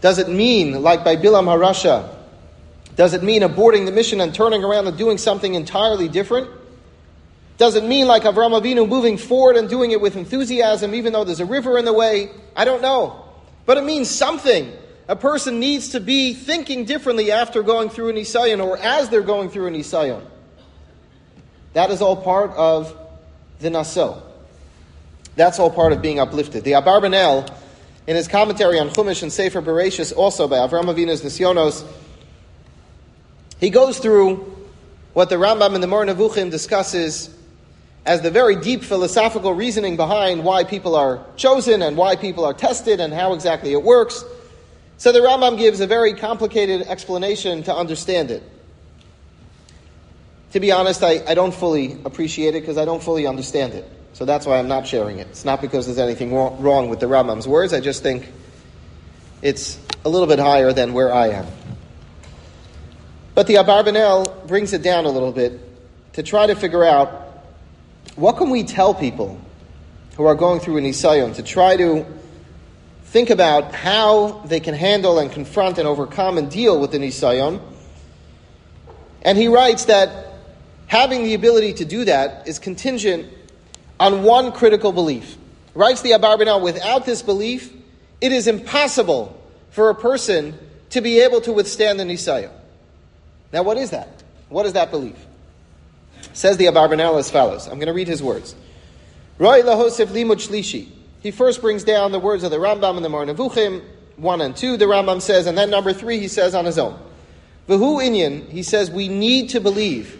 Does 0.00 0.18
it 0.18 0.28
mean, 0.28 0.82
like 0.82 1.04
by 1.04 1.14
Bilam 1.14 1.44
Harasha, 1.44 2.12
does 2.96 3.14
it 3.14 3.22
mean 3.22 3.42
aborting 3.42 3.86
the 3.86 3.92
mission 3.92 4.20
and 4.20 4.34
turning 4.34 4.64
around 4.64 4.88
and 4.88 4.98
doing 4.98 5.18
something 5.18 5.54
entirely 5.54 6.08
different? 6.08 6.50
Does 7.62 7.76
it 7.76 7.84
mean 7.84 8.08
like 8.08 8.24
Avram 8.24 8.60
Avinu 8.60 8.88
moving 8.88 9.16
forward 9.16 9.56
and 9.56 9.68
doing 9.68 9.92
it 9.92 10.00
with 10.00 10.16
enthusiasm 10.16 10.96
even 10.96 11.12
though 11.12 11.22
there's 11.22 11.38
a 11.38 11.46
river 11.46 11.78
in 11.78 11.84
the 11.84 11.92
way? 11.92 12.28
I 12.56 12.64
don't 12.64 12.82
know. 12.82 13.24
But 13.66 13.78
it 13.78 13.84
means 13.84 14.10
something. 14.10 14.72
A 15.06 15.14
person 15.14 15.60
needs 15.60 15.90
to 15.90 16.00
be 16.00 16.34
thinking 16.34 16.86
differently 16.86 17.30
after 17.30 17.62
going 17.62 17.88
through 17.88 18.08
an 18.08 18.16
Isayon 18.16 18.60
or 18.60 18.78
as 18.78 19.10
they're 19.10 19.22
going 19.22 19.48
through 19.48 19.68
an 19.68 19.74
Isayon. 19.74 20.26
That 21.74 21.92
is 21.92 22.02
all 22.02 22.16
part 22.16 22.50
of 22.50 22.98
the 23.60 23.70
Naso. 23.70 24.24
That's 25.36 25.60
all 25.60 25.70
part 25.70 25.92
of 25.92 26.02
being 26.02 26.18
uplifted. 26.18 26.64
The 26.64 26.72
Abarbanel, 26.72 27.48
in 28.08 28.16
his 28.16 28.26
commentary 28.26 28.80
on 28.80 28.88
Chumash 28.88 29.22
and 29.22 29.32
Sefer 29.32 29.62
Bereshis, 29.62 30.12
also 30.16 30.48
by 30.48 30.56
Avram 30.56 30.92
Avinu's 30.92 31.22
Nisyonos, 31.22 31.86
he 33.60 33.70
goes 33.70 34.00
through 34.00 34.52
what 35.12 35.30
the 35.30 35.36
Rambam 35.36 35.76
in 35.76 35.80
the 35.80 35.86
Moreh 35.86 36.06
Nevuchim 36.06 36.50
discusses 36.50 37.32
as 38.04 38.20
the 38.20 38.30
very 38.30 38.56
deep 38.56 38.82
philosophical 38.82 39.52
reasoning 39.54 39.96
behind 39.96 40.44
why 40.44 40.64
people 40.64 40.96
are 40.96 41.24
chosen 41.36 41.82
and 41.82 41.96
why 41.96 42.16
people 42.16 42.44
are 42.44 42.54
tested 42.54 43.00
and 43.00 43.12
how 43.12 43.32
exactly 43.32 43.72
it 43.72 43.82
works. 43.82 44.24
So 44.98 45.12
the 45.12 45.20
Rambam 45.20 45.56
gives 45.56 45.80
a 45.80 45.86
very 45.86 46.14
complicated 46.14 46.82
explanation 46.82 47.62
to 47.64 47.74
understand 47.74 48.30
it. 48.30 48.42
To 50.52 50.60
be 50.60 50.72
honest, 50.72 51.02
I, 51.02 51.22
I 51.26 51.34
don't 51.34 51.54
fully 51.54 51.98
appreciate 52.04 52.54
it 52.54 52.60
because 52.60 52.76
I 52.76 52.84
don't 52.84 53.02
fully 53.02 53.26
understand 53.26 53.74
it. 53.74 53.88
So 54.14 54.24
that's 54.24 54.46
why 54.46 54.58
I'm 54.58 54.68
not 54.68 54.86
sharing 54.86 55.18
it. 55.18 55.28
It's 55.28 55.44
not 55.44 55.60
because 55.60 55.86
there's 55.86 55.98
anything 55.98 56.34
wrong 56.34 56.88
with 56.88 57.00
the 57.00 57.06
Rambam's 57.06 57.48
words, 57.48 57.72
I 57.72 57.80
just 57.80 58.02
think 58.02 58.30
it's 59.40 59.78
a 60.04 60.08
little 60.08 60.26
bit 60.26 60.38
higher 60.38 60.72
than 60.72 60.92
where 60.92 61.12
I 61.12 61.28
am. 61.28 61.46
But 63.34 63.46
the 63.46 63.54
Abarbanel 63.54 64.46
brings 64.46 64.72
it 64.72 64.82
down 64.82 65.04
a 65.04 65.08
little 65.08 65.32
bit 65.32 65.58
to 66.14 66.22
try 66.22 66.46
to 66.46 66.54
figure 66.54 66.84
out 66.84 67.21
what 68.16 68.36
can 68.36 68.50
we 68.50 68.64
tell 68.64 68.94
people 68.94 69.40
who 70.16 70.24
are 70.24 70.34
going 70.34 70.60
through 70.60 70.76
an 70.76 70.84
Isayon 70.84 71.34
to 71.36 71.42
try 71.42 71.76
to 71.76 72.06
think 73.12 73.28
about 73.28 73.74
how 73.74 74.40
they 74.46 74.58
can 74.58 74.72
handle 74.72 75.18
and 75.18 75.30
confront 75.30 75.76
and 75.76 75.86
overcome 75.86 76.38
and 76.38 76.50
deal 76.50 76.80
with 76.80 76.94
an 76.94 77.02
Isayon. 77.02 77.60
And 79.20 79.36
he 79.36 79.48
writes 79.48 79.84
that 79.84 80.32
having 80.86 81.22
the 81.22 81.34
ability 81.34 81.74
to 81.74 81.84
do 81.84 82.06
that 82.06 82.48
is 82.48 82.58
contingent 82.58 83.30
on 84.00 84.22
one 84.22 84.50
critical 84.50 84.92
belief. 84.92 85.36
Writes 85.74 86.00
the 86.00 86.12
Abarbanel, 86.12 86.62
without 86.62 87.04
this 87.04 87.20
belief, 87.20 87.70
it 88.22 88.32
is 88.32 88.46
impossible 88.46 89.38
for 89.70 89.90
a 89.90 89.94
person 89.94 90.58
to 90.88 91.02
be 91.02 91.20
able 91.20 91.42
to 91.42 91.52
withstand 91.52 92.00
the 92.00 92.04
Nisayon. 92.04 92.50
Now, 93.52 93.62
what 93.62 93.76
is 93.76 93.90
that? 93.90 94.22
What 94.48 94.64
is 94.64 94.72
that 94.72 94.90
belief? 94.90 95.16
Says 96.32 96.56
the 96.56 96.66
Abarbanel 96.66 97.18
as 97.18 97.30
follows. 97.30 97.66
I'm 97.66 97.74
going 97.74 97.86
to 97.86 97.92
read 97.92 98.08
his 98.08 98.22
words. 98.22 98.54
Roy 99.38 99.62
lahosef 99.62 100.06
limud 100.06 100.46
shlishi. 100.46 100.88
He 101.20 101.30
first 101.30 101.60
brings 101.60 101.84
down 101.84 102.12
the 102.12 102.18
words 102.18 102.42
of 102.42 102.50
the 102.50 102.58
Rambam 102.58 102.96
and 102.96 103.04
the 103.04 103.08
Moreh 103.08 103.26
Nevuchim, 103.26 103.82
one 104.16 104.40
and 104.40 104.56
two, 104.56 104.76
the 104.76 104.86
Rambam 104.86 105.20
says, 105.20 105.46
and 105.46 105.56
then 105.56 105.70
number 105.70 105.92
three, 105.92 106.18
he 106.18 106.28
says 106.28 106.54
on 106.54 106.64
his 106.64 106.78
own. 106.78 106.98
Vahu 107.68 108.02
Inyan, 108.02 108.48
he 108.48 108.62
says, 108.62 108.90
we 108.90 109.08
need 109.08 109.50
to 109.50 109.60
believe. 109.60 110.18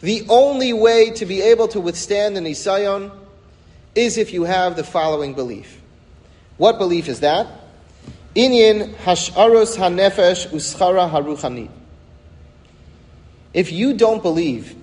The 0.00 0.26
only 0.28 0.72
way 0.72 1.10
to 1.10 1.26
be 1.26 1.40
able 1.42 1.68
to 1.68 1.80
withstand 1.80 2.36
the 2.36 2.40
Nisayon 2.40 3.12
is 3.94 4.16
if 4.16 4.32
you 4.32 4.44
have 4.44 4.74
the 4.74 4.84
following 4.84 5.34
belief. 5.34 5.80
What 6.56 6.78
belief 6.78 7.08
is 7.08 7.20
that? 7.20 7.46
Inyan 8.34 8.94
hasharos 8.94 9.76
hanefesh 9.76 10.48
uschara 10.48 11.10
haruchanit. 11.10 11.70
If 13.52 13.70
you 13.70 13.94
don't 13.94 14.22
believe 14.22 14.74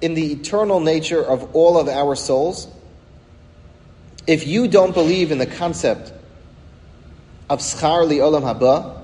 in 0.00 0.14
the 0.14 0.32
eternal 0.32 0.80
nature 0.80 1.22
of 1.22 1.54
all 1.54 1.78
of 1.78 1.88
our 1.88 2.14
souls, 2.14 2.68
if 4.26 4.46
you 4.46 4.68
don't 4.68 4.92
believe 4.92 5.30
in 5.30 5.38
the 5.38 5.46
concept 5.46 6.12
of 7.48 7.60
schar 7.60 8.06
li 8.06 8.18
olam 8.18 8.42
haba, 8.42 9.00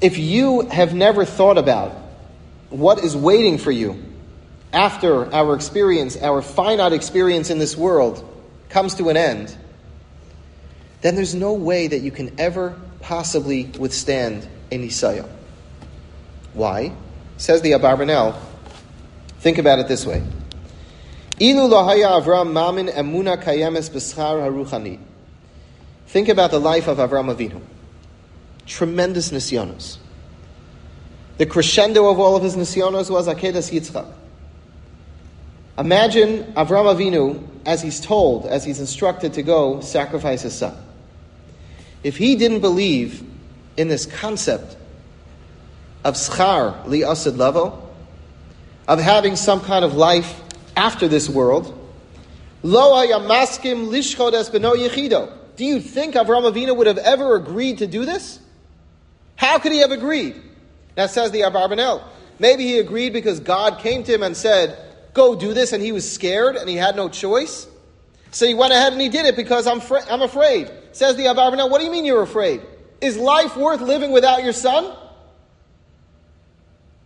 if 0.00 0.18
you 0.18 0.62
have 0.62 0.94
never 0.94 1.24
thought 1.24 1.58
about 1.58 1.92
what 2.70 2.98
is 2.98 3.16
waiting 3.16 3.58
for 3.58 3.70
you 3.70 4.02
after 4.72 5.32
our 5.32 5.54
experience, 5.54 6.16
our 6.16 6.42
finite 6.42 6.92
experience 6.92 7.50
in 7.50 7.58
this 7.58 7.76
world, 7.76 8.28
comes 8.68 8.94
to 8.96 9.10
an 9.10 9.16
end, 9.16 9.56
then 11.02 11.14
there's 11.14 11.34
no 11.34 11.52
way 11.52 11.86
that 11.86 11.98
you 11.98 12.10
can 12.10 12.34
ever 12.38 12.78
possibly 13.00 13.64
withstand 13.78 14.46
any 14.70 14.88
Nisayah. 14.88 15.28
Why? 16.54 16.92
Says 17.36 17.60
the 17.60 17.72
Abarbanel, 17.72 18.34
think 19.42 19.58
about 19.58 19.80
it 19.80 19.88
this 19.88 20.06
way. 20.06 20.22
Ilu 21.40 21.68
Avram. 21.70 22.52
Think 26.06 26.28
about 26.28 26.50
the 26.52 26.60
life 26.60 26.86
of 26.86 26.98
Avram 26.98 27.34
Avinu. 27.34 27.60
Tremendous 28.66 29.30
nisyonos. 29.30 29.98
The 31.38 31.46
crescendo 31.46 32.08
of 32.08 32.20
all 32.20 32.36
of 32.36 32.44
his 32.44 32.54
nisyonos 32.54 33.10
was 33.10 33.26
Akedas 33.26 33.72
Yitzchak. 33.72 34.06
Imagine 35.76 36.44
Avram 36.52 36.94
Avinu 36.94 37.42
as 37.66 37.82
he's 37.82 38.00
told, 38.00 38.46
as 38.46 38.64
he's 38.64 38.78
instructed 38.78 39.32
to 39.34 39.42
go 39.42 39.80
sacrifice 39.80 40.42
his 40.42 40.54
son. 40.54 40.76
If 42.04 42.16
he 42.16 42.36
didn't 42.36 42.60
believe 42.60 43.24
in 43.76 43.88
this 43.88 44.06
concept 44.06 44.76
of 46.04 46.14
schar 46.14 46.86
li 46.86 47.00
asid 47.00 47.34
levo, 47.34 47.91
of 48.92 49.00
having 49.00 49.36
some 49.36 49.58
kind 49.62 49.86
of 49.86 49.94
life 49.94 50.38
after 50.76 51.08
this 51.08 51.26
world. 51.26 51.66
Lo 52.62 52.92
ayamaskim 52.92 53.88
lishchod 53.88 54.34
es 54.34 54.50
beno 54.50 54.74
yechido. 54.74 55.32
Do 55.56 55.64
you 55.64 55.80
think 55.80 56.14
Avram 56.14 56.42
Avinu 56.50 56.76
would 56.76 56.86
have 56.86 56.98
ever 56.98 57.36
agreed 57.36 57.78
to 57.78 57.86
do 57.86 58.04
this? 58.04 58.38
How 59.36 59.58
could 59.58 59.72
he 59.72 59.78
have 59.78 59.92
agreed? 59.92 60.36
That 60.94 61.08
says 61.10 61.30
the 61.30 61.40
Abarbanel. 61.40 62.02
Maybe 62.38 62.64
he 62.64 62.80
agreed 62.80 63.14
because 63.14 63.40
God 63.40 63.78
came 63.78 64.04
to 64.04 64.12
him 64.12 64.22
and 64.22 64.36
said, 64.36 64.76
Go 65.14 65.36
do 65.36 65.54
this, 65.54 65.72
and 65.72 65.82
he 65.82 65.92
was 65.92 66.10
scared 66.10 66.56
and 66.56 66.68
he 66.68 66.76
had 66.76 66.94
no 66.94 67.08
choice. 67.08 67.66
So 68.30 68.46
he 68.46 68.52
went 68.52 68.74
ahead 68.74 68.92
and 68.92 69.00
he 69.00 69.08
did 69.08 69.24
it 69.24 69.36
because 69.36 69.66
I'm, 69.66 69.80
I'm 70.10 70.20
afraid. 70.20 70.70
Says 70.92 71.16
the 71.16 71.24
Abarbanel, 71.24 71.70
What 71.70 71.78
do 71.78 71.86
you 71.86 71.90
mean 71.90 72.04
you're 72.04 72.22
afraid? 72.22 72.60
Is 73.00 73.16
life 73.16 73.56
worth 73.56 73.80
living 73.80 74.12
without 74.12 74.44
your 74.44 74.52
son? 74.52 74.94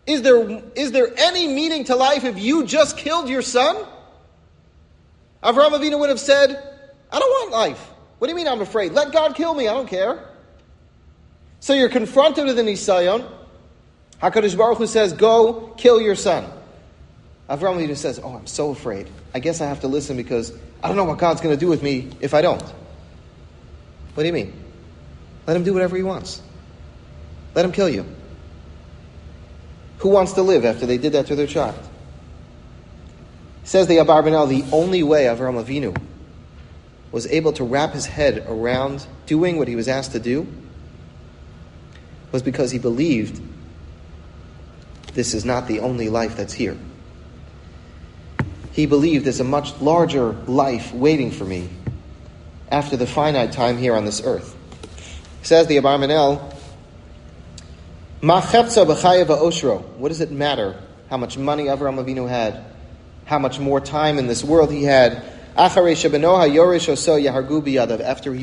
Is 0.06 0.22
there, 0.22 0.62
is 0.76 0.92
there 0.92 1.12
any 1.16 1.48
meaning 1.48 1.84
to 1.84 1.96
life 1.96 2.24
if 2.24 2.38
you 2.38 2.64
just 2.64 2.96
killed 2.96 3.28
your 3.28 3.42
son? 3.42 3.76
Avraham 5.42 5.70
Avinu 5.70 5.98
would 5.98 6.08
have 6.08 6.20
said, 6.20 6.50
I 7.10 7.18
don't 7.18 7.30
want 7.30 7.52
life. 7.52 7.90
What 8.18 8.28
do 8.28 8.32
you 8.32 8.36
mean 8.36 8.48
I'm 8.48 8.60
afraid? 8.60 8.92
Let 8.92 9.12
God 9.12 9.34
kill 9.34 9.54
me. 9.54 9.68
I 9.68 9.74
don't 9.74 9.88
care. 9.88 10.28
So 11.60 11.74
you're 11.74 11.88
confronted 11.88 12.44
with 12.44 12.58
an 12.58 12.66
Isayon. 12.66 13.28
HaKadosh 14.22 14.56
Baruch 14.56 14.78
Hu 14.78 14.86
says, 14.86 15.12
go 15.12 15.74
kill 15.76 16.00
your 16.00 16.14
son. 16.14 16.48
Avraham 17.50 17.76
Avinu 17.76 17.96
says, 17.96 18.20
oh, 18.22 18.34
I'm 18.36 18.46
so 18.46 18.70
afraid. 18.70 19.08
I 19.34 19.40
guess 19.40 19.60
I 19.60 19.66
have 19.66 19.80
to 19.80 19.88
listen 19.88 20.16
because 20.16 20.52
I 20.82 20.88
don't 20.88 20.96
know 20.96 21.04
what 21.04 21.18
God's 21.18 21.40
going 21.40 21.54
to 21.54 21.60
do 21.60 21.68
with 21.68 21.82
me 21.82 22.10
if 22.20 22.32
I 22.32 22.42
don't. 22.42 22.62
What 24.14 24.22
do 24.22 24.26
you 24.26 24.32
mean? 24.32 24.52
Let 25.46 25.56
him 25.56 25.64
do 25.64 25.74
whatever 25.74 25.96
he 25.96 26.02
wants. 26.02 26.40
Let 27.54 27.64
him 27.64 27.72
kill 27.72 27.88
you. 27.88 28.06
Who 29.98 30.10
wants 30.10 30.32
to 30.32 30.42
live 30.42 30.64
after 30.64 30.86
they 30.86 30.98
did 30.98 31.12
that 31.12 31.26
to 31.26 31.36
their 31.36 31.46
child? 31.46 31.78
Says 33.64 33.86
the 33.86 33.96
Abarbanel, 33.96 34.48
the 34.48 34.64
only 34.74 35.02
way 35.02 35.24
Avram 35.24 35.62
Avinu 35.62 35.96
was 37.10 37.26
able 37.28 37.52
to 37.54 37.64
wrap 37.64 37.92
his 37.92 38.06
head 38.06 38.44
around 38.48 39.06
doing 39.26 39.58
what 39.58 39.68
he 39.68 39.76
was 39.76 39.88
asked 39.88 40.12
to 40.12 40.20
do 40.20 40.46
was 42.30 42.42
because 42.42 42.70
he 42.70 42.78
believed 42.78 43.40
this 45.14 45.32
is 45.32 45.44
not 45.44 45.66
the 45.66 45.80
only 45.80 46.08
life 46.08 46.36
that's 46.36 46.52
here. 46.52 46.76
He 48.72 48.84
believed 48.84 49.24
there's 49.24 49.40
a 49.40 49.44
much 49.44 49.80
larger 49.80 50.32
life 50.46 50.92
waiting 50.92 51.30
for 51.30 51.44
me 51.44 51.70
after 52.70 52.96
the 52.96 53.06
finite 53.06 53.52
time 53.52 53.78
here 53.78 53.94
on 53.94 54.04
this 54.04 54.22
earth. 54.22 54.54
Says 55.42 55.66
the 55.66 55.78
Abarbanel, 55.78 56.55
what 58.26 60.08
does 60.08 60.20
it 60.20 60.30
matter 60.32 60.82
how 61.08 61.16
much 61.16 61.38
money 61.38 61.64
Avram 61.64 62.04
Avinu 62.04 62.28
had? 62.28 62.64
How 63.24 63.38
much 63.38 63.60
more 63.60 63.80
time 63.80 64.18
in 64.18 64.26
this 64.26 64.42
world 64.42 64.72
he 64.72 64.82
had? 64.82 65.22
After 65.56 65.86
he 65.86 65.94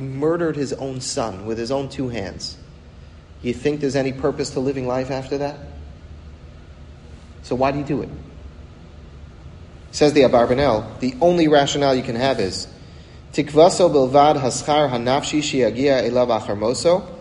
murdered 0.01 0.55
his 0.55 0.73
own 0.73 1.01
son 1.01 1.45
with 1.45 1.57
his 1.57 1.71
own 1.71 1.89
two 1.89 2.09
hands. 2.09 2.57
You 3.41 3.53
think 3.53 3.81
there's 3.81 3.95
any 3.95 4.13
purpose 4.13 4.51
to 4.51 4.61
living 4.61 4.87
life 4.87 5.11
after 5.11 5.37
that? 5.39 5.57
So 7.43 7.55
why 7.55 7.71
do 7.71 7.79
you 7.79 7.85
do 7.85 8.01
it? 8.01 8.09
Says 9.91 10.13
the 10.13 10.21
Abarbanel, 10.21 10.99
the 11.01 11.13
only 11.21 11.49
rationale 11.49 11.93
you 11.93 12.03
can 12.03 12.15
have 12.15 12.39
is 12.39 12.67
Tikvaso 13.33 13.91
bilvad 13.91 14.41
haschar 14.41 14.89
hanafshi 14.89 15.39
shiagia 15.39 16.09
elav 16.09 16.29
acharmoso 16.39 17.12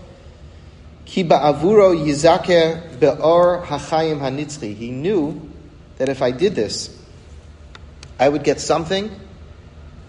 ki 1.04 1.24
ba'avuro 1.24 1.94
yizake 1.96 2.98
be'or 3.00 3.64
hachayim 3.66 4.20
hanitzchi. 4.20 4.74
He 4.74 4.90
knew 4.90 5.50
that 5.98 6.08
if 6.08 6.22
I 6.22 6.30
did 6.30 6.54
this, 6.54 6.96
I 8.18 8.28
would 8.28 8.44
get 8.44 8.60
something 8.60 9.10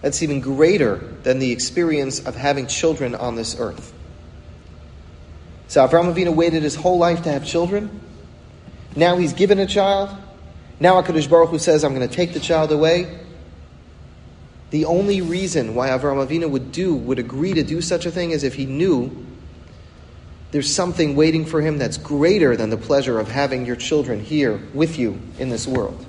that's 0.00 0.22
even 0.22 0.40
greater 0.40 0.96
than 1.22 1.38
the 1.38 1.50
experience 1.50 2.20
of 2.20 2.36
having 2.36 2.66
children 2.66 3.14
on 3.14 3.36
this 3.36 3.58
earth. 3.58 3.92
So 5.68 5.86
Avraham 5.86 6.12
Avinu 6.14 6.34
waited 6.34 6.62
his 6.62 6.74
whole 6.74 6.98
life 6.98 7.22
to 7.22 7.32
have 7.32 7.44
children. 7.44 8.00
Now 8.94 9.16
he's 9.16 9.32
given 9.32 9.58
a 9.58 9.66
child. 9.66 10.10
Now 10.78 11.00
HaKadosh 11.00 11.28
Baruch 11.28 11.50
Hu 11.50 11.58
says, 11.58 11.84
I'm 11.84 11.94
going 11.94 12.08
to 12.08 12.14
take 12.14 12.34
the 12.34 12.40
child 12.40 12.70
away. 12.70 13.18
The 14.70 14.84
only 14.84 15.20
reason 15.20 15.74
why 15.74 15.88
Avraham 15.88 16.26
Avinu 16.26 16.50
would 16.50 16.70
do, 16.70 16.94
would 16.94 17.18
agree 17.18 17.54
to 17.54 17.62
do 17.62 17.80
such 17.80 18.06
a 18.06 18.10
thing 18.10 18.30
is 18.30 18.44
if 18.44 18.54
he 18.54 18.66
knew 18.66 19.24
there's 20.54 20.72
something 20.72 21.16
waiting 21.16 21.44
for 21.44 21.60
him 21.60 21.78
that's 21.78 21.98
greater 21.98 22.56
than 22.56 22.70
the 22.70 22.76
pleasure 22.76 23.18
of 23.18 23.28
having 23.28 23.66
your 23.66 23.74
children 23.74 24.20
here 24.20 24.60
with 24.72 25.00
you 25.00 25.20
in 25.36 25.48
this 25.48 25.66
world. 25.66 26.06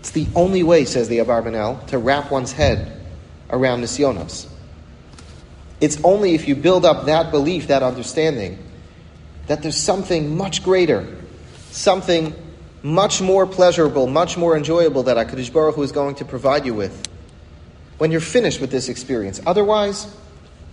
It's 0.00 0.10
the 0.10 0.26
only 0.34 0.62
way, 0.62 0.84
says 0.84 1.08
the 1.08 1.20
Abarbanel, 1.20 1.86
to 1.86 1.96
wrap 1.96 2.30
one's 2.30 2.52
head 2.52 3.00
around 3.48 3.80
Nisyonos. 3.80 4.46
It's 5.80 5.98
only 6.04 6.34
if 6.34 6.46
you 6.46 6.54
build 6.54 6.84
up 6.84 7.06
that 7.06 7.30
belief, 7.30 7.68
that 7.68 7.82
understanding, 7.82 8.58
that 9.46 9.62
there's 9.62 9.78
something 9.78 10.36
much 10.36 10.62
greater, 10.62 11.16
something 11.70 12.34
much 12.82 13.22
more 13.22 13.46
pleasurable, 13.46 14.06
much 14.06 14.36
more 14.36 14.54
enjoyable 14.54 15.04
that 15.04 15.16
HaKadosh 15.16 15.50
Baruch 15.50 15.76
Hu 15.76 15.82
is 15.82 15.92
going 15.92 16.16
to 16.16 16.26
provide 16.26 16.66
you 16.66 16.74
with 16.74 17.08
when 17.96 18.10
you're 18.10 18.20
finished 18.20 18.60
with 18.60 18.70
this 18.70 18.90
experience. 18.90 19.40
Otherwise, 19.46 20.14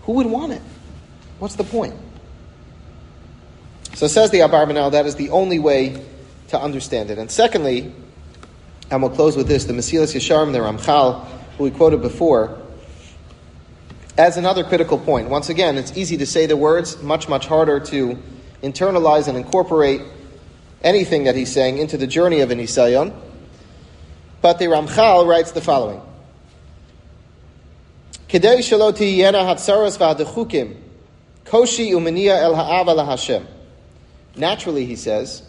who 0.01 0.11
would 0.15 0.28
want 0.28 0.51
it? 0.51 0.61
What's 1.41 1.55
the 1.55 1.63
point? 1.63 1.95
So 3.95 4.05
says 4.05 4.29
the 4.29 4.41
Abarbanel, 4.41 4.91
that 4.91 5.07
is 5.07 5.15
the 5.15 5.31
only 5.31 5.57
way 5.57 6.05
to 6.49 6.61
understand 6.61 7.09
it. 7.09 7.17
And 7.17 7.31
secondly, 7.31 7.91
and 8.91 9.01
we'll 9.01 9.09
close 9.09 9.35
with 9.35 9.47
this, 9.47 9.65
the 9.65 9.73
Mesilas 9.73 10.13
Yesharim, 10.13 10.51
the 10.51 10.59
Ramchal, 10.59 11.25
who 11.57 11.63
we 11.63 11.71
quoted 11.71 12.03
before, 12.03 12.61
as 14.19 14.37
another 14.37 14.63
critical 14.63 14.99
point. 14.99 15.29
Once 15.29 15.49
again, 15.49 15.79
it's 15.79 15.97
easy 15.97 16.15
to 16.17 16.27
say 16.27 16.45
the 16.45 16.55
words, 16.55 17.01
much, 17.01 17.27
much 17.27 17.47
harder 17.47 17.79
to 17.79 18.19
internalize 18.61 19.27
and 19.27 19.35
incorporate 19.35 20.03
anything 20.83 21.23
that 21.23 21.35
he's 21.35 21.51
saying 21.51 21.79
into 21.79 21.97
the 21.97 22.05
journey 22.05 22.41
of 22.41 22.51
an 22.51 22.59
Isayon. 22.59 23.19
But 24.43 24.59
the 24.59 24.65
Ramchal 24.65 25.25
writes 25.25 25.53
the 25.53 25.61
following. 25.61 26.03
Koshi 31.52 31.91
umenia 31.91 32.41
el 32.41 32.56
ha'ava 32.56 32.93
lahashem. 32.93 33.45
Naturally, 34.38 34.86
he 34.86 34.95
says, 34.95 35.43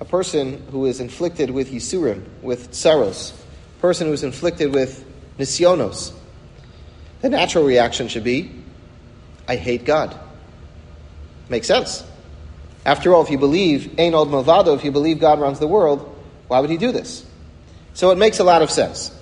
a 0.00 0.04
person 0.04 0.66
who 0.72 0.86
is 0.86 0.98
inflicted 0.98 1.50
with 1.50 1.70
Yisurim, 1.70 2.24
with 2.42 2.74
Saros, 2.74 3.32
a 3.78 3.80
person 3.80 4.08
who 4.08 4.12
is 4.12 4.24
inflicted 4.24 4.74
with 4.74 5.04
Nisyonos, 5.38 6.12
the 7.22 7.28
natural 7.28 7.64
reaction 7.64 8.08
should 8.08 8.24
be, 8.24 8.50
I 9.46 9.54
hate 9.54 9.84
God. 9.84 10.18
Makes 11.48 11.68
sense. 11.68 12.04
After 12.84 13.14
all, 13.14 13.22
if 13.22 13.30
you 13.30 13.38
believe 13.38 13.98
Ein 14.00 14.14
Od 14.14 14.28
Milvado, 14.28 14.74
if 14.74 14.84
you 14.84 14.90
believe 14.90 15.20
God 15.20 15.40
runs 15.40 15.60
the 15.60 15.68
world, 15.68 16.12
why 16.48 16.58
would 16.58 16.70
he 16.70 16.76
do 16.76 16.90
this? 16.90 17.24
So 17.94 18.10
it 18.10 18.18
makes 18.18 18.40
a 18.40 18.44
lot 18.44 18.62
of 18.62 18.70
sense. 18.72 19.12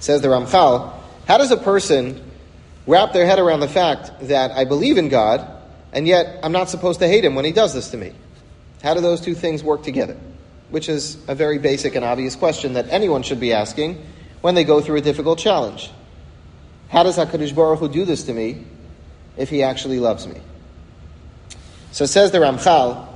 Says 0.00 0.20
the 0.20 0.28
Ramchal, 0.28 0.92
how 1.26 1.38
does 1.38 1.52
a 1.52 1.56
person 1.56 2.25
wrap 2.86 3.12
their 3.12 3.26
head 3.26 3.38
around 3.38 3.60
the 3.60 3.68
fact 3.68 4.10
that 4.28 4.52
I 4.52 4.64
believe 4.64 4.98
in 4.98 5.08
God, 5.08 5.46
and 5.92 6.06
yet 6.06 6.40
I'm 6.42 6.52
not 6.52 6.70
supposed 6.70 7.00
to 7.00 7.08
hate 7.08 7.24
him 7.24 7.34
when 7.34 7.44
he 7.44 7.52
does 7.52 7.74
this 7.74 7.90
to 7.90 7.96
me? 7.96 8.12
How 8.82 8.94
do 8.94 9.00
those 9.00 9.20
two 9.20 9.34
things 9.34 9.62
work 9.64 9.82
together? 9.82 10.16
Which 10.70 10.88
is 10.88 11.16
a 11.28 11.34
very 11.34 11.58
basic 11.58 11.94
and 11.94 12.04
obvious 12.04 12.36
question 12.36 12.74
that 12.74 12.88
anyone 12.90 13.22
should 13.22 13.40
be 13.40 13.52
asking 13.52 14.04
when 14.40 14.54
they 14.54 14.64
go 14.64 14.80
through 14.80 14.96
a 14.96 15.00
difficult 15.00 15.38
challenge. 15.38 15.90
How 16.88 17.02
does 17.02 17.16
HaKadosh 17.16 17.54
Baruch 17.54 17.80
Hu 17.80 17.88
do 17.88 18.04
this 18.04 18.24
to 18.24 18.32
me 18.32 18.64
if 19.36 19.50
he 19.50 19.62
actually 19.62 19.98
loves 19.98 20.26
me? 20.26 20.40
So 21.90 22.06
says 22.06 22.30
the 22.30 22.38
Ramchal, 22.38 23.08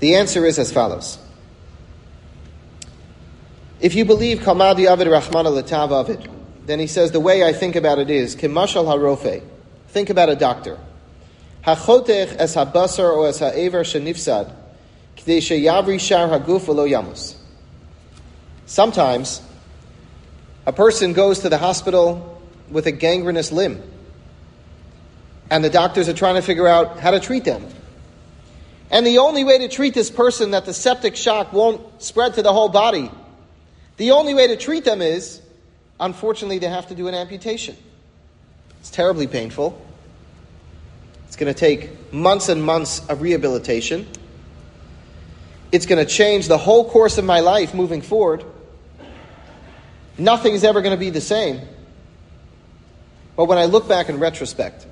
the 0.00 0.16
answer 0.16 0.44
is 0.44 0.58
as 0.58 0.72
follows. 0.72 1.18
If 3.80 3.94
you 3.94 4.04
believe 4.04 4.38
Kamadi 4.38 4.86
Avid 4.86 5.08
Rahman 5.08 5.52
Latav 5.52 5.92
Avid, 5.92 6.28
then 6.66 6.80
he 6.80 6.86
says 6.86 7.12
the 7.12 7.20
way 7.20 7.44
I 7.44 7.52
think 7.52 7.76
about 7.76 7.98
it 7.98 8.10
is 8.10 8.34
Kimashal 8.34 8.84
Harofe. 8.84 9.42
Think 9.88 10.10
about 10.10 10.28
a 10.28 10.36
doctor. 10.36 10.78
Hachotech 11.64 12.36
es 12.38 12.54
habasar 12.54 13.16
o 13.16 13.24
es 13.24 13.38
ha'ever 13.38 13.82
shenifsad, 13.82 14.52
k'dei 15.16 15.38
sheyavri 15.38 15.98
shar 15.98 16.28
haguf 16.28 16.62
v'lo 16.62 16.88
yamus. 16.88 17.36
Sometimes, 18.66 19.40
a 20.66 20.72
person 20.72 21.12
goes 21.12 21.40
to 21.40 21.48
the 21.48 21.58
hospital 21.58 22.42
with 22.68 22.86
a 22.86 22.92
gangrenous 22.92 23.52
limb, 23.52 23.80
and 25.50 25.64
the 25.64 25.70
doctors 25.70 26.08
are 26.08 26.14
trying 26.14 26.34
to 26.34 26.42
figure 26.42 26.66
out 26.66 26.98
how 26.98 27.12
to 27.12 27.20
treat 27.20 27.44
them. 27.44 27.64
And 28.90 29.06
the 29.06 29.18
only 29.18 29.44
way 29.44 29.58
to 29.58 29.68
treat 29.68 29.94
this 29.94 30.10
person 30.10 30.50
that 30.50 30.64
the 30.64 30.74
septic 30.74 31.14
shock 31.16 31.52
won't 31.52 32.02
spread 32.02 32.34
to 32.34 32.42
the 32.42 32.52
whole 32.52 32.68
body, 32.68 33.10
the 33.96 34.10
only 34.10 34.34
way 34.34 34.48
to 34.48 34.56
treat 34.56 34.84
them 34.84 35.00
is, 35.00 35.40
unfortunately, 36.00 36.58
they 36.58 36.68
have 36.68 36.88
to 36.88 36.94
do 36.94 37.08
an 37.08 37.14
amputation. 37.14 37.76
It's 38.80 38.90
terribly 38.90 39.26
painful. 39.26 39.80
It's 41.26 41.36
going 41.36 41.52
to 41.52 41.58
take 41.58 42.12
months 42.12 42.48
and 42.48 42.62
months 42.62 43.06
of 43.08 43.20
rehabilitation. 43.20 44.06
It's 45.72 45.86
going 45.86 46.04
to 46.04 46.10
change 46.10 46.48
the 46.48 46.58
whole 46.58 46.88
course 46.88 47.18
of 47.18 47.24
my 47.24 47.40
life 47.40 47.74
moving 47.74 48.00
forward. 48.00 48.44
Nothing 50.16 50.54
is 50.54 50.64
ever 50.64 50.80
going 50.80 50.94
to 50.94 51.00
be 51.00 51.10
the 51.10 51.20
same. 51.20 51.60
But 53.36 53.46
when 53.46 53.58
I 53.58 53.66
look 53.66 53.86
back 53.88 54.08
in 54.08 54.18
retrospect, 54.18 54.86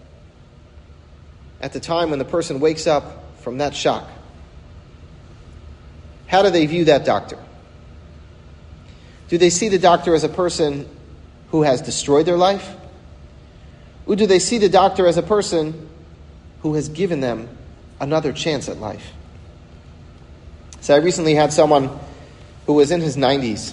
at 1.60 1.72
the 1.72 1.80
time 1.80 2.10
when 2.10 2.18
the 2.18 2.24
person 2.26 2.60
wakes 2.60 2.86
up 2.86 3.40
from 3.40 3.58
that 3.58 3.74
shock, 3.74 4.06
how 6.26 6.42
do 6.42 6.50
they 6.50 6.66
view 6.66 6.86
that 6.86 7.04
doctor? 7.04 7.38
Do 9.28 9.38
they 9.38 9.50
see 9.50 9.68
the 9.68 9.78
doctor 9.78 10.14
as 10.14 10.24
a 10.24 10.28
person 10.28 10.88
who 11.54 11.62
has 11.62 11.80
destroyed 11.80 12.26
their 12.26 12.36
life? 12.36 12.74
Or 14.06 14.16
do 14.16 14.26
they 14.26 14.40
see 14.40 14.58
the 14.58 14.68
doctor 14.68 15.06
as 15.06 15.16
a 15.16 15.22
person 15.22 15.88
who 16.62 16.74
has 16.74 16.88
given 16.88 17.20
them 17.20 17.48
another 18.00 18.32
chance 18.32 18.68
at 18.68 18.78
life. 18.78 19.12
So 20.80 20.96
I 20.96 20.98
recently 20.98 21.36
had 21.36 21.52
someone 21.52 21.96
who 22.66 22.72
was 22.72 22.90
in 22.90 23.00
his 23.00 23.16
90s 23.16 23.72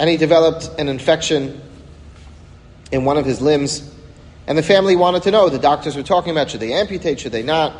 and 0.00 0.08
he 0.08 0.16
developed 0.16 0.70
an 0.80 0.88
infection 0.88 1.60
in 2.90 3.04
one 3.04 3.18
of 3.18 3.26
his 3.26 3.42
limbs. 3.42 3.94
And 4.46 4.56
the 4.56 4.62
family 4.62 4.96
wanted 4.96 5.24
to 5.24 5.30
know. 5.30 5.50
The 5.50 5.58
doctors 5.58 5.94
were 5.94 6.02
talking 6.02 6.30
about 6.30 6.48
should 6.48 6.60
they 6.60 6.72
amputate, 6.72 7.20
should 7.20 7.32
they 7.32 7.42
not? 7.42 7.76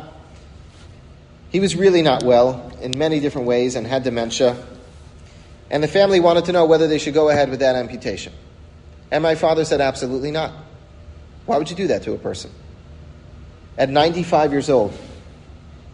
He 1.49 1.59
was 1.59 1.75
really 1.75 2.03
not 2.03 2.21
well 2.21 2.71
in 2.79 2.95
many 2.95 3.19
different 3.19 3.47
ways 3.47 3.73
and 3.73 3.87
had 3.87 4.03
dementia. 4.03 4.55
And 5.71 5.81
the 5.81 5.87
family 5.87 6.19
wanted 6.19 6.45
to 6.45 6.51
know 6.51 6.67
whether 6.67 6.87
they 6.87 6.99
should 6.99 7.15
go 7.15 7.29
ahead 7.29 7.49
with 7.49 7.61
that 7.61 7.75
amputation. 7.75 8.33
And 9.11 9.23
my 9.23 9.35
father 9.35 9.65
said, 9.65 9.81
absolutely 9.81 10.31
not. 10.31 10.53
Why 11.45 11.57
would 11.57 11.69
you 11.69 11.75
do 11.75 11.87
that 11.87 12.03
to 12.03 12.13
a 12.13 12.17
person? 12.17 12.51
at 13.79 13.89
95 13.89 14.51
years 14.51 14.69
old, 14.69 14.93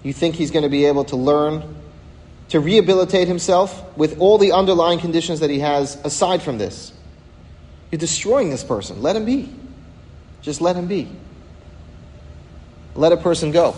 you 0.04 0.12
think 0.12 0.36
he's 0.36 0.52
going 0.52 0.64
to 0.64 0.70
be 0.70 0.86
able 0.86 1.06
to 1.06 1.16
learn 1.16 1.76
to 2.50 2.60
rehabilitate 2.60 3.28
himself 3.28 3.96
with 3.96 4.20
all 4.20 4.38
the 4.40 4.52
underlying 4.52 5.00
conditions 5.00 5.40
that 5.40 5.52
he 5.52 5.60
has 5.60 5.96
aside 6.04 6.42
from 6.42 6.58
this? 6.58 6.92
You're 7.92 8.00
destroying 8.00 8.50
this 8.50 8.64
person. 8.64 9.04
Let 9.04 9.16
him 9.16 9.26
be. 9.26 9.54
Just 10.42 10.62
let 10.62 10.76
him 10.76 10.88
be. 10.88 11.08
Let 12.96 13.12
a 13.12 13.18
person 13.18 13.52
go. 13.52 13.76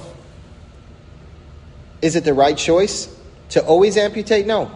Is 2.01 2.15
it 2.15 2.23
the 2.23 2.33
right 2.33 2.57
choice 2.57 3.13
to 3.49 3.63
always 3.63 3.97
amputate? 3.97 4.47
No. 4.47 4.71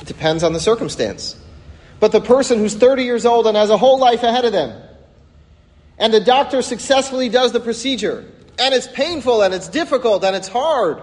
It 0.00 0.06
depends 0.06 0.44
on 0.44 0.52
the 0.52 0.60
circumstance. 0.60 1.36
But 2.00 2.12
the 2.12 2.20
person 2.20 2.58
who's 2.58 2.74
30 2.74 3.04
years 3.04 3.26
old 3.26 3.46
and 3.46 3.56
has 3.56 3.70
a 3.70 3.76
whole 3.76 3.98
life 3.98 4.22
ahead 4.22 4.44
of 4.44 4.52
them, 4.52 4.82
and 5.98 6.12
the 6.12 6.20
doctor 6.20 6.62
successfully 6.62 7.28
does 7.28 7.52
the 7.52 7.60
procedure, 7.60 8.24
and 8.58 8.74
it's 8.74 8.88
painful 8.88 9.42
and 9.42 9.54
it's 9.54 9.68
difficult 9.68 10.24
and 10.24 10.34
it's 10.34 10.48
hard, 10.48 11.00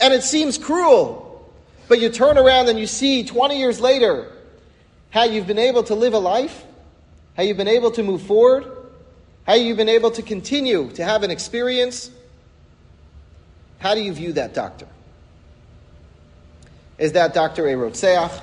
and 0.00 0.14
it 0.14 0.22
seems 0.22 0.58
cruel, 0.58 1.48
but 1.86 2.00
you 2.00 2.08
turn 2.08 2.38
around 2.38 2.68
and 2.68 2.78
you 2.78 2.86
see 2.86 3.24
20 3.24 3.58
years 3.58 3.78
later 3.78 4.32
how 5.10 5.24
you've 5.24 5.46
been 5.46 5.58
able 5.58 5.82
to 5.84 5.94
live 5.94 6.14
a 6.14 6.18
life, 6.18 6.64
how 7.36 7.42
you've 7.42 7.56
been 7.56 7.68
able 7.68 7.90
to 7.92 8.02
move 8.02 8.22
forward, 8.22 8.64
How 9.46 9.54
you've 9.54 9.76
been 9.76 9.88
able 9.88 10.10
to 10.10 10.22
continue 10.22 10.90
to 10.94 11.04
have 11.04 11.22
an 11.22 11.30
experience? 11.30 12.10
How 13.78 13.94
do 13.94 14.02
you 14.02 14.12
view 14.12 14.32
that 14.32 14.54
doctor? 14.54 14.88
Is 16.98 17.12
that 17.12 17.32
doctor 17.32 17.68
a 17.68 17.74
rotseach? 17.74 18.42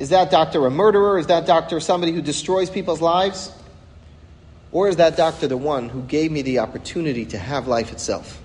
Is 0.00 0.08
that 0.08 0.30
doctor 0.30 0.64
a 0.66 0.70
murderer? 0.70 1.18
Is 1.18 1.26
that 1.26 1.46
doctor 1.46 1.78
somebody 1.78 2.12
who 2.12 2.22
destroys 2.22 2.70
people's 2.70 3.02
lives? 3.02 3.52
Or 4.72 4.88
is 4.88 4.96
that 4.96 5.14
doctor 5.14 5.46
the 5.46 5.58
one 5.58 5.90
who 5.90 6.00
gave 6.00 6.32
me 6.32 6.40
the 6.40 6.60
opportunity 6.60 7.26
to 7.26 7.38
have 7.38 7.68
life 7.68 7.92
itself? 7.92 8.40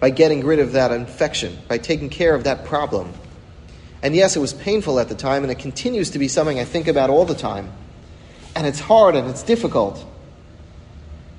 By 0.00 0.10
getting 0.10 0.44
rid 0.44 0.58
of 0.58 0.72
that 0.72 0.90
infection, 0.90 1.56
by 1.68 1.78
taking 1.78 2.10
care 2.10 2.34
of 2.34 2.44
that 2.44 2.64
problem. 2.64 3.12
And 4.02 4.16
yes, 4.16 4.34
it 4.34 4.40
was 4.40 4.52
painful 4.52 4.98
at 4.98 5.08
the 5.08 5.14
time, 5.14 5.44
and 5.44 5.52
it 5.52 5.60
continues 5.60 6.10
to 6.10 6.18
be 6.18 6.26
something 6.26 6.58
I 6.58 6.64
think 6.64 6.88
about 6.88 7.10
all 7.10 7.24
the 7.24 7.36
time. 7.36 7.70
And 8.56 8.66
it's 8.66 8.80
hard 8.80 9.14
and 9.14 9.30
it's 9.30 9.44
difficult. 9.44 10.04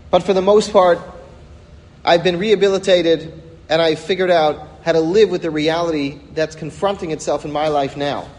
But 0.09 0.23
for 0.23 0.31
the 0.31 0.41
most 0.41 0.71
part, 0.71 0.99
I've 2.05 2.23
been 2.23 2.39
rehabilitated 2.39 3.43
and 3.67 3.81
I've 3.81 3.99
figured 3.99 4.31
out 4.31 4.69
how 4.85 4.93
to 4.93 5.01
live 5.01 5.29
with 5.29 5.41
the 5.41 5.51
reality 5.51 6.17
that's 6.33 6.55
confronting 6.55 7.11
itself 7.11 7.43
in 7.43 7.51
my 7.51 7.67
life 7.67 7.97
now. 7.97 8.29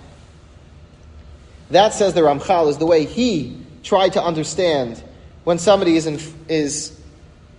That, 1.71 1.93
says 1.93 2.15
the 2.15 2.21
Ramchal, 2.21 2.69
is 2.69 2.79
the 2.79 2.87
way 2.87 3.05
he 3.05 3.61
tried 3.83 4.13
to 4.15 4.23
understand 4.23 5.03
when 5.45 5.59
somebody 5.59 5.97
is, 5.97 6.07
in, 6.07 6.21
is 6.49 6.99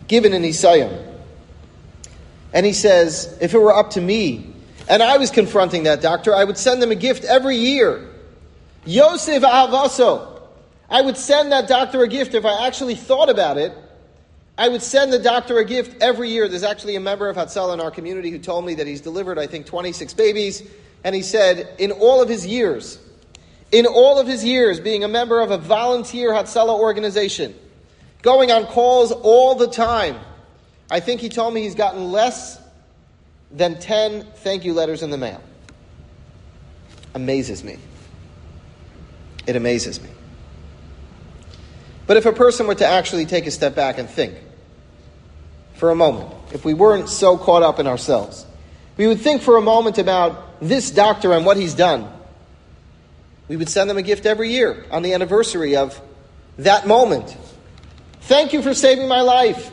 given 0.07 0.33
an 0.33 0.43
Isayim. 0.43 1.15
And 2.53 2.65
he 2.65 2.73
says, 2.73 3.37
if 3.41 3.53
it 3.53 3.59
were 3.59 3.73
up 3.73 3.91
to 3.91 4.01
me, 4.01 4.53
and 4.89 5.03
I 5.03 5.17
was 5.17 5.31
confronting 5.31 5.83
that 5.83 6.01
doctor, 6.01 6.33
I 6.33 6.43
would 6.43 6.57
send 6.57 6.81
them 6.81 6.91
a 6.91 6.95
gift 6.95 7.25
every 7.25 7.57
year. 7.57 8.07
Yosef 8.85 9.43
Ahavaso. 9.43 10.41
I 10.89 11.01
would 11.01 11.17
send 11.17 11.51
that 11.51 11.67
doctor 11.67 12.01
a 12.03 12.07
gift 12.07 12.33
if 12.33 12.45
I 12.45 12.65
actually 12.65 12.95
thought 12.95 13.29
about 13.29 13.57
it. 13.57 13.73
I 14.57 14.69
would 14.69 14.81
send 14.81 15.11
the 15.11 15.19
doctor 15.19 15.59
a 15.59 15.65
gift 15.65 16.01
every 16.01 16.29
year. 16.29 16.47
There's 16.47 16.63
actually 16.63 16.95
a 16.95 16.99
member 17.01 17.29
of 17.29 17.35
Hatzalah 17.35 17.73
in 17.73 17.81
our 17.81 17.91
community 17.91 18.31
who 18.31 18.39
told 18.39 18.65
me 18.65 18.75
that 18.75 18.87
he's 18.87 19.01
delivered, 19.01 19.37
I 19.37 19.45
think, 19.45 19.65
26 19.65 20.13
babies. 20.13 20.63
And 21.03 21.13
he 21.13 21.21
said, 21.21 21.69
in 21.77 21.91
all 21.91 22.21
of 22.21 22.29
his 22.29 22.45
years, 22.47 22.97
in 23.71 23.85
all 23.85 24.19
of 24.19 24.27
his 24.27 24.43
years 24.43 24.79
being 24.79 25.03
a 25.03 25.07
member 25.07 25.41
of 25.41 25.51
a 25.51 25.57
volunteer 25.57 26.31
Hatzalah 26.31 26.79
organization, 26.79 27.53
going 28.21 28.51
on 28.51 28.65
calls 28.65 29.11
all 29.11 29.55
the 29.55 29.67
time, 29.67 30.17
I 30.89 30.99
think 30.99 31.21
he 31.21 31.29
told 31.29 31.53
me 31.53 31.63
he's 31.63 31.75
gotten 31.75 32.11
less 32.11 32.61
than 33.51 33.79
10 33.79 34.23
thank 34.35 34.63
you 34.63 34.73
letters 34.73 35.03
in 35.03 35.09
the 35.09 35.17
mail. 35.17 35.41
Amazes 37.13 37.63
me. 37.63 37.77
It 39.45 39.55
amazes 39.55 40.01
me. 40.01 40.09
But 42.05 42.17
if 42.17 42.25
a 42.25 42.31
person 42.31 42.67
were 42.67 42.75
to 42.75 42.85
actually 42.85 43.25
take 43.25 43.47
a 43.47 43.51
step 43.51 43.75
back 43.75 43.97
and 43.97 44.09
think 44.09 44.35
for 45.73 45.89
a 45.89 45.95
moment, 45.95 46.33
if 46.53 46.63
we 46.63 46.73
weren't 46.73 47.09
so 47.09 47.37
caught 47.37 47.63
up 47.63 47.79
in 47.79 47.87
ourselves, 47.87 48.45
we 48.95 49.07
would 49.07 49.19
think 49.19 49.41
for 49.41 49.57
a 49.57 49.61
moment 49.61 49.97
about 49.97 50.59
this 50.61 50.89
doctor 50.89 51.33
and 51.33 51.45
what 51.45 51.57
he's 51.57 51.73
done 51.73 52.09
we 53.47 53.55
would 53.55 53.69
send 53.69 53.89
them 53.89 53.97
a 53.97 54.01
gift 54.01 54.25
every 54.25 54.51
year 54.51 54.85
on 54.91 55.03
the 55.03 55.13
anniversary 55.13 55.75
of 55.75 55.99
that 56.57 56.87
moment. 56.87 57.35
Thank 58.21 58.53
you 58.53 58.61
for 58.61 58.73
saving 58.73 59.07
my 59.07 59.21
life. 59.21 59.71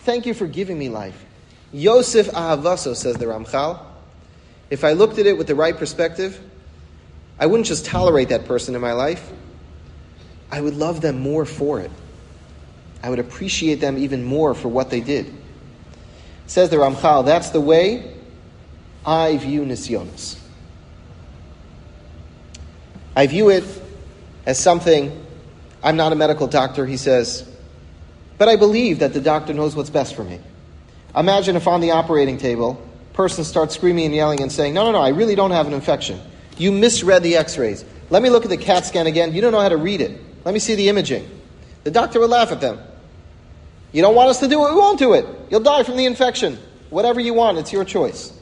Thank 0.00 0.26
you 0.26 0.34
for 0.34 0.46
giving 0.46 0.78
me 0.78 0.88
life. 0.88 1.24
Yosef 1.72 2.28
Ahavaso, 2.28 2.96
says 2.96 3.16
the 3.16 3.26
Ramchal. 3.26 3.78
If 4.70 4.84
I 4.84 4.92
looked 4.92 5.18
at 5.18 5.26
it 5.26 5.36
with 5.36 5.46
the 5.46 5.54
right 5.54 5.76
perspective, 5.76 6.40
I 7.38 7.46
wouldn't 7.46 7.66
just 7.66 7.84
tolerate 7.84 8.30
that 8.30 8.46
person 8.46 8.74
in 8.74 8.80
my 8.80 8.92
life. 8.92 9.30
I 10.50 10.60
would 10.60 10.76
love 10.76 11.00
them 11.00 11.18
more 11.18 11.44
for 11.44 11.80
it. 11.80 11.90
I 13.02 13.10
would 13.10 13.18
appreciate 13.18 13.76
them 13.76 13.98
even 13.98 14.24
more 14.24 14.54
for 14.54 14.68
what 14.68 14.90
they 14.90 15.00
did. 15.00 15.32
Says 16.46 16.70
the 16.70 16.76
Ramchal, 16.76 17.24
that's 17.24 17.50
the 17.50 17.60
way 17.60 18.14
I 19.04 19.36
view 19.38 19.62
Nisyonos. 19.62 20.38
I 23.14 23.26
view 23.26 23.50
it 23.50 23.64
as 24.46 24.58
something, 24.58 25.24
I'm 25.82 25.96
not 25.96 26.12
a 26.12 26.16
medical 26.16 26.46
doctor, 26.46 26.86
he 26.86 26.96
says, 26.96 27.48
but 28.38 28.48
I 28.48 28.56
believe 28.56 29.00
that 29.00 29.12
the 29.12 29.20
doctor 29.20 29.52
knows 29.52 29.76
what's 29.76 29.90
best 29.90 30.14
for 30.14 30.24
me. 30.24 30.40
Imagine 31.14 31.56
if 31.56 31.68
on 31.68 31.80
the 31.80 31.90
operating 31.90 32.38
table, 32.38 32.82
person 33.12 33.44
starts 33.44 33.74
screaming 33.74 34.06
and 34.06 34.14
yelling 34.14 34.40
and 34.40 34.50
saying, 34.50 34.74
No, 34.74 34.86
no, 34.86 34.92
no, 34.92 35.00
I 35.00 35.10
really 35.10 35.34
don't 35.34 35.50
have 35.50 35.66
an 35.66 35.74
infection. 35.74 36.20
You 36.56 36.72
misread 36.72 37.22
the 37.22 37.36
x 37.36 37.58
rays. 37.58 37.84
Let 38.10 38.22
me 38.22 38.30
look 38.30 38.44
at 38.44 38.50
the 38.50 38.56
CAT 38.56 38.86
scan 38.86 39.06
again. 39.06 39.34
You 39.34 39.40
don't 39.40 39.52
know 39.52 39.60
how 39.60 39.68
to 39.68 39.76
read 39.76 40.00
it. 40.00 40.18
Let 40.44 40.52
me 40.52 40.60
see 40.60 40.74
the 40.74 40.88
imaging. 40.88 41.28
The 41.84 41.90
doctor 41.90 42.20
would 42.20 42.30
laugh 42.30 42.52
at 42.52 42.60
them. 42.60 42.78
You 43.92 44.02
don't 44.02 44.14
want 44.14 44.30
us 44.30 44.40
to 44.40 44.48
do 44.48 44.64
it, 44.66 44.70
we 44.70 44.76
won't 44.76 44.98
do 44.98 45.12
it. 45.12 45.26
You'll 45.50 45.60
die 45.60 45.82
from 45.82 45.96
the 45.96 46.06
infection. 46.06 46.58
Whatever 46.90 47.20
you 47.20 47.34
want, 47.34 47.58
it's 47.58 47.72
your 47.72 47.84
choice. 47.84 48.32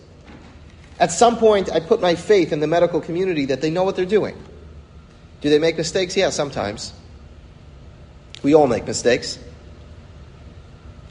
At 0.98 1.10
some 1.10 1.38
point, 1.38 1.70
I 1.70 1.80
put 1.80 2.00
my 2.00 2.14
faith 2.14 2.52
in 2.52 2.60
the 2.60 2.66
medical 2.66 3.00
community 3.00 3.46
that 3.46 3.60
they 3.60 3.70
know 3.70 3.84
what 3.84 3.96
they're 3.96 4.04
doing. 4.04 4.36
Do 5.40 5.50
they 5.50 5.58
make 5.58 5.76
mistakes? 5.76 6.16
Yeah, 6.16 6.30
sometimes. 6.30 6.92
We 8.42 8.54
all 8.54 8.66
make 8.66 8.86
mistakes. 8.86 9.38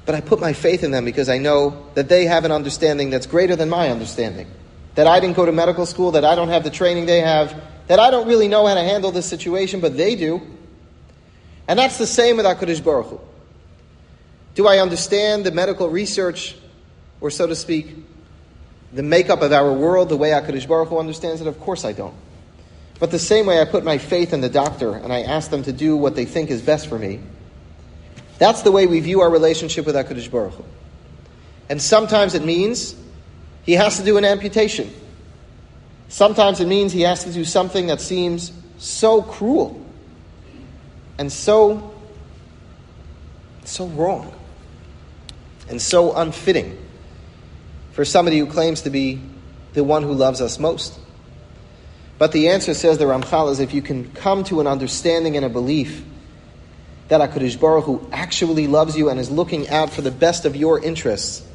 But 0.06 0.16
I 0.16 0.22
put 0.22 0.40
my 0.40 0.54
faith 0.54 0.84
in 0.84 0.92
them 0.92 1.06
because 1.06 1.30
I 1.30 1.38
know 1.38 1.86
that 1.94 2.10
they 2.10 2.26
have 2.26 2.46
an 2.46 2.52
understanding 2.52 3.10
that's 3.10 3.28
greater 3.28 3.56
than 3.56 3.70
my 3.70 3.90
understanding. 3.90 4.48
That 4.96 5.08
I 5.08 5.20
didn't 5.20 5.36
go 5.36 5.46
to 5.46 5.52
medical 5.52 5.86
school, 5.86 6.12
that 6.12 6.26
I 6.26 6.36
don't 6.36 6.50
have 6.50 6.64
the 6.64 6.72
training 6.72 7.06
they 7.06 7.22
have, 7.22 7.62
that 7.88 8.00
I 8.00 8.10
don't 8.12 8.28
really 8.28 8.48
know 8.48 8.66
how 8.66 8.74
to 8.74 8.84
handle 8.84 9.12
this 9.12 9.28
situation, 9.28 9.80
but 9.80 9.98
they 9.98 10.16
do. 10.16 10.42
And 11.68 11.78
that's 11.78 12.00
the 12.00 12.08
same 12.08 12.38
with 12.38 12.46
HaKadosh 12.46 12.84
Baruch 12.84 13.08
Hu. 13.08 13.22
Do 14.56 14.68
I 14.68 14.80
understand 14.80 15.46
the 15.46 15.52
medical 15.52 15.90
research, 15.90 16.56
or 17.22 17.30
so 17.30 17.46
to 17.46 17.56
speak, 17.56 17.96
the 18.92 19.04
makeup 19.04 19.44
of 19.44 19.54
our 19.54 19.72
world 19.72 20.10
the 20.10 20.18
way 20.18 20.30
HaKadosh 20.30 20.68
Baruch 20.68 20.90
Hu 20.90 20.98
understands 20.98 21.40
it? 21.42 21.48
Of 21.48 21.60
course 21.60 21.86
I 21.86 21.94
don't. 21.94 22.16
But 23.00 23.12
the 23.12 23.20
same 23.20 23.45
way 23.45 23.62
I 23.62 23.66
put 23.66 23.84
my 23.84 23.97
faith 23.97 24.34
in 24.34 24.41
the 24.41 24.50
doctor 24.50 24.93
and 24.93 25.14
I 25.14 25.22
ask 25.22 25.50
them 25.50 25.64
to 25.64 25.72
do 25.72 25.95
what 25.95 26.16
they 26.16 26.26
think 26.26 26.50
is 26.50 26.62
best 26.62 26.88
for 26.88 27.00
me, 27.00 27.22
that's 28.38 28.62
the 28.62 28.72
way 28.72 28.88
we 28.88 29.00
view 29.00 29.22
our 29.22 29.30
relationship 29.30 29.86
with 29.86 29.95
HaKadosh 29.95 30.30
Baruch 30.30 30.54
Hu. 30.54 30.66
And 31.70 31.82
sometimes 31.82 32.36
it 32.36 32.43
means 32.43 32.95
he 33.64 33.74
has 33.74 33.97
to 33.97 34.04
do 34.04 34.18
an 34.18 34.26
amputation. 34.26 34.93
Sometimes 36.10 36.60
it 36.60 36.68
means 36.68 36.91
he 36.91 37.02
has 37.02 37.24
to 37.24 37.32
do 37.32 37.45
something 37.45 37.88
that 37.88 38.02
seems 38.02 38.52
so 38.78 39.22
cruel 39.22 39.80
and 41.18 41.32
so 41.32 41.93
so 43.66 43.86
wrong 43.88 44.34
and 45.70 45.80
so 45.80 46.16
unfitting 46.16 46.76
for 47.91 48.04
somebody 48.04 48.39
who 48.39 48.47
claims 48.47 48.82
to 48.82 48.89
be 48.89 49.22
the 49.74 49.84
one 49.84 50.02
who 50.02 50.14
loves 50.14 50.41
us 50.41 50.58
most. 50.58 50.97
But 52.20 52.34
the 52.34 52.50
answer, 52.50 52.74
says 52.74 52.98
the 52.98 53.06
Ramchal, 53.06 53.50
is 53.50 53.62
if 53.62 53.74
you 53.74 53.82
can 53.82 54.12
come 54.12 54.44
to 54.44 54.60
an 54.60 54.68
understanding 54.68 55.38
and 55.38 55.46
a 55.46 55.50
belief 55.50 56.04
that 57.08 57.22
HaKadosh 57.22 57.60
Baruch 57.60 57.86
Hu 57.86 58.08
actually 58.12 58.68
loves 58.68 58.96
you 58.98 59.10
and 59.10 59.20
is 59.20 59.32
looking 59.32 59.70
out 59.70 59.90
for 59.90 60.02
the 60.02 60.12
best 60.12 60.44
of 60.44 60.56
your 60.56 60.84
interests, 60.84 61.48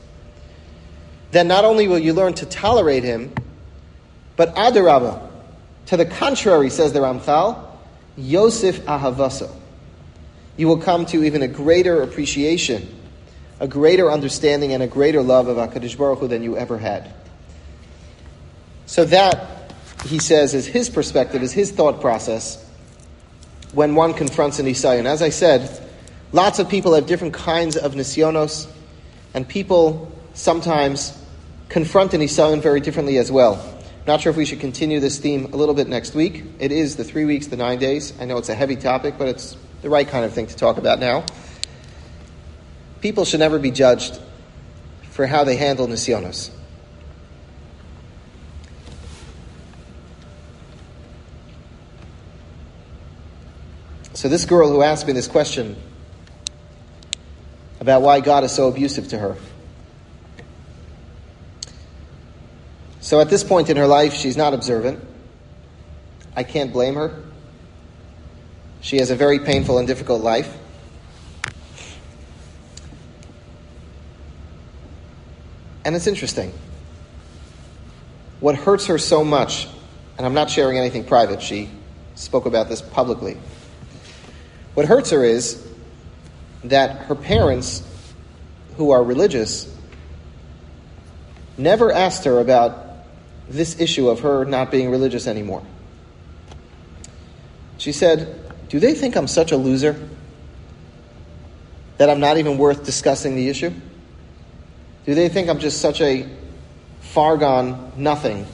then 1.32 1.48
not 1.48 1.66
only 1.66 1.86
will 1.86 1.98
you 1.98 2.14
learn 2.14 2.32
to 2.34 2.46
tolerate 2.46 3.04
him, 3.04 3.32
but 4.36 4.54
Adarabah, 4.56 5.30
to 5.86 5.98
the 5.98 6.06
contrary, 6.06 6.70
says 6.70 6.94
the 6.94 7.00
Ramchal, 7.00 7.62
Yosef 8.16 8.80
Ahavaso. 8.86 9.54
You 10.56 10.66
will 10.66 10.78
come 10.78 11.04
to 11.06 11.24
even 11.24 11.42
a 11.42 11.48
greater 11.48 12.00
appreciation, 12.02 12.88
a 13.60 13.68
greater 13.68 14.10
understanding, 14.10 14.72
and 14.72 14.82
a 14.82 14.86
greater 14.86 15.22
love 15.22 15.46
of 15.46 15.58
HaKadosh 15.58 15.98
Baruch 15.98 16.20
Hu 16.20 16.28
than 16.28 16.42
you 16.42 16.56
ever 16.56 16.78
had. 16.78 17.12
So 18.86 19.04
that 19.04 19.63
he 20.04 20.18
says, 20.18 20.54
is 20.54 20.66
his 20.66 20.90
perspective, 20.90 21.42
is 21.42 21.52
his 21.52 21.72
thought 21.72 22.00
process 22.00 22.62
when 23.72 23.94
one 23.94 24.14
confronts 24.14 24.58
an 24.58 24.66
Isayan. 24.66 25.06
As 25.06 25.22
I 25.22 25.30
said, 25.30 25.70
lots 26.32 26.58
of 26.58 26.68
people 26.68 26.94
have 26.94 27.06
different 27.06 27.34
kinds 27.34 27.76
of 27.76 27.94
nisyonos, 27.94 28.70
and 29.32 29.48
people 29.48 30.12
sometimes 30.34 31.18
confront 31.68 32.14
an 32.14 32.20
Isayan 32.20 32.60
very 32.60 32.80
differently 32.80 33.18
as 33.18 33.32
well. 33.32 33.70
Not 34.06 34.20
sure 34.20 34.30
if 34.30 34.36
we 34.36 34.44
should 34.44 34.60
continue 34.60 35.00
this 35.00 35.18
theme 35.18 35.46
a 35.52 35.56
little 35.56 35.74
bit 35.74 35.88
next 35.88 36.14
week. 36.14 36.44
It 36.58 36.70
is 36.70 36.96
the 36.96 37.04
three 37.04 37.24
weeks, 37.24 37.46
the 37.46 37.56
nine 37.56 37.78
days. 37.78 38.12
I 38.20 38.26
know 38.26 38.36
it's 38.36 38.50
a 38.50 38.54
heavy 38.54 38.76
topic, 38.76 39.14
but 39.16 39.28
it's 39.28 39.56
the 39.80 39.88
right 39.88 40.06
kind 40.06 40.24
of 40.24 40.32
thing 40.32 40.46
to 40.46 40.56
talk 40.56 40.76
about 40.76 41.00
now. 41.00 41.24
People 43.00 43.24
should 43.24 43.40
never 43.40 43.58
be 43.58 43.70
judged 43.70 44.20
for 45.10 45.26
how 45.26 45.44
they 45.44 45.56
handle 45.56 45.86
nisyonos. 45.86 46.50
So, 54.14 54.28
this 54.28 54.44
girl 54.44 54.70
who 54.70 54.80
asked 54.80 55.08
me 55.08 55.12
this 55.12 55.26
question 55.26 55.76
about 57.80 58.02
why 58.02 58.20
God 58.20 58.44
is 58.44 58.52
so 58.52 58.68
abusive 58.68 59.08
to 59.08 59.18
her. 59.18 59.36
So, 63.00 63.20
at 63.20 63.28
this 63.28 63.42
point 63.42 63.70
in 63.70 63.76
her 63.76 63.88
life, 63.88 64.14
she's 64.14 64.36
not 64.36 64.54
observant. 64.54 65.04
I 66.36 66.44
can't 66.44 66.72
blame 66.72 66.94
her. 66.94 67.24
She 68.80 68.98
has 68.98 69.10
a 69.10 69.16
very 69.16 69.40
painful 69.40 69.78
and 69.78 69.86
difficult 69.88 70.22
life. 70.22 70.56
And 75.84 75.96
it's 75.96 76.06
interesting. 76.06 76.52
What 78.38 78.54
hurts 78.54 78.86
her 78.86 78.98
so 78.98 79.24
much, 79.24 79.66
and 80.16 80.24
I'm 80.24 80.34
not 80.34 80.50
sharing 80.50 80.78
anything 80.78 81.02
private, 81.02 81.42
she 81.42 81.68
spoke 82.14 82.46
about 82.46 82.68
this 82.68 82.80
publicly. 82.80 83.38
What 84.74 84.86
hurts 84.86 85.10
her 85.10 85.24
is 85.24 85.64
that 86.64 87.06
her 87.06 87.14
parents, 87.14 87.82
who 88.76 88.90
are 88.90 89.02
religious, 89.02 89.72
never 91.56 91.92
asked 91.92 92.24
her 92.24 92.40
about 92.40 92.84
this 93.48 93.80
issue 93.80 94.08
of 94.08 94.20
her 94.20 94.44
not 94.44 94.70
being 94.70 94.90
religious 94.90 95.26
anymore. 95.26 95.62
She 97.78 97.92
said, 97.92 98.40
Do 98.68 98.80
they 98.80 98.94
think 98.94 99.16
I'm 99.16 99.28
such 99.28 99.52
a 99.52 99.56
loser 99.56 99.96
that 101.98 102.10
I'm 102.10 102.20
not 102.20 102.38
even 102.38 102.58
worth 102.58 102.84
discussing 102.84 103.36
the 103.36 103.48
issue? 103.48 103.72
Do 105.06 105.14
they 105.14 105.28
think 105.28 105.48
I'm 105.48 105.58
just 105.58 105.80
such 105.80 106.00
a 106.00 106.28
far 107.00 107.36
gone 107.36 107.92
nothing? 107.96 108.46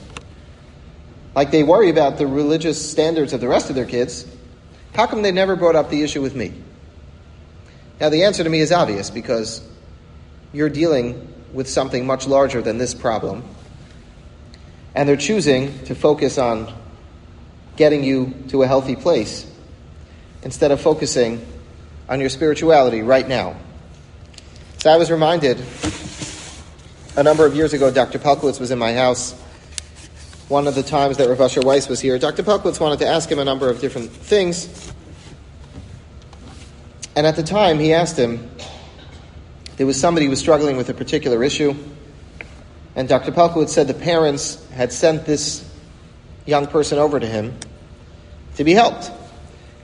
Like 1.33 1.51
they 1.51 1.63
worry 1.63 1.89
about 1.89 2.17
the 2.17 2.27
religious 2.27 2.91
standards 2.91 3.31
of 3.33 3.39
the 3.39 3.47
rest 3.47 3.69
of 3.69 3.75
their 3.75 3.85
kids. 3.85 4.25
How 4.93 5.07
come 5.07 5.21
they 5.21 5.31
never 5.31 5.55
brought 5.55 5.75
up 5.75 5.89
the 5.89 6.03
issue 6.03 6.21
with 6.21 6.35
me? 6.35 6.53
Now, 7.99 8.09
the 8.09 8.23
answer 8.23 8.43
to 8.43 8.49
me 8.49 8.59
is 8.59 8.71
obvious 8.71 9.09
because 9.09 9.61
you're 10.53 10.69
dealing 10.69 11.33
with 11.53 11.69
something 11.69 12.05
much 12.05 12.27
larger 12.27 12.61
than 12.61 12.77
this 12.77 12.93
problem. 12.93 13.43
And 14.95 15.07
they're 15.07 15.17
choosing 15.17 15.83
to 15.85 15.95
focus 15.95 16.37
on 16.37 16.73
getting 17.77 18.03
you 18.03 18.33
to 18.49 18.63
a 18.63 18.67
healthy 18.67 18.95
place 18.95 19.45
instead 20.43 20.71
of 20.71 20.81
focusing 20.81 21.45
on 22.09 22.19
your 22.19 22.29
spirituality 22.29 23.01
right 23.01 23.27
now. 23.27 23.55
So 24.79 24.89
I 24.89 24.97
was 24.97 25.11
reminded 25.11 25.63
a 27.15 27.23
number 27.23 27.45
of 27.45 27.55
years 27.55 27.73
ago, 27.73 27.91
Dr. 27.91 28.19
Pelcovitz 28.19 28.59
was 28.59 28.71
in 28.71 28.79
my 28.79 28.93
house. 28.93 29.35
One 30.51 30.67
of 30.67 30.75
the 30.75 30.83
times 30.83 31.15
that 31.15 31.29
Rav 31.29 31.39
Asher 31.39 31.61
Weiss 31.61 31.87
was 31.87 32.01
here, 32.01 32.19
Dr. 32.19 32.43
Pelcovitz 32.43 32.77
wanted 32.77 32.99
to 32.99 33.07
ask 33.07 33.31
him 33.31 33.39
a 33.39 33.45
number 33.45 33.69
of 33.69 33.79
different 33.79 34.11
things. 34.11 34.91
And 37.15 37.25
at 37.25 37.37
the 37.37 37.41
time, 37.41 37.79
he 37.79 37.93
asked 37.93 38.17
him, 38.17 38.51
there 39.77 39.87
was 39.87 39.97
somebody 39.97 40.25
who 40.25 40.29
was 40.29 40.41
struggling 40.41 40.75
with 40.75 40.89
a 40.89 40.93
particular 40.93 41.41
issue, 41.41 41.73
and 42.97 43.07
Dr. 43.07 43.31
Pelcovitz 43.31 43.69
said 43.69 43.87
the 43.87 43.93
parents 43.93 44.61
had 44.71 44.91
sent 44.91 45.25
this 45.25 45.65
young 46.45 46.67
person 46.67 46.97
over 46.97 47.17
to 47.17 47.27
him 47.27 47.57
to 48.57 48.65
be 48.65 48.73
helped. 48.73 49.09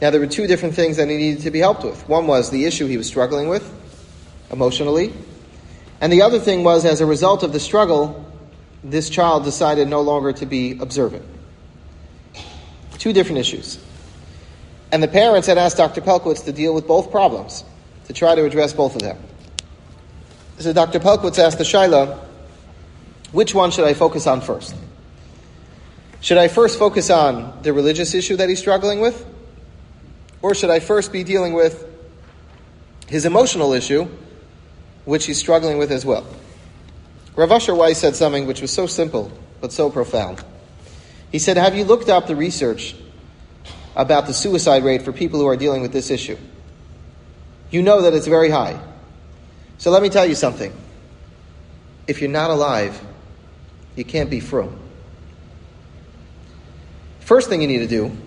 Now, 0.01 0.09
there 0.09 0.19
were 0.19 0.27
two 0.27 0.47
different 0.47 0.75
things 0.75 0.97
that 0.97 1.07
he 1.07 1.15
needed 1.15 1.43
to 1.43 1.51
be 1.51 1.59
helped 1.59 1.85
with. 1.85 2.09
One 2.09 2.27
was 2.27 2.49
the 2.49 2.65
issue 2.65 2.87
he 2.87 2.97
was 2.97 3.07
struggling 3.07 3.47
with 3.47 3.73
emotionally, 4.51 5.13
and 6.01 6.11
the 6.11 6.23
other 6.23 6.39
thing 6.39 6.65
was, 6.65 6.83
as 6.83 6.99
a 6.99 7.05
result 7.05 7.43
of 7.43 7.53
the 7.53 7.59
struggle, 7.61 8.26
this 8.83 9.09
child 9.09 9.43
decided 9.43 9.87
no 9.87 10.01
longer 10.01 10.33
to 10.33 10.45
be 10.45 10.77
observant. 10.79 11.25
Two 12.97 13.13
different 13.13 13.39
issues. 13.39 13.79
And 14.91 15.03
the 15.03 15.07
parents 15.07 15.47
had 15.47 15.57
asked 15.57 15.77
Dr. 15.77 16.01
Pelcovitz 16.01 16.45
to 16.45 16.53
deal 16.53 16.73
with 16.73 16.87
both 16.87 17.11
problems, 17.11 17.63
to 18.05 18.13
try 18.13 18.35
to 18.35 18.45
address 18.45 18.73
both 18.73 18.95
of 18.95 19.01
them. 19.01 19.17
So 20.59 20.73
Dr. 20.73 20.99
Pelcovitz 20.99 21.39
asked 21.39 21.57
the 21.57 21.63
Shaila, 21.63 22.17
which 23.31 23.53
one 23.53 23.71
should 23.71 23.85
I 23.85 23.93
focus 23.93 24.25
on 24.25 24.41
first? 24.41 24.75
Should 26.21 26.37
I 26.37 26.47
first 26.47 26.79
focus 26.79 27.09
on 27.09 27.59
the 27.61 27.73
religious 27.73 28.13
issue 28.13 28.37
that 28.37 28.49
he's 28.49 28.59
struggling 28.59 28.99
with? 28.99 29.25
Or 30.41 30.55
should 30.55 30.69
I 30.69 30.79
first 30.79 31.11
be 31.11 31.23
dealing 31.23 31.53
with 31.53 31.85
his 33.07 33.25
emotional 33.25 33.73
issue, 33.73 34.07
which 35.05 35.25
he's 35.25 35.37
struggling 35.37 35.77
with 35.77 35.91
as 35.91 36.05
well. 36.05 36.25
Rav 37.37 37.51
Asher 37.51 37.75
Weiss 37.75 37.99
said 37.99 38.15
something 38.15 38.47
which 38.47 38.61
was 38.61 38.71
so 38.71 38.87
simple 38.87 39.31
but 39.61 39.71
so 39.71 39.89
profound. 39.89 40.43
He 41.31 41.39
said, 41.39 41.55
Have 41.55 41.75
you 41.75 41.85
looked 41.85 42.09
up 42.09 42.27
the 42.27 42.35
research 42.35 42.95
about 43.95 44.25
the 44.25 44.33
suicide 44.33 44.83
rate 44.83 45.03
for 45.03 45.13
people 45.13 45.39
who 45.39 45.47
are 45.47 45.55
dealing 45.55 45.81
with 45.81 45.93
this 45.93 46.09
issue? 46.09 46.37
You 47.69 47.83
know 47.83 48.01
that 48.01 48.13
it's 48.13 48.27
very 48.27 48.49
high. 48.49 48.79
So 49.77 49.91
let 49.91 50.01
me 50.01 50.09
tell 50.09 50.25
you 50.25 50.35
something. 50.35 50.73
If 52.07 52.21
you're 52.21 52.29
not 52.29 52.49
alive, 52.49 52.99
you 53.95 54.03
can't 54.03 54.29
be 54.29 54.39
frum. 54.39 54.79
First 57.19 57.49
thing 57.49 57.61
you 57.61 57.67
need 57.67 57.79
to 57.79 57.87
do 57.87 58.17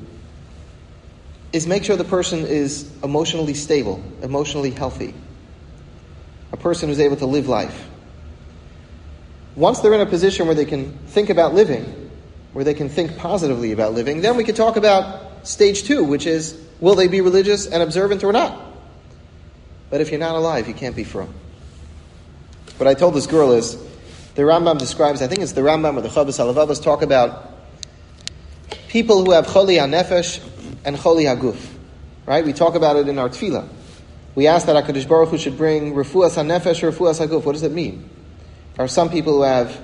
is 1.52 1.66
make 1.66 1.82
sure 1.82 1.96
the 1.96 2.04
person 2.04 2.46
is 2.46 2.88
emotionally 3.02 3.54
stable, 3.54 4.02
emotionally 4.22 4.70
healthy 4.70 5.14
a 6.52 6.56
person 6.56 6.88
who's 6.88 7.00
able 7.00 7.16
to 7.16 7.26
live 7.26 7.48
life. 7.48 7.89
Once 9.56 9.80
they're 9.80 9.94
in 9.94 10.00
a 10.00 10.06
position 10.06 10.46
where 10.46 10.54
they 10.54 10.64
can 10.64 10.92
think 11.08 11.30
about 11.30 11.54
living, 11.54 12.10
where 12.52 12.64
they 12.64 12.74
can 12.74 12.88
think 12.88 13.16
positively 13.18 13.72
about 13.72 13.92
living, 13.92 14.20
then 14.20 14.36
we 14.36 14.44
can 14.44 14.54
talk 14.54 14.76
about 14.76 15.46
stage 15.46 15.84
two, 15.84 16.04
which 16.04 16.26
is 16.26 16.60
will 16.80 16.94
they 16.94 17.08
be 17.08 17.20
religious 17.20 17.66
and 17.66 17.82
observant 17.82 18.24
or 18.24 18.32
not? 18.32 18.60
But 19.90 20.00
if 20.00 20.10
you're 20.10 20.20
not 20.20 20.36
alive, 20.36 20.68
you 20.68 20.74
can't 20.74 20.94
be 20.94 21.04
frum. 21.04 21.32
What 22.76 22.86
I 22.86 22.94
told 22.94 23.14
this 23.14 23.26
girl 23.26 23.52
is 23.52 23.76
the 24.34 24.42
Rambam 24.42 24.78
describes, 24.78 25.20
I 25.20 25.26
think 25.26 25.42
it's 25.42 25.52
the 25.52 25.60
Rambam 25.60 25.96
or 25.96 26.00
the 26.00 26.08
Chovos 26.08 26.38
HaLevavos 26.38 26.82
talk 26.82 27.02
about 27.02 27.52
people 28.88 29.24
who 29.24 29.32
have 29.32 29.46
choli 29.46 29.78
hanefesh 29.78 30.42
and 30.84 30.96
choli 30.96 31.24
haguf. 31.24 31.58
Right? 32.24 32.44
We 32.44 32.52
talk 32.52 32.76
about 32.76 32.96
it 32.96 33.08
in 33.08 33.18
our 33.18 33.28
tefillah. 33.28 33.68
We 34.34 34.46
ask 34.46 34.66
that 34.66 34.84
HaKadosh 34.84 35.08
Baruch 35.08 35.30
Hu 35.30 35.38
should 35.38 35.58
bring 35.58 35.92
refuas 35.92 36.36
hanefesh 36.36 36.82
or 36.82 36.92
refuas 36.92 37.24
haguf. 37.24 37.44
What 37.44 37.52
does 37.52 37.64
it 37.64 37.72
mean? 37.72 38.08
Are 38.80 38.88
some 38.88 39.10
people 39.10 39.34
who 39.34 39.42
have 39.42 39.78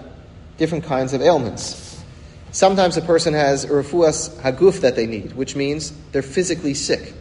different 0.57 0.85
kinds 0.85 1.13
of 1.13 1.21
ailments. 1.21 2.03
Sometimes 2.51 2.97
a 2.97 3.03
person 3.03 3.35
has 3.35 3.65
a 3.65 3.69
refuas 3.69 4.35
haguf 4.41 4.81
that 4.81 4.97
they 4.97 5.07
need, 5.07 5.35
which 5.35 5.55
means 5.55 5.93
they're 6.13 6.23
physically 6.23 6.73
sick. 6.73 7.13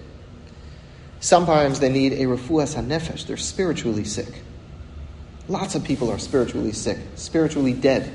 Sometimes 1.19 1.81
they 1.81 1.89
need 1.89 2.13
a 2.13 2.27
refuas 2.27 2.81
hanefesh. 2.81 3.27
They're 3.27 3.35
spiritually 3.35 4.05
sick. 4.05 4.41
Lots 5.49 5.75
of 5.75 5.83
people 5.83 6.09
are 6.11 6.17
spiritually 6.17 6.71
sick, 6.71 6.97
spiritually 7.15 7.73
dead, 7.73 8.09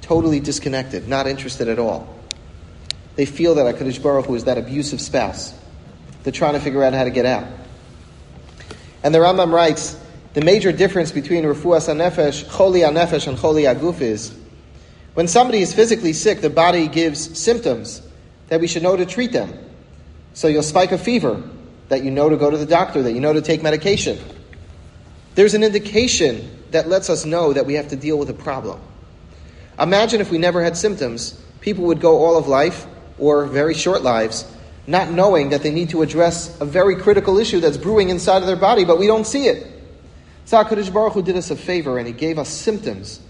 totally 0.00 0.40
disconnected, 0.40 1.06
not 1.06 1.26
interested 1.26 1.68
at 1.68 1.78
all. 1.78 2.16
They 3.16 3.26
feel 3.26 3.56
that 3.56 3.74
HaKadosh 3.74 4.02
Baruch 4.02 4.24
Hu 4.24 4.36
is 4.36 4.44
that 4.44 4.56
abusive 4.56 5.02
spouse 5.02 5.52
they're 6.22 6.32
trying 6.32 6.54
to 6.54 6.60
figure 6.60 6.82
out 6.82 6.94
how 6.94 7.04
to 7.04 7.10
get 7.10 7.26
out. 7.26 7.46
And 9.02 9.14
the 9.14 9.18
Rambam 9.18 9.52
writes, 9.52 10.00
the 10.32 10.40
major 10.42 10.72
difference 10.72 11.10
between 11.10 11.44
refuas 11.44 11.88
nefesh, 11.94 12.44
choli 12.44 12.88
nefesh, 12.92 13.26
and 13.26 13.36
choli 13.36 13.72
aguf 13.72 14.00
is 14.00 14.34
when 15.14 15.26
somebody 15.26 15.60
is 15.60 15.74
physically 15.74 16.12
sick, 16.12 16.40
the 16.40 16.50
body 16.50 16.86
gives 16.86 17.38
symptoms 17.38 18.02
that 18.48 18.60
we 18.60 18.66
should 18.66 18.82
know 18.82 18.96
to 18.96 19.06
treat 19.06 19.32
them. 19.32 19.52
So 20.34 20.48
you'll 20.48 20.62
spike 20.62 20.92
a 20.92 20.98
fever, 20.98 21.42
that 21.88 22.04
you 22.04 22.10
know 22.12 22.28
to 22.28 22.36
go 22.36 22.50
to 22.50 22.56
the 22.56 22.66
doctor, 22.66 23.02
that 23.02 23.12
you 23.12 23.20
know 23.20 23.32
to 23.32 23.42
take 23.42 23.62
medication. 23.62 24.18
There's 25.34 25.54
an 25.54 25.64
indication 25.64 26.58
that 26.70 26.88
lets 26.88 27.10
us 27.10 27.24
know 27.24 27.52
that 27.52 27.66
we 27.66 27.74
have 27.74 27.88
to 27.88 27.96
deal 27.96 28.18
with 28.18 28.30
a 28.30 28.34
problem. 28.34 28.80
Imagine 29.78 30.20
if 30.20 30.30
we 30.30 30.38
never 30.38 30.62
had 30.62 30.76
symptoms, 30.76 31.40
people 31.60 31.84
would 31.86 32.00
go 32.00 32.18
all 32.18 32.36
of 32.36 32.46
life, 32.46 32.86
or 33.18 33.46
very 33.46 33.74
short 33.74 34.02
lives, 34.02 34.46
not 34.86 35.10
knowing 35.10 35.50
that 35.50 35.62
they 35.62 35.70
need 35.70 35.90
to 35.90 36.02
address 36.02 36.58
a 36.60 36.64
very 36.64 36.96
critical 36.96 37.38
issue 37.38 37.60
that's 37.60 37.76
brewing 37.76 38.08
inside 38.08 38.38
of 38.38 38.46
their 38.46 38.56
body, 38.56 38.84
but 38.84 38.98
we 38.98 39.06
don't 39.06 39.26
see 39.26 39.46
it. 39.46 39.79
So 40.50 40.56
HaKadosh 40.64 40.92
Baruch 40.92 41.12
Hu 41.12 41.22
did 41.22 41.36
us 41.36 41.52
a 41.52 41.56
favor 41.56 41.96
and 41.96 42.08
He 42.08 42.12
gave 42.12 42.36
us 42.36 42.48
symptoms 42.48 43.20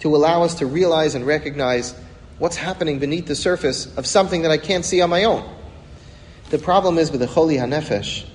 to 0.00 0.14
allow 0.14 0.42
us 0.42 0.56
to 0.56 0.66
realize 0.66 1.14
and 1.14 1.26
recognize 1.26 1.98
what's 2.38 2.56
happening 2.56 2.98
beneath 2.98 3.24
the 3.24 3.34
surface 3.34 3.96
of 3.96 4.06
something 4.06 4.42
that 4.42 4.50
I 4.50 4.58
can't 4.58 4.84
see 4.84 5.00
on 5.00 5.08
my 5.08 5.24
own. 5.24 5.50
The 6.50 6.58
problem 6.58 6.98
is 6.98 7.10
with 7.10 7.20
the 7.20 7.28
Choli 7.28 7.58
HaNefesh, 7.58 8.28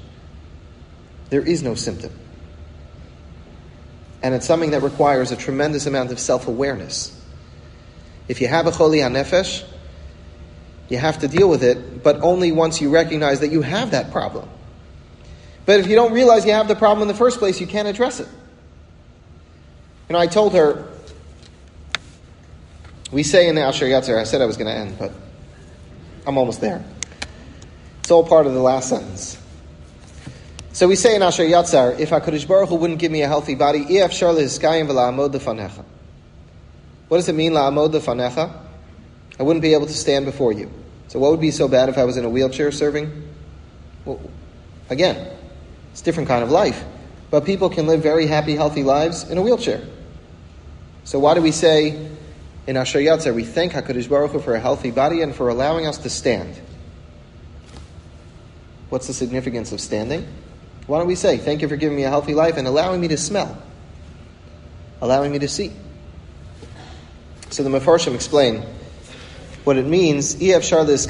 there 1.30 1.44
is 1.44 1.62
no 1.62 1.76
symptom. 1.76 2.12
And 4.24 4.34
it's 4.34 4.48
something 4.48 4.72
that 4.72 4.82
requires 4.82 5.32
a 5.32 5.36
tremendous 5.36 5.86
amount 5.86 6.12
of 6.12 6.20
self 6.20 6.48
awareness. 6.48 7.16
If 8.28 8.42
you 8.42 8.48
have 8.48 8.66
a 8.66 8.72
Choli 8.72 9.08
HaNefesh, 9.08 9.64
you 10.90 10.98
have 10.98 11.20
to 11.20 11.28
deal 11.28 11.48
with 11.48 11.64
it, 11.64 12.02
but 12.02 12.22
only 12.24 12.52
once 12.52 12.82
you 12.82 12.90
recognize 12.90 13.42
that 13.42 13.52
you 13.52 13.62
have 13.62 13.92
that 13.92 14.12
problem. 14.12 14.50
But 15.72 15.80
if 15.80 15.88
you 15.88 15.96
don't 15.96 16.12
realize 16.12 16.46
you 16.46 16.52
have 16.52 16.68
the 16.68 16.76
problem 16.76 17.02
in 17.04 17.08
the 17.08 17.18
first 17.18 17.40
place, 17.40 17.62
you 17.62 17.66
can't 17.66 17.88
address 17.88 18.20
it. 18.20 18.28
You 20.10 20.14
know, 20.14 20.20
I 20.20 20.28
told 20.28 20.54
her, 20.54 20.90
we 23.10 23.24
say 23.24 23.48
in 23.48 23.56
the 23.56 23.62
Asher 23.62 23.86
Yatzar, 23.86 24.20
I 24.20 24.26
said 24.26 24.42
I 24.42 24.48
was 24.48 24.58
going 24.58 24.68
to 24.68 24.74
end, 24.74 25.00
but 25.00 25.14
I'm 26.28 26.38
almost 26.38 26.60
there. 26.60 26.84
It's 28.02 28.12
all 28.12 28.28
part 28.28 28.48
of 28.48 28.54
the 28.54 28.60
last 28.60 28.90
sentence. 28.90 29.42
So 30.74 30.90
we 30.90 30.98
say 30.98 31.16
in 31.16 31.22
Asher 31.22 31.46
Yatzar, 31.46 31.98
if 31.98 32.10
HaKadosh 32.10 32.50
Baruch 32.50 32.68
Hu 32.68 32.76
wouldn't 32.76 33.00
give 33.00 33.14
me 33.14 33.22
a 33.22 33.30
healthy 33.30 33.56
body, 33.56 33.86
if 33.96 34.22
what 37.08 37.18
does 37.18 37.30
it 37.30 37.36
mean, 37.36 37.54
la'amod 37.54 37.94
lefanecha? 37.94 38.60
I 39.40 39.44
wouldn't 39.44 39.64
be 39.64 39.74
able 39.74 39.88
to 39.88 39.94
stand 39.94 40.26
before 40.26 40.52
you. 40.52 40.70
So, 41.08 41.18
what 41.20 41.32
would 41.32 41.40
be 41.40 41.52
so 41.52 41.70
bad 41.70 41.88
if 41.88 41.98
I 41.98 42.04
was 42.04 42.18
in 42.18 42.26
a 42.26 42.30
wheelchair 42.30 42.74
serving? 42.74 43.30
Well, 44.04 44.20
again, 44.90 45.38
it's 45.92 46.02
a 46.02 46.04
different 46.04 46.28
kind 46.28 46.44
of 46.44 46.52
life. 46.52 46.84
but 47.32 47.46
people 47.46 47.70
can 47.70 47.88
live 47.88 48.04
very 48.04 48.28
happy, 48.28 48.56
healthy 48.56 48.84
lives 48.84 49.24
in 49.30 49.38
a 49.38 49.42
wheelchair. 49.42 49.82
So 51.06 51.18
why 51.18 51.34
do 51.34 51.42
we 51.42 51.52
say 51.52 52.10
in 52.68 52.78
Asher 52.78 53.00
Yatzer, 53.00 53.34
we 53.34 53.46
thank 53.46 53.72
HaKadosh 53.72 54.10
Baruch 54.10 54.32
Hu 54.32 54.40
for 54.40 54.54
a 54.54 54.60
healthy 54.60 54.92
body 54.92 55.22
and 55.22 55.34
for 55.34 55.48
allowing 55.48 55.88
us 55.88 55.98
to 56.00 56.10
stand? 56.10 56.60
What's 58.90 59.08
the 59.08 59.14
significance 59.14 59.72
of 59.72 59.80
standing? 59.80 60.28
Why 60.88 61.00
don't 61.00 61.08
we 61.08 61.16
say, 61.16 61.38
thank 61.38 61.62
you 61.62 61.70
for 61.70 61.78
giving 61.78 61.96
me 61.96 62.04
a 62.04 62.10
healthy 62.10 62.34
life 62.34 62.58
and 62.58 62.68
allowing 62.68 63.00
me 63.00 63.08
to 63.08 63.18
smell, 63.18 63.58
allowing 65.00 65.32
me 65.32 65.40
to 65.40 65.48
see? 65.48 65.72
So 67.50 67.64
the 67.64 67.70
Mefarshim 67.70 68.14
explain 68.14 68.64
what 69.64 69.78
it 69.78 69.86
means. 69.86 70.42
Ef 70.42 70.66
Shar 70.66 70.90
is 70.90 71.08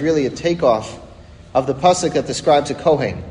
really 0.00 0.26
a 0.26 0.30
takeoff 0.30 0.98
of 1.54 1.66
the 1.66 1.74
pasuk 1.74 2.14
that 2.14 2.26
describes 2.26 2.70
a 2.70 2.74
kohen 2.74 3.22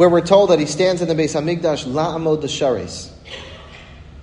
where 0.00 0.08
we're 0.08 0.22
told 0.22 0.48
that 0.48 0.58
he 0.58 0.64
stands 0.64 1.02
in 1.02 1.08
the 1.08 1.14
Beis 1.14 1.38
Hamikdash 1.38 1.84
la'amod 1.84 2.42
sharis. 2.44 3.10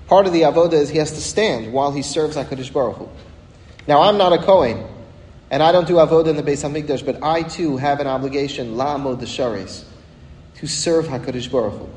Part 0.08 0.26
of 0.26 0.34
the 0.34 0.42
avoda 0.42 0.74
is 0.74 0.90
he 0.90 0.98
has 0.98 1.12
to 1.12 1.22
stand 1.22 1.72
while 1.72 1.92
he 1.92 2.02
serves 2.02 2.36
Hakadosh 2.36 2.74
Baruch 2.74 2.98
Hu. 2.98 3.08
Now 3.88 4.02
I'm 4.02 4.18
not 4.18 4.34
a 4.34 4.40
kohen, 4.40 4.84
and 5.52 5.62
I 5.62 5.72
don't 5.72 5.88
do 5.88 5.98
avoda 5.98 6.30
in 6.30 6.36
the 6.36 6.42
Beis 6.42 6.68
Hamikdash, 6.68 7.06
but 7.06 7.22
I 7.22 7.44
too 7.44 7.78
have 7.78 8.00
an 8.00 8.08
obligation 8.08 8.74
la'amod 8.74 9.20
sharis 9.20 9.84
to 10.56 10.66
serve 10.66 11.06
Hakadosh 11.06 11.52
Baruch 11.52 11.74
Hu. 11.74 11.88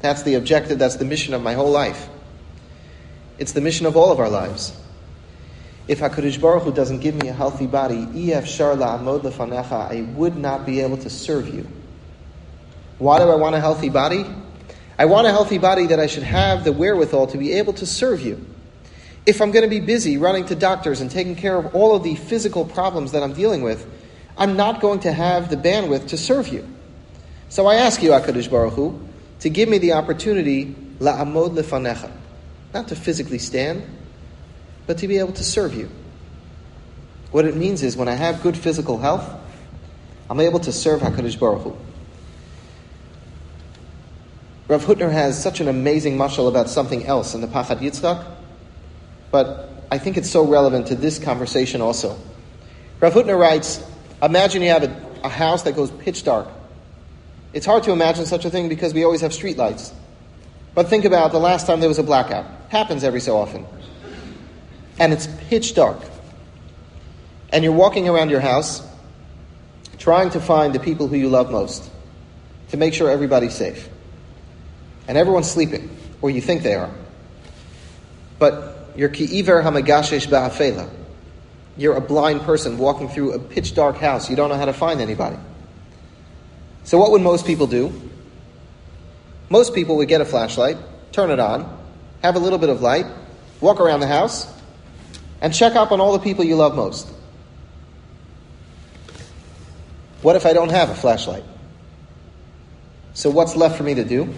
That's 0.00 0.22
the 0.22 0.36
objective. 0.36 0.78
That's 0.78 0.96
the 0.96 1.04
mission 1.04 1.34
of 1.34 1.42
my 1.42 1.52
whole 1.52 1.70
life. 1.70 2.08
It's 3.36 3.52
the 3.52 3.60
mission 3.60 3.84
of 3.84 3.98
all 3.98 4.12
of 4.12 4.18
our 4.18 4.30
lives. 4.30 4.74
If 5.88 6.00
Hakadosh 6.00 6.40
Baruch 6.40 6.62
Hu 6.62 6.72
doesn't 6.72 7.00
give 7.00 7.16
me 7.16 7.28
a 7.28 7.34
healthy 7.34 7.66
body, 7.66 8.32
ef 8.32 8.48
shar 8.48 8.74
la'amod 8.74 9.90
I 9.90 10.00
would 10.16 10.38
not 10.38 10.64
be 10.64 10.80
able 10.80 10.96
to 10.96 11.10
serve 11.10 11.54
you. 11.54 11.66
Why 12.98 13.18
do 13.18 13.28
I 13.28 13.34
want 13.34 13.54
a 13.54 13.60
healthy 13.60 13.88
body? 13.88 14.24
I 14.98 15.06
want 15.06 15.26
a 15.26 15.30
healthy 15.30 15.58
body 15.58 15.86
that 15.88 15.98
I 15.98 16.06
should 16.06 16.22
have 16.22 16.62
the 16.62 16.72
wherewithal 16.72 17.26
to 17.28 17.38
be 17.38 17.52
able 17.54 17.72
to 17.74 17.86
serve 17.86 18.20
you. 18.20 18.44
If 19.26 19.40
I'm 19.40 19.50
going 19.50 19.64
to 19.64 19.70
be 19.70 19.80
busy 19.80 20.18
running 20.18 20.44
to 20.46 20.54
doctors 20.54 21.00
and 21.00 21.10
taking 21.10 21.34
care 21.34 21.56
of 21.56 21.74
all 21.74 21.96
of 21.96 22.02
the 22.02 22.14
physical 22.14 22.64
problems 22.64 23.12
that 23.12 23.22
I'm 23.22 23.32
dealing 23.32 23.62
with, 23.62 23.86
I'm 24.36 24.56
not 24.56 24.80
going 24.80 25.00
to 25.00 25.12
have 25.12 25.50
the 25.50 25.56
bandwidth 25.56 26.08
to 26.08 26.16
serve 26.16 26.48
you. 26.48 26.68
So 27.48 27.66
I 27.66 27.76
ask 27.76 28.02
you, 28.02 28.10
HaKadosh 28.10 28.50
Baruch 28.50 28.74
Hu, 28.74 29.00
to 29.40 29.48
give 29.48 29.68
me 29.68 29.78
the 29.78 29.92
opportunity, 29.92 30.74
la'amod 30.98 31.56
lefanecha, 31.56 32.10
not 32.72 32.88
to 32.88 32.96
physically 32.96 33.38
stand, 33.38 33.84
but 34.86 34.98
to 34.98 35.08
be 35.08 35.18
able 35.18 35.32
to 35.32 35.44
serve 35.44 35.74
you. 35.74 35.90
What 37.30 37.44
it 37.44 37.56
means 37.56 37.82
is 37.82 37.96
when 37.96 38.08
I 38.08 38.14
have 38.14 38.42
good 38.42 38.56
physical 38.56 38.98
health, 38.98 39.28
I'm 40.28 40.40
able 40.40 40.60
to 40.60 40.72
serve 40.72 41.00
HaKadosh 41.00 41.38
Baruch 41.38 41.62
Hu. 41.62 41.76
Rav 44.66 44.82
Hutner 44.84 45.12
has 45.12 45.40
such 45.40 45.60
an 45.60 45.68
amazing 45.68 46.16
mashal 46.16 46.48
about 46.48 46.70
something 46.70 47.04
else 47.04 47.34
in 47.34 47.42
the 47.42 47.46
Pachad 47.46 47.80
Yitzchak, 47.80 48.24
but 49.30 49.68
I 49.90 49.98
think 49.98 50.16
it's 50.16 50.30
so 50.30 50.46
relevant 50.46 50.86
to 50.86 50.94
this 50.94 51.18
conversation 51.18 51.82
also. 51.82 52.18
Rav 53.00 53.12
Hutner 53.12 53.38
writes, 53.38 53.84
imagine 54.22 54.62
you 54.62 54.70
have 54.70 54.84
a, 54.84 55.06
a 55.24 55.28
house 55.28 55.64
that 55.64 55.76
goes 55.76 55.90
pitch 55.90 56.24
dark. 56.24 56.48
It's 57.52 57.66
hard 57.66 57.82
to 57.82 57.92
imagine 57.92 58.24
such 58.24 58.46
a 58.46 58.50
thing 58.50 58.70
because 58.70 58.94
we 58.94 59.04
always 59.04 59.20
have 59.20 59.34
street 59.34 59.58
lights. 59.58 59.92
But 60.74 60.88
think 60.88 61.04
about 61.04 61.32
the 61.32 61.38
last 61.38 61.66
time 61.66 61.80
there 61.80 61.88
was 61.88 61.98
a 61.98 62.02
blackout. 62.02 62.46
Happens 62.70 63.04
every 63.04 63.20
so 63.20 63.36
often. 63.36 63.66
And 64.98 65.12
it's 65.12 65.28
pitch 65.48 65.74
dark. 65.74 65.98
And 67.50 67.62
you're 67.62 67.74
walking 67.74 68.08
around 68.08 68.30
your 68.30 68.40
house 68.40 68.82
trying 69.98 70.30
to 70.30 70.40
find 70.40 70.74
the 70.74 70.80
people 70.80 71.06
who 71.06 71.16
you 71.16 71.28
love 71.28 71.50
most 71.50 71.88
to 72.70 72.76
make 72.76 72.94
sure 72.94 73.10
everybody's 73.10 73.54
safe 73.54 73.88
and 75.06 75.18
everyone's 75.18 75.50
sleeping, 75.50 75.96
or 76.22 76.30
you 76.30 76.40
think 76.40 76.62
they 76.62 76.74
are. 76.74 76.90
But 78.38 78.90
you're 78.96 79.08
ki'iver 79.08 79.62
hamagashesh 79.62 80.26
ba'afela. 80.28 80.90
You're 81.76 81.96
a 81.96 82.00
blind 82.00 82.42
person 82.42 82.78
walking 82.78 83.08
through 83.08 83.32
a 83.32 83.38
pitch 83.38 83.74
dark 83.74 83.96
house. 83.96 84.30
You 84.30 84.36
don't 84.36 84.48
know 84.48 84.56
how 84.56 84.66
to 84.66 84.72
find 84.72 85.00
anybody. 85.00 85.36
So 86.84 86.98
what 86.98 87.10
would 87.10 87.22
most 87.22 87.46
people 87.46 87.66
do? 87.66 87.92
Most 89.50 89.74
people 89.74 89.96
would 89.96 90.08
get 90.08 90.20
a 90.20 90.24
flashlight, 90.24 90.76
turn 91.12 91.30
it 91.30 91.40
on, 91.40 91.82
have 92.22 92.36
a 92.36 92.38
little 92.38 92.58
bit 92.58 92.68
of 92.70 92.80
light, 92.80 93.06
walk 93.60 93.80
around 93.80 94.00
the 94.00 94.06
house, 94.06 94.50
and 95.40 95.52
check 95.52 95.74
up 95.74 95.92
on 95.92 96.00
all 96.00 96.12
the 96.12 96.18
people 96.18 96.44
you 96.44 96.56
love 96.56 96.74
most. 96.74 97.08
What 100.22 100.36
if 100.36 100.46
I 100.46 100.52
don't 100.52 100.70
have 100.70 100.90
a 100.90 100.94
flashlight? 100.94 101.44
So 103.12 103.30
what's 103.30 103.56
left 103.56 103.76
for 103.76 103.82
me 103.82 103.94
to 103.94 104.04
do? 104.04 104.32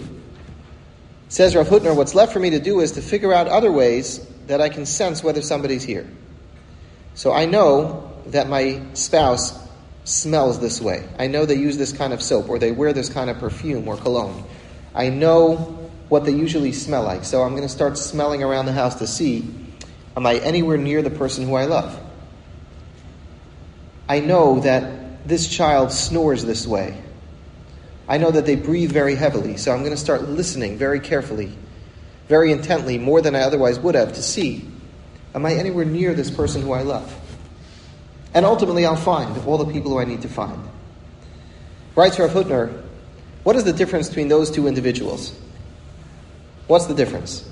Says 1.29 1.55
Rav 1.55 1.67
Hutner, 1.67 1.95
what's 1.95 2.15
left 2.15 2.31
for 2.31 2.39
me 2.39 2.51
to 2.51 2.59
do 2.59 2.79
is 2.79 2.93
to 2.93 3.01
figure 3.01 3.33
out 3.33 3.47
other 3.47 3.71
ways 3.71 4.25
that 4.47 4.61
I 4.61 4.69
can 4.69 4.85
sense 4.85 5.23
whether 5.23 5.41
somebody's 5.41 5.83
here. 5.83 6.09
So 7.15 7.33
I 7.33 7.45
know 7.45 8.13
that 8.27 8.47
my 8.47 8.81
spouse 8.93 9.57
smells 10.05 10.59
this 10.59 10.79
way. 10.79 11.07
I 11.19 11.27
know 11.27 11.45
they 11.45 11.55
use 11.55 11.77
this 11.77 11.91
kind 11.91 12.13
of 12.13 12.21
soap 12.21 12.47
or 12.49 12.59
they 12.59 12.71
wear 12.71 12.93
this 12.93 13.09
kind 13.09 13.29
of 13.29 13.39
perfume 13.39 13.87
or 13.87 13.97
cologne. 13.97 14.45
I 14.95 15.09
know 15.09 15.55
what 16.07 16.23
they 16.23 16.31
usually 16.31 16.71
smell 16.71 17.03
like. 17.03 17.25
So 17.25 17.43
I'm 17.43 17.51
going 17.51 17.63
to 17.63 17.69
start 17.69 17.97
smelling 17.97 18.41
around 18.41 18.65
the 18.65 18.73
house 18.73 18.95
to 18.95 19.07
see 19.07 19.53
am 20.15 20.25
I 20.25 20.35
anywhere 20.35 20.77
near 20.77 21.01
the 21.01 21.09
person 21.09 21.45
who 21.45 21.55
I 21.55 21.65
love? 21.65 21.99
I 24.07 24.21
know 24.21 24.61
that 24.61 25.27
this 25.27 25.49
child 25.49 25.91
snores 25.91 26.45
this 26.45 26.65
way. 26.65 27.01
I 28.07 28.17
know 28.17 28.31
that 28.31 28.45
they 28.45 28.55
breathe 28.55 28.91
very 28.91 29.15
heavily, 29.15 29.57
so 29.57 29.73
I'm 29.73 29.79
going 29.79 29.91
to 29.91 29.97
start 29.97 30.29
listening 30.29 30.77
very 30.77 30.99
carefully, 30.99 31.57
very 32.29 32.51
intently, 32.51 32.97
more 32.97 33.21
than 33.21 33.35
I 33.35 33.41
otherwise 33.41 33.79
would 33.79 33.95
have, 33.95 34.13
to 34.13 34.21
see 34.21 34.65
am 35.35 35.45
I 35.45 35.53
anywhere 35.53 35.85
near 35.85 36.13
this 36.13 36.31
person 36.31 36.61
who 36.61 36.71
I 36.71 36.81
love? 36.81 37.13
And 38.33 38.45
ultimately, 38.45 38.85
I'll 38.85 38.95
find 38.95 39.37
all 39.45 39.57
the 39.57 39.71
people 39.71 39.91
who 39.91 39.99
I 39.99 40.05
need 40.05 40.21
to 40.21 40.29
find. 40.29 40.63
Writes 41.95 42.17
Rav 42.19 42.31
Hutner, 42.31 42.83
what 43.43 43.55
is 43.55 43.63
the 43.63 43.73
difference 43.73 44.07
between 44.07 44.27
those 44.29 44.51
two 44.51 44.67
individuals? 44.67 45.37
What's 46.67 46.85
the 46.85 46.93
difference? 46.93 47.49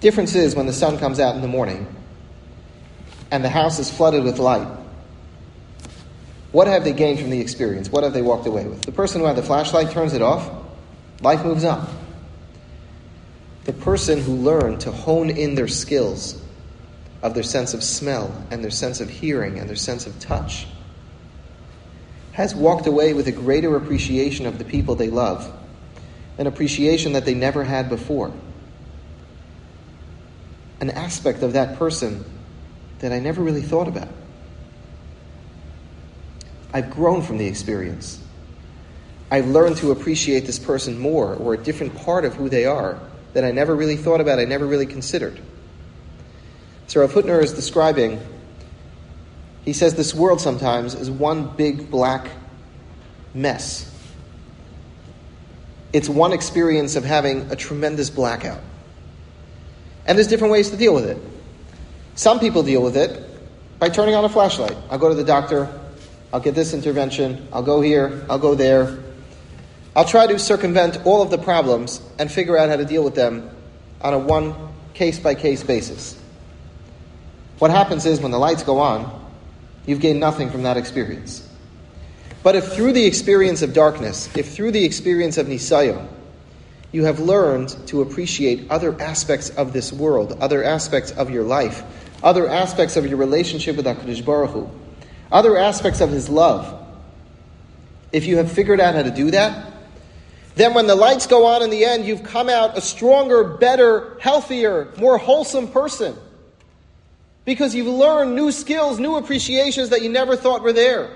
Difference 0.00 0.34
is 0.34 0.54
when 0.54 0.66
the 0.66 0.72
sun 0.72 0.98
comes 0.98 1.18
out 1.18 1.34
in 1.34 1.42
the 1.42 1.48
morning 1.48 1.86
and 3.30 3.42
the 3.42 3.48
house 3.48 3.78
is 3.78 3.90
flooded 3.90 4.24
with 4.24 4.38
light 4.38 4.68
what 6.54 6.68
have 6.68 6.84
they 6.84 6.92
gained 6.92 7.18
from 7.18 7.30
the 7.30 7.40
experience? 7.40 7.90
What 7.90 8.04
have 8.04 8.12
they 8.12 8.22
walked 8.22 8.46
away 8.46 8.64
with? 8.64 8.82
The 8.82 8.92
person 8.92 9.20
who 9.20 9.26
had 9.26 9.34
the 9.34 9.42
flashlight 9.42 9.90
turns 9.90 10.14
it 10.14 10.22
off, 10.22 10.48
life 11.20 11.44
moves 11.44 11.64
on. 11.64 11.84
The 13.64 13.72
person 13.72 14.20
who 14.20 14.36
learned 14.36 14.82
to 14.82 14.92
hone 14.92 15.30
in 15.30 15.56
their 15.56 15.66
skills 15.66 16.40
of 17.22 17.34
their 17.34 17.42
sense 17.42 17.74
of 17.74 17.82
smell 17.82 18.46
and 18.52 18.62
their 18.62 18.70
sense 18.70 19.00
of 19.00 19.10
hearing 19.10 19.58
and 19.58 19.68
their 19.68 19.74
sense 19.74 20.06
of 20.06 20.20
touch 20.20 20.68
has 22.34 22.54
walked 22.54 22.86
away 22.86 23.14
with 23.14 23.26
a 23.26 23.32
greater 23.32 23.74
appreciation 23.74 24.46
of 24.46 24.58
the 24.58 24.64
people 24.64 24.94
they 24.94 25.10
love, 25.10 25.52
an 26.38 26.46
appreciation 26.46 27.14
that 27.14 27.24
they 27.24 27.34
never 27.34 27.64
had 27.64 27.88
before. 27.88 28.32
An 30.80 30.90
aspect 30.90 31.42
of 31.42 31.54
that 31.54 31.80
person 31.80 32.24
that 33.00 33.10
I 33.10 33.18
never 33.18 33.42
really 33.42 33.62
thought 33.62 33.88
about. 33.88 34.08
I've 36.74 36.90
grown 36.90 37.22
from 37.22 37.38
the 37.38 37.46
experience. 37.46 38.20
I've 39.30 39.46
learned 39.46 39.76
to 39.78 39.92
appreciate 39.92 40.40
this 40.40 40.58
person 40.58 40.98
more 40.98 41.34
or 41.34 41.54
a 41.54 41.56
different 41.56 41.94
part 41.94 42.24
of 42.24 42.34
who 42.34 42.48
they 42.48 42.66
are 42.66 43.00
that 43.32 43.44
I 43.44 43.52
never 43.52 43.74
really 43.74 43.96
thought 43.96 44.20
about, 44.20 44.40
I 44.40 44.44
never 44.44 44.66
really 44.66 44.86
considered. 44.86 45.40
So 46.88 47.00
Rav 47.00 47.12
Hutner 47.12 47.42
is 47.42 47.52
describing, 47.52 48.20
he 49.64 49.72
says 49.72 49.94
this 49.94 50.14
world 50.14 50.40
sometimes 50.40 50.94
is 50.94 51.10
one 51.10 51.46
big 51.56 51.90
black 51.90 52.28
mess. 53.32 53.90
It's 55.92 56.08
one 56.08 56.32
experience 56.32 56.96
of 56.96 57.04
having 57.04 57.50
a 57.52 57.56
tremendous 57.56 58.10
blackout. 58.10 58.60
And 60.06 60.18
there's 60.18 60.28
different 60.28 60.52
ways 60.52 60.70
to 60.70 60.76
deal 60.76 60.92
with 60.92 61.06
it. 61.06 61.18
Some 62.16 62.40
people 62.40 62.64
deal 62.64 62.82
with 62.82 62.96
it 62.96 63.24
by 63.78 63.88
turning 63.88 64.16
on 64.16 64.24
a 64.24 64.28
flashlight. 64.28 64.76
I'll 64.90 64.98
go 64.98 65.08
to 65.08 65.14
the 65.14 65.24
doctor, 65.24 65.68
I'll 66.34 66.40
get 66.40 66.56
this 66.56 66.74
intervention, 66.74 67.46
I'll 67.52 67.62
go 67.62 67.80
here, 67.80 68.26
I'll 68.28 68.40
go 68.40 68.56
there. 68.56 68.98
I'll 69.94 70.04
try 70.04 70.26
to 70.26 70.36
circumvent 70.36 71.06
all 71.06 71.22
of 71.22 71.30
the 71.30 71.38
problems 71.38 72.02
and 72.18 72.28
figure 72.28 72.58
out 72.58 72.68
how 72.70 72.74
to 72.74 72.84
deal 72.84 73.04
with 73.04 73.14
them 73.14 73.48
on 74.00 74.14
a 74.14 74.18
one 74.18 74.52
case 74.94 75.20
by 75.20 75.36
case 75.36 75.62
basis. 75.62 76.20
What 77.60 77.70
happens 77.70 78.04
is 78.04 78.20
when 78.20 78.32
the 78.32 78.38
lights 78.38 78.64
go 78.64 78.80
on, 78.80 79.30
you've 79.86 80.00
gained 80.00 80.18
nothing 80.18 80.50
from 80.50 80.64
that 80.64 80.76
experience. 80.76 81.48
But 82.42 82.56
if 82.56 82.72
through 82.72 82.94
the 82.94 83.06
experience 83.06 83.62
of 83.62 83.72
darkness, 83.72 84.28
if 84.36 84.52
through 84.52 84.72
the 84.72 84.84
experience 84.84 85.38
of 85.38 85.46
Nisayon, 85.46 86.04
you 86.90 87.04
have 87.04 87.20
learned 87.20 87.68
to 87.86 88.02
appreciate 88.02 88.68
other 88.72 89.00
aspects 89.00 89.50
of 89.50 89.72
this 89.72 89.92
world, 89.92 90.36
other 90.40 90.64
aspects 90.64 91.12
of 91.12 91.30
your 91.30 91.44
life, 91.44 91.84
other 92.24 92.48
aspects 92.48 92.96
of 92.96 93.06
your 93.06 93.18
relationship 93.18 93.76
with 93.76 93.86
HaKadosh 93.86 94.24
Baruch 94.24 94.50
Hu, 94.50 94.70
other 95.30 95.56
aspects 95.56 96.00
of 96.00 96.10
his 96.10 96.28
love. 96.28 96.82
If 98.12 98.26
you 98.26 98.36
have 98.36 98.50
figured 98.52 98.80
out 98.80 98.94
how 98.94 99.02
to 99.02 99.10
do 99.10 99.30
that, 99.32 99.72
then 100.54 100.74
when 100.74 100.86
the 100.86 100.94
lights 100.94 101.26
go 101.26 101.46
on 101.46 101.62
in 101.62 101.70
the 101.70 101.84
end, 101.84 102.04
you've 102.04 102.22
come 102.22 102.48
out 102.48 102.78
a 102.78 102.80
stronger, 102.80 103.44
better, 103.44 104.16
healthier, 104.20 104.92
more 104.96 105.18
wholesome 105.18 105.68
person. 105.68 106.16
Because 107.44 107.74
you've 107.74 107.88
learned 107.88 108.36
new 108.36 108.52
skills, 108.52 108.98
new 108.98 109.16
appreciations 109.16 109.90
that 109.90 110.02
you 110.02 110.08
never 110.08 110.36
thought 110.36 110.62
were 110.62 110.72
there. 110.72 111.10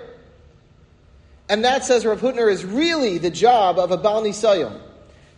And 1.48 1.64
that, 1.64 1.84
says 1.84 2.04
Rav 2.04 2.20
Hutner, 2.20 2.50
is 2.50 2.64
really 2.64 3.18
the 3.18 3.30
job 3.30 3.78
of 3.78 3.90
a 3.90 3.96
Baal 3.96 4.22
Nisayim. 4.22 4.78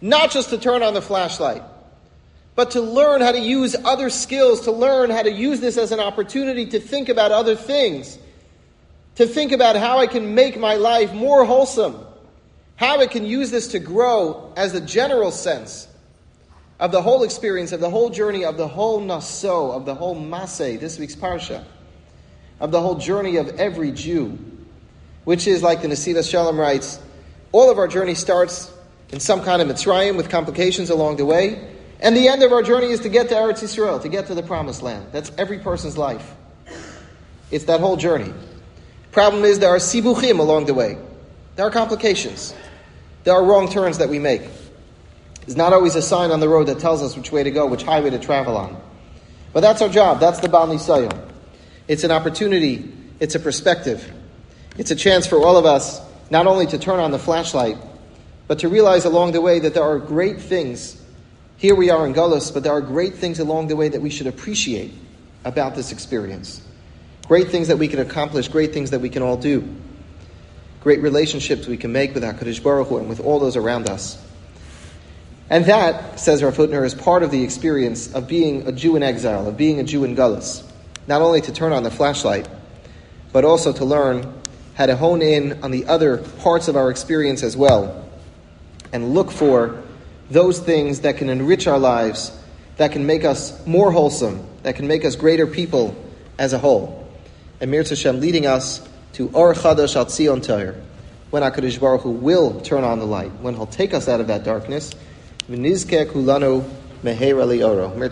Not 0.01 0.31
just 0.31 0.51
to 0.51 0.59
turn 0.59 0.83
on 0.83 0.95
the 0.95 1.03
flashlight, 1.03 1.63
but 2.57 2.73
to 2.73 2.81
learn 2.81 3.21
how 3.21 3.33
to 3.33 3.39
use 3.39 3.77
other 3.85 4.11
skills, 4.11 4.63
to 4.63 4.73
learn 4.73 5.11
how 5.11 5.23
to 5.23 5.31
use 5.31 5.61
this 5.61 5.77
as 5.77 5.93
an 5.93 6.01
opportunity 6.01 6.67
to 6.67 6.81
think 6.81 7.09
about 7.09 7.33
other 7.33 7.55
things, 7.55 8.19
to 9.21 9.27
think 9.27 9.53
about 9.53 9.77
how 9.77 9.99
I 9.99 10.07
can 10.07 10.35
make 10.35 10.59
my 10.59 10.77
life 10.77 11.13
more 11.13 11.45
wholesome, 11.45 12.07
how 12.77 13.01
I 13.01 13.07
can 13.07 13.27
use 13.27 13.51
this 13.51 13.69
to 13.69 13.79
grow 13.79 14.51
as 14.57 14.75
a 14.75 14.81
general 14.81 15.31
sense 15.31 15.87
of 16.79 16.91
the 16.91 17.03
whole 17.03 17.23
experience, 17.23 17.73
of 17.73 17.81
the 17.81 17.91
whole 17.91 18.09
journey, 18.09 18.47
of 18.47 18.57
the 18.57 18.67
whole 18.67 18.99
naso, 18.99 19.73
of 19.73 19.85
the 19.85 19.95
whole 19.95 20.17
Masei, 20.17 20.81
this 20.81 20.99
week's 20.99 21.15
parsha, 21.15 21.63
of 22.61 22.71
the 22.71 22.81
whole 22.81 22.95
journey 22.95 23.37
of 23.37 23.61
every 23.61 23.93
Jew, 23.93 24.39
which 25.25 25.47
is 25.47 25.63
like 25.63 25.83
the 25.83 25.89
Nesivos 25.89 26.31
Shalom 26.31 26.59
writes, 26.59 26.99
all 27.53 27.71
of 27.71 27.77
our 27.77 27.89
journey 27.89 28.15
starts 28.15 28.73
in 29.11 29.21
some 29.21 29.43
kind 29.43 29.61
of 29.61 29.69
Mitzrayim 29.69 30.17
with 30.17 30.31
complications 30.31 30.89
along 30.89 31.17
the 31.17 31.27
way, 31.27 31.63
and 32.01 32.17
the 32.17 32.29
end 32.29 32.43
of 32.43 32.53
our 32.53 32.63
journey 32.63 32.87
is 32.87 33.01
to 33.01 33.11
get 33.11 33.29
to 33.29 33.35
Eretz 33.35 33.63
Yisrael, 33.63 34.01
to 34.01 34.09
get 34.09 34.29
to 34.29 34.35
the 34.35 34.43
Promised 34.43 34.81
Land. 34.81 35.09
That's 35.13 35.31
every 35.37 35.59
person's 35.59 35.99
life. 35.99 36.35
It's 37.51 37.65
that 37.65 37.81
whole 37.81 37.99
journey. 37.99 38.33
Problem 39.13 39.45
is 39.45 39.59
there 39.59 39.71
are 39.71 39.79
sibuchim 39.79 40.39
along 40.39 40.67
the 40.67 40.75
way. 40.75 40.99
There 41.57 41.67
are 41.67 41.71
complications. 41.71 42.55
There 43.25 43.35
are 43.35 43.45
wrong 43.45 43.71
turns 43.71 43.99
that 43.99 44.09
we 44.09 44.19
make. 44.19 44.43
There's 45.41 45.57
not 45.57 45.73
always 45.73 45.97
a 45.97 46.03
sign 46.03 46.31
on 46.31 46.41
the 46.41 46.49
road 46.49 46.69
that 46.69 46.79
tells 46.79 47.03
us 47.03 47.17
which 47.17 47.33
way 47.33 47.43
to 47.43 47.51
go, 47.51 47.67
which 47.67 47.83
highway 47.83 48.11
to 48.11 48.19
travel 48.19 48.57
on. 48.57 48.81
But 49.53 49.61
that's 49.61 49.83
our 49.83 49.89
job. 49.89 50.21
That's 50.21 50.41
the 50.41 50.49
Baal 50.49 50.69
Nisayim. 50.69 51.29
It's 51.89 52.05
an 52.05 52.13
opportunity. 52.13 52.93
It's 53.19 53.35
a 53.35 53.41
perspective. 53.41 54.13
It's 54.79 54.91
a 54.91 54.97
chance 54.97 55.27
for 55.27 55.45
all 55.45 55.57
of 55.57 55.67
us 55.67 56.01
not 56.31 56.47
only 56.47 56.67
to 56.67 56.79
turn 56.79 57.01
on 57.01 57.11
the 57.11 57.19
flashlight, 57.19 57.77
but 58.47 58.61
to 58.61 58.69
realize 58.69 59.05
along 59.05 59.33
the 59.33 59.41
way 59.41 59.59
that 59.59 59.75
there 59.75 59.83
are 59.83 59.99
great 59.99 60.41
things. 60.41 61.01
Here 61.57 61.75
we 61.75 61.91
are 61.91 62.07
in 62.07 62.15
Gullus, 62.15 62.55
but 62.55 62.63
there 62.63 62.73
are 62.73 62.81
great 62.81 63.15
things 63.17 63.41
along 63.41 63.69
the 63.69 63.77
way 63.77 63.89
that 63.89 64.01
we 64.01 64.11
should 64.11 64.29
appreciate 64.29 64.93
about 65.45 65.75
this 65.75 65.91
experience. 65.93 66.63
Great 67.31 67.49
things 67.49 67.69
that 67.69 67.79
we 67.79 67.87
can 67.87 68.01
accomplish, 68.01 68.49
great 68.49 68.75
things 68.75 68.91
that 68.91 69.01
we 69.01 69.09
can 69.09 69.23
all 69.23 69.37
do 69.37 69.77
great 70.81 71.01
relationships 71.01 71.67
we 71.67 71.77
can 71.77 71.93
make 71.93 72.15
with 72.15 72.23
HaKadosh 72.23 72.63
Baruch 72.63 72.89
Hu 72.89 72.99
and 72.99 73.09
with 73.09 73.21
all 73.21 73.39
those 73.39 73.57
around 73.57 73.89
us. 73.89 74.21
And 75.49 75.65
that, 75.67 76.19
says 76.19 76.43
Rav 76.43 76.57
Hutner, 76.57 76.85
is 76.85 76.95
part 76.95 77.23
of 77.23 77.31
the 77.31 77.43
experience 77.43 78.13
of 78.15 78.27
being 78.27 78.67
a 78.67 78.73
Jew 78.73 78.97
in 78.97 79.03
exile, 79.03 79.47
of 79.47 79.57
being 79.57 79.79
a 79.81 79.85
Jew 79.85 80.05
in 80.05 80.17
Gullus. 80.17 80.65
Not 81.07 81.23
only 81.23 81.41
to 81.43 81.53
turn 81.53 81.73
on 81.73 81.83
the 81.83 81.91
flashlight, 81.91 82.49
but 83.33 83.45
also 83.45 83.73
to 83.73 83.85
learn 83.85 84.33
how 84.75 84.87
to 84.87 84.97
hone 84.97 85.23
in 85.23 85.63
on 85.63 85.71
the 85.71 85.87
other 85.87 86.19
parts 86.39 86.69
of 86.69 86.77
our 86.77 86.91
experience 86.91 87.43
as 87.43 87.57
well, 87.57 88.09
and 88.93 89.13
look 89.13 89.31
for 89.31 89.83
those 90.31 90.59
things 90.59 91.01
that 91.01 91.17
can 91.19 91.29
enrich 91.29 91.67
our 91.67 91.79
lives, 91.79 92.33
that 92.77 92.93
can 92.93 93.05
make 93.05 93.25
us 93.25 93.67
more 93.67 93.93
wholesome, 93.93 94.47
that 94.63 94.77
can 94.77 94.87
make 94.87 95.05
us 95.05 95.17
greater 95.17 95.47
people 95.47 95.95
as 96.39 96.53
a 96.53 96.59
whole. 96.59 97.00
And 97.61 97.71
Mir 97.71 97.83
Hashem 97.83 98.21
leading 98.21 98.47
us 98.47 98.81
to 99.13 99.29
Or 99.35 99.53
Chadash 99.53 99.95
Al 99.95 100.07
Tzion 100.07 100.43
ta'ir, 100.43 100.81
when 101.29 101.43
HaKadosh 101.43 101.79
Baruch 101.79 102.01
Hu 102.01 102.11
will 102.11 102.59
turn 102.63 102.85
on 102.85 102.99
the 102.99 103.05
light, 103.05 103.31
when 103.43 103.55
He'll 103.55 103.67
take 103.67 103.93
us 103.93 104.09
out 104.09 104.19
of 104.19 104.29
that 104.29 104.45
darkness. 104.45 104.95
V'nizkeh 105.51 106.07
kulanu 106.07 106.65
mehera 107.03 107.47
li'oro. 107.47 107.95